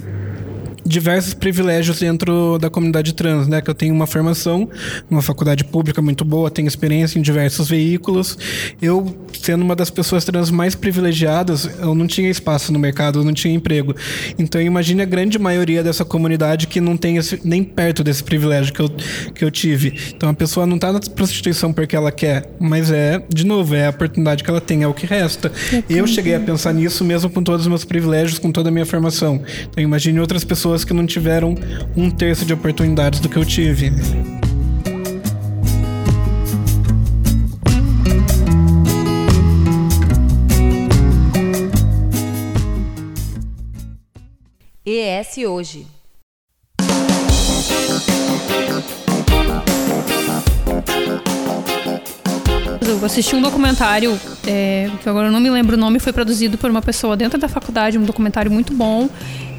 diversos 0.85 1.33
privilégios 1.33 1.99
dentro 1.99 2.57
da 2.59 2.69
comunidade 2.69 3.13
trans, 3.13 3.47
né? 3.47 3.61
Que 3.61 3.69
eu 3.69 3.75
tenho 3.75 3.93
uma 3.93 4.07
formação 4.07 4.69
numa 5.09 5.21
faculdade 5.21 5.63
pública 5.63 6.01
muito 6.01 6.25
boa, 6.25 6.49
tenho 6.49 6.67
experiência 6.67 7.19
em 7.19 7.21
diversos 7.21 7.69
veículos. 7.69 8.37
Eu, 8.81 9.15
sendo 9.41 9.63
uma 9.63 9.75
das 9.75 9.89
pessoas 9.89 10.25
trans 10.25 10.49
mais 10.49 10.75
privilegiadas, 10.75 11.69
eu 11.79 11.93
não 11.93 12.07
tinha 12.07 12.29
espaço 12.29 12.71
no 12.71 12.79
mercado, 12.79 13.19
eu 13.19 13.23
não 13.23 13.33
tinha 13.33 13.53
emprego. 13.53 13.95
Então 14.37 14.61
imagine 14.61 15.01
a 15.01 15.05
grande 15.05 15.37
maioria 15.37 15.83
dessa 15.83 16.03
comunidade 16.03 16.67
que 16.67 16.81
não 16.81 16.97
tem 16.97 17.17
esse, 17.17 17.39
nem 17.43 17.63
perto 17.63 18.03
desse 18.03 18.23
privilégio 18.23 18.73
que 18.73 18.81
eu, 18.81 18.89
que 19.33 19.45
eu 19.45 19.51
tive. 19.51 19.93
Então 20.15 20.29
a 20.29 20.33
pessoa 20.33 20.65
não 20.65 20.75
está 20.75 20.91
na 20.91 20.99
prostituição 20.99 21.71
porque 21.71 21.95
ela 21.95 22.11
quer, 22.11 22.49
mas 22.59 22.91
é, 22.91 23.23
de 23.29 23.45
novo, 23.45 23.75
é 23.75 23.87
a 23.87 23.89
oportunidade 23.89 24.43
que 24.43 24.49
ela 24.49 24.61
tem, 24.61 24.83
é 24.83 24.87
o 24.87 24.93
que 24.93 25.05
resta. 25.05 25.51
Eu 25.89 26.07
cheguei 26.07 26.35
a 26.35 26.39
pensar 26.39 26.73
nisso 26.73 27.03
mesmo 27.03 27.29
com 27.29 27.43
todos 27.43 27.61
os 27.61 27.67
meus 27.67 27.85
privilégios, 27.85 28.39
com 28.39 28.51
toda 28.51 28.69
a 28.69 28.71
minha 28.71 28.85
formação. 28.85 29.41
Então 29.69 29.83
imagine 29.83 30.19
outras 30.19 30.43
pessoas 30.43 30.62
que 30.85 30.93
não 30.93 31.05
tiveram 31.05 31.55
um 31.95 32.09
terço 32.09 32.45
de 32.45 32.53
oportunidades 32.53 33.19
do 33.19 33.27
que 33.27 33.37
eu 33.37 33.45
tive. 33.45 33.91
ES 44.85 45.37
Hoje. 45.45 45.92
Eu 52.85 53.03
assisti 53.05 53.33
um 53.33 53.41
documentário, 53.41 54.19
é, 54.45 54.89
que 55.01 55.07
agora 55.07 55.27
eu 55.27 55.31
não 55.31 55.39
me 55.39 55.49
lembro 55.49 55.77
o 55.77 55.79
nome, 55.79 55.99
foi 55.99 56.11
produzido 56.11 56.57
por 56.57 56.69
uma 56.69 56.81
pessoa 56.81 57.15
dentro 57.15 57.39
da 57.39 57.47
faculdade, 57.47 57.97
um 57.97 58.03
documentário 58.03 58.51
muito 58.51 58.73
bom. 58.73 59.09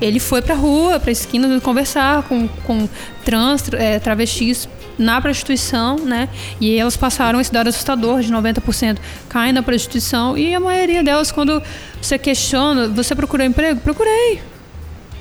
Ele 0.00 0.20
foi 0.20 0.42
pra 0.42 0.54
rua, 0.54 1.00
pra 1.00 1.10
esquina, 1.10 1.58
conversar 1.60 2.24
com, 2.24 2.46
com 2.66 2.86
trans, 3.24 3.64
é, 3.72 3.98
travestis 3.98 4.68
na 4.98 5.20
prostituição, 5.20 5.96
né? 5.96 6.28
E 6.60 6.76
elas 6.76 6.96
passaram 6.96 7.40
esse 7.40 7.50
dado 7.50 7.68
assustador 7.68 8.20
de 8.20 8.30
90% 8.30 8.98
caem 9.28 9.52
na 9.52 9.62
prostituição 9.62 10.36
e 10.36 10.54
a 10.54 10.60
maioria 10.60 11.02
delas, 11.02 11.32
quando 11.32 11.62
você 12.00 12.18
questiona, 12.18 12.88
você 12.88 13.14
procurou 13.14 13.46
emprego? 13.46 13.80
Procurei. 13.80 14.42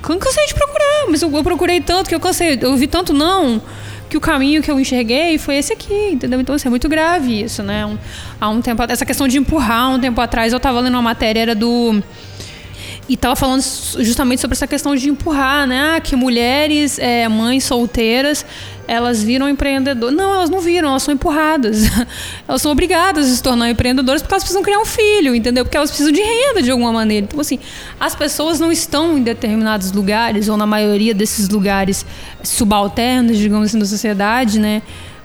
Cansei 0.02 0.46
de 0.46 0.54
procurar, 0.54 1.06
mas 1.08 1.22
eu, 1.22 1.34
eu 1.34 1.42
procurei 1.42 1.80
tanto 1.80 2.08
que 2.08 2.14
eu 2.14 2.20
cansei, 2.20 2.58
eu 2.60 2.76
vi 2.76 2.86
tanto 2.86 3.14
não 3.14 3.62
que 4.08 4.16
o 4.16 4.20
caminho 4.20 4.62
que 4.62 4.70
eu 4.70 4.78
enxerguei 4.78 5.38
foi 5.38 5.56
esse 5.56 5.72
aqui, 5.72 6.10
entendeu? 6.12 6.40
Então, 6.40 6.54
assim, 6.54 6.68
é 6.68 6.70
muito 6.70 6.88
grave 6.88 7.42
isso, 7.42 7.62
né? 7.62 7.84
Um, 7.86 7.98
há 8.40 8.48
um 8.48 8.60
tempo, 8.60 8.82
essa 8.88 9.04
questão 9.04 9.26
de 9.26 9.38
empurrar, 9.38 9.90
um 9.90 9.98
tempo 9.98 10.20
atrás 10.20 10.52
eu 10.52 10.58
estava 10.58 10.80
lendo 10.80 10.94
uma 10.94 11.02
matéria, 11.02 11.40
era 11.40 11.54
do 11.54 12.02
e 13.06 13.14
estava 13.14 13.36
falando 13.36 13.62
justamente 13.98 14.40
sobre 14.40 14.54
essa 14.54 14.66
questão 14.66 14.96
de 14.96 15.10
empurrar, 15.10 15.66
né? 15.66 15.96
Ah, 15.96 16.00
que 16.00 16.16
mulheres, 16.16 16.98
é, 16.98 17.28
mães 17.28 17.64
solteiras, 17.64 18.46
elas 18.88 19.22
viram 19.22 19.46
empreendedoras. 19.46 20.16
Não, 20.16 20.34
elas 20.34 20.48
não 20.48 20.60
viram, 20.60 20.88
elas 20.88 21.02
são 21.02 21.12
empurradas. 21.12 21.84
elas 22.48 22.62
são 22.62 22.72
obrigadas 22.72 23.30
a 23.30 23.34
se 23.34 23.42
tornar 23.42 23.68
empreendedoras 23.68 24.22
porque 24.22 24.32
elas 24.32 24.42
precisam 24.42 24.62
criar 24.62 24.78
um 24.78 24.86
filho, 24.86 25.34
entendeu? 25.34 25.66
Porque 25.66 25.76
elas 25.76 25.90
precisam 25.90 26.12
de 26.12 26.22
renda 26.22 26.62
de 26.62 26.70
alguma 26.70 26.92
maneira. 26.92 27.26
Então, 27.26 27.40
assim, 27.40 27.58
as 28.00 28.14
pessoas 28.14 28.58
não 28.58 28.72
estão 28.72 29.18
em 29.18 29.22
determinados 29.22 29.92
lugares, 29.92 30.48
ou 30.48 30.56
na 30.56 30.66
maioria 30.66 31.12
desses 31.12 31.50
lugares 31.50 32.06
subalternos, 32.42 33.36
digamos 33.36 33.66
assim, 33.66 33.78
da 33.78 33.86
sociedade, 33.86 34.58
né? 34.58 34.80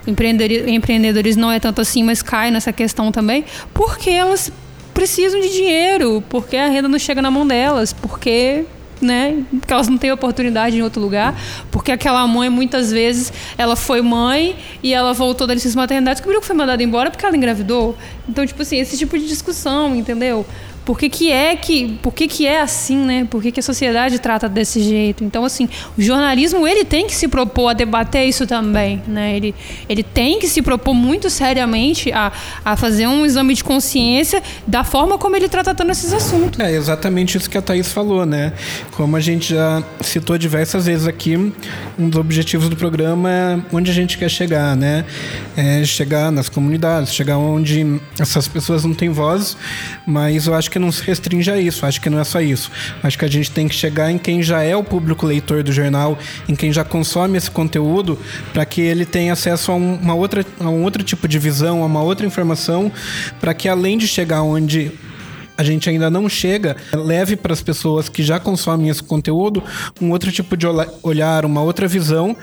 Empreendedorismo 0.06 1.42
não 1.42 1.52
é 1.52 1.60
tanto 1.60 1.80
assim, 1.80 2.04
mas 2.04 2.22
cai 2.22 2.52
nessa 2.52 2.74
questão 2.74 3.12
também, 3.12 3.46
porque 3.74 4.10
elas 4.10 4.52
precisam 5.00 5.40
de 5.40 5.50
dinheiro, 5.50 6.22
porque 6.28 6.58
a 6.58 6.68
renda 6.68 6.90
não 6.90 7.00
chega 7.00 7.22
na 7.22 7.32
mão 7.32 7.48
delas, 7.48 7.94
porque 7.94 8.66
né? 9.02 9.46
Porque 9.50 9.72
elas 9.72 9.88
não 9.88 9.98
têm 9.98 10.12
oportunidade 10.12 10.78
em 10.78 10.82
outro 10.82 11.02
lugar, 11.02 11.34
porque 11.72 11.90
aquela 11.90 12.28
mãe 12.28 12.50
muitas 12.50 12.92
vezes 12.92 13.32
ela 13.58 13.78
foi 13.78 14.02
mãe 14.02 14.58
e 14.84 14.94
ela 14.94 15.14
voltou 15.14 15.48
da 15.48 15.54
licença 15.54 15.80
maternidade, 15.80 16.16
descobriu 16.16 16.42
que 16.42 16.48
foi 16.48 16.54
mandada 16.54 16.84
embora 16.84 17.10
porque 17.10 17.26
ela 17.26 17.38
engravidou. 17.38 17.98
Então, 18.28 18.46
tipo 18.46 18.62
assim, 18.62 18.78
esse 18.78 18.98
tipo 18.98 19.18
de 19.18 19.26
discussão, 19.26 19.96
entendeu? 19.96 20.46
Por 20.90 20.98
que, 20.98 21.08
que 21.08 21.32
é 21.32 21.56
que, 21.56 22.00
por 22.02 22.12
que, 22.12 22.28
que 22.28 22.48
é 22.48 22.62
assim, 22.62 22.98
né? 22.98 23.28
Por 23.30 23.44
que, 23.44 23.52
que 23.52 23.60
a 23.60 23.64
sociedade 23.64 24.18
trata 24.18 24.50
desse 24.50 24.82
jeito? 24.82 25.24
Então, 25.24 25.46
assim, 25.46 25.70
o 25.96 26.02
jornalismo 26.02 26.68
ele 26.68 26.84
tem 26.84 27.06
que 27.06 27.14
se 27.14 27.28
propor 27.28 27.68
a 27.68 27.74
debater 27.74 28.28
isso 28.28 28.48
também, 28.48 29.00
né? 29.08 29.36
Ele, 29.36 29.54
ele 29.88 30.02
tem 30.02 30.40
que 30.40 30.48
se 30.48 30.64
propor 30.64 30.96
muito 30.96 31.30
seriamente 31.30 32.12
a, 32.12 32.32
a 32.66 32.76
fazer 32.76 33.06
um 33.06 33.24
exame 33.24 33.54
de 33.54 33.64
consciência 33.64 34.42
da 34.66 34.84
forma 34.84 35.16
como 35.20 35.36
ele 35.36 35.46
está 35.46 35.64
tratando 35.64 35.92
esses 35.92 36.12
assuntos. 36.12 36.60
É 36.60 36.72
exatamente 36.72 37.38
isso 37.38 37.48
que 37.48 37.60
a 37.60 37.62
Thaís 37.62 37.94
falou, 37.94 38.26
né? 38.26 38.54
Como 38.94 39.16
a 39.16 39.20
gente 39.20 39.54
já 39.54 39.84
citou 40.02 40.40
diversas 40.40 40.88
vezes 40.88 41.06
aqui, 41.06 41.38
um 42.00 42.10
dos 42.10 42.20
objetivos 42.20 42.68
do 42.68 42.76
programa 42.76 43.30
é 43.30 43.60
onde 43.72 43.92
a 43.92 43.94
gente 43.94 44.18
quer 44.18 44.30
chegar, 44.30 44.76
né? 44.76 45.06
É 45.56 45.86
chegar 45.86 46.32
nas 46.32 46.50
comunidades, 46.50 47.14
chegar 47.14 47.38
onde 47.38 48.02
essas 48.20 48.48
pessoas 48.48 48.84
não 48.84 48.96
têm 48.96 49.10
voz, 49.10 49.56
mas 50.04 50.48
eu 50.48 50.56
acho 50.56 50.72
que 50.72 50.79
não 50.80 50.92
se 50.92 51.04
restringe 51.04 51.52
a 51.52 51.60
isso, 51.60 51.86
acho 51.86 52.02
que 52.02 52.10
não 52.10 52.20
é 52.20 52.24
só 52.24 52.42
isso. 52.42 52.72
Acho 53.04 53.18
que 53.18 53.26
a 53.26 53.28
gente 53.28 53.52
tem 53.52 53.68
que 53.68 53.76
chegar 53.76 54.12
em 54.12 54.18
quem 54.18 54.42
já 54.42 54.64
é 54.64 54.76
o 54.76 54.84
público 54.84 55.26
leitor 55.26 55.64
do 55.64 55.72
jornal, 55.72 56.18
em 56.48 56.56
quem 56.56 56.72
já 56.72 56.84
consome 56.84 57.38
esse 57.38 57.52
conteúdo, 57.52 58.18
para 58.54 58.66
que 58.66 58.82
ele 58.82 59.06
tenha 59.06 59.34
acesso 59.34 59.72
a 59.72 59.76
uma 59.76 60.14
outra, 60.14 60.46
a 60.60 60.70
um 60.70 60.84
outro 60.84 61.04
tipo 61.04 61.28
de 61.28 61.38
visão, 61.38 61.84
a 61.84 61.86
uma 61.86 62.02
outra 62.02 62.26
informação, 62.26 62.92
para 63.40 63.54
que 63.54 63.68
além 63.68 63.98
de 63.98 64.08
chegar 64.08 64.42
onde 64.42 64.92
a 65.60 65.64
gente 65.64 65.90
ainda 65.90 66.10
não 66.10 66.30
chega, 66.30 66.78
leve 66.94 67.36
para 67.36 67.52
as 67.52 67.62
pessoas 67.62 68.08
que 68.08 68.24
já 68.24 68.40
consomem 68.40 68.88
esse 68.88 69.04
conteúdo 69.04 69.62
um 70.02 70.10
outro 70.10 70.32
tipo 70.32 70.56
de 70.56 70.66
olhar, 71.04 71.44
uma 71.44 71.62
outra 71.62 71.86
visão, 71.86 72.34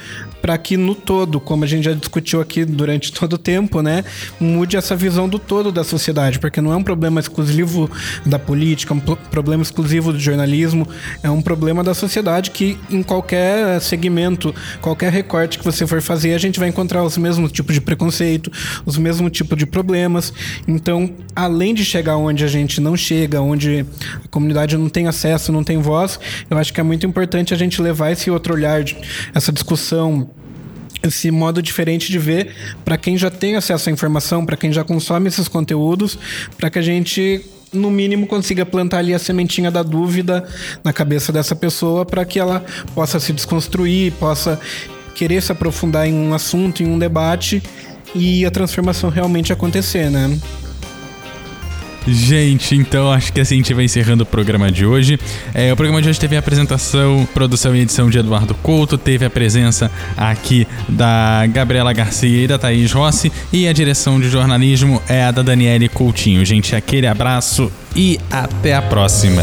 para 0.42 0.58
que 0.58 0.76
no 0.76 0.94
todo, 0.94 1.40
como 1.40 1.64
a 1.64 1.66
gente 1.66 1.86
já 1.86 1.94
discutiu 1.94 2.42
aqui 2.42 2.62
durante 2.62 3.10
todo 3.18 3.32
o 3.32 3.38
tempo, 3.38 3.80
né, 3.80 4.04
mude 4.38 4.76
essa 4.76 4.94
visão 4.94 5.26
do 5.26 5.38
todo 5.38 5.72
da 5.72 5.82
sociedade, 5.82 6.38
porque 6.38 6.60
não 6.60 6.74
é 6.74 6.76
um 6.76 6.82
problema 6.82 7.18
exclusivo 7.18 7.90
da 8.26 8.38
política, 8.38 8.92
é 8.92 8.96
um 8.98 9.00
problema 9.00 9.62
exclusivo 9.62 10.12
do 10.12 10.20
jornalismo, 10.20 10.86
é 11.22 11.30
um 11.30 11.40
problema 11.40 11.82
da 11.82 11.94
sociedade 11.94 12.50
que 12.50 12.78
em 12.90 13.02
qualquer 13.02 13.80
segmento, 13.80 14.54
qualquer 14.82 15.10
recorte 15.10 15.58
que 15.58 15.64
você 15.64 15.86
for 15.86 16.02
fazer, 16.02 16.34
a 16.34 16.38
gente 16.38 16.60
vai 16.60 16.68
encontrar 16.68 17.02
os 17.02 17.16
mesmos 17.16 17.50
tipos 17.50 17.74
de 17.74 17.80
preconceito, 17.80 18.52
os 18.84 18.98
mesmos 18.98 19.32
tipos 19.32 19.56
de 19.56 19.64
problemas. 19.64 20.34
Então, 20.68 21.14
além 21.34 21.72
de 21.72 21.82
chegar 21.82 22.18
onde 22.18 22.44
a 22.44 22.48
gente 22.48 22.78
não 22.78 22.94
chega, 23.07 23.40
onde 23.40 23.86
a 24.24 24.28
comunidade 24.28 24.76
não 24.76 24.88
tem 24.88 25.07
acesso, 25.07 25.52
não 25.52 25.62
tem 25.62 25.78
voz, 25.78 26.18
eu 26.50 26.59
acho 26.59 26.72
que 26.72 26.80
é 26.80 26.82
muito 26.82 27.07
importante 27.07 27.54
a 27.54 27.57
gente 27.57 27.80
levar 27.80 28.11
esse 28.11 28.30
outro 28.30 28.54
olhar, 28.54 28.82
essa 29.34 29.52
discussão 29.52 30.28
esse 31.02 31.30
modo 31.30 31.62
diferente 31.62 32.11
de 32.11 32.18
ver 32.18 32.52
para 32.84 32.96
quem 32.96 33.16
já 33.16 33.30
tem 33.30 33.54
acesso 33.54 33.88
à 33.88 33.92
informação, 33.92 34.44
para 34.44 34.57
quem 34.57 34.72
já 34.72 34.82
consome 34.82 35.28
esses 35.28 35.46
conteúdos, 35.46 36.18
para 36.57 36.68
que 36.68 36.78
a 36.78 36.82
gente 36.82 37.44
no 37.72 37.90
mínimo 37.90 38.26
consiga 38.26 38.64
plantar 38.64 38.98
ali 38.98 39.14
a 39.14 39.18
sementinha 39.18 39.70
da 39.70 39.82
dúvida 39.82 40.44
na 40.82 40.92
cabeça 40.92 41.32
dessa 41.32 41.54
pessoa 41.54 42.04
para 42.04 42.24
que 42.24 42.38
ela 42.38 42.64
possa 42.94 43.20
se 43.20 43.32
desconstruir, 43.32 44.12
possa 44.14 44.59
querer 45.14 45.42
se 45.42 45.52
aprofundar 45.52 46.07
em 46.07 46.14
um 46.14 46.34
assunto, 46.34 46.82
em 46.82 46.86
um 46.86 46.98
debate 46.98 47.62
e 48.14 48.44
a 48.44 48.50
transformação 48.50 49.11
realmente 49.11 49.52
acontecer, 49.52 50.11
né? 50.11 50.38
Gente, 52.07 52.76
então 52.76 53.11
acho 53.11 53.32
que 53.32 53.40
assim 53.40 53.54
a 53.54 53.59
gente 53.59 53.74
vai 53.74 53.84
encerrando 53.84 54.22
o 54.22 54.26
programa 54.26 54.70
de 54.70 54.86
hoje. 54.86 55.18
É, 55.52 55.72
o 55.72 55.76
programa 55.76 56.00
de 56.00 56.09
hoje 56.09 56.20
teve 56.20 56.36
a 56.36 56.38
apresentação, 56.38 57.28
produção 57.34 57.74
e 57.74 57.80
edição 57.80 58.09
de 58.09 58.18
Eduardo 58.18 58.54
Couto, 58.54 58.96
teve 58.96 59.24
a 59.24 59.30
presença 59.30 59.90
aqui 60.16 60.66
da 60.88 61.44
Gabriela 61.48 61.92
Garcia 61.92 62.44
e 62.44 62.46
da 62.46 62.59
Thaís 62.59 62.92
Rossi, 62.92 63.32
e 63.52 63.66
a 63.66 63.72
direção 63.72 64.20
de 64.20 64.28
jornalismo 64.28 65.02
é 65.09 65.24
a 65.24 65.30
da 65.30 65.42
Daniele 65.42 65.88
Coutinho. 65.88 66.44
Gente, 66.44 66.76
aquele 66.76 67.07
abraço 67.07 67.70
e 67.94 68.18
até 68.30 68.74
a 68.74 68.82
próxima. 68.82 69.42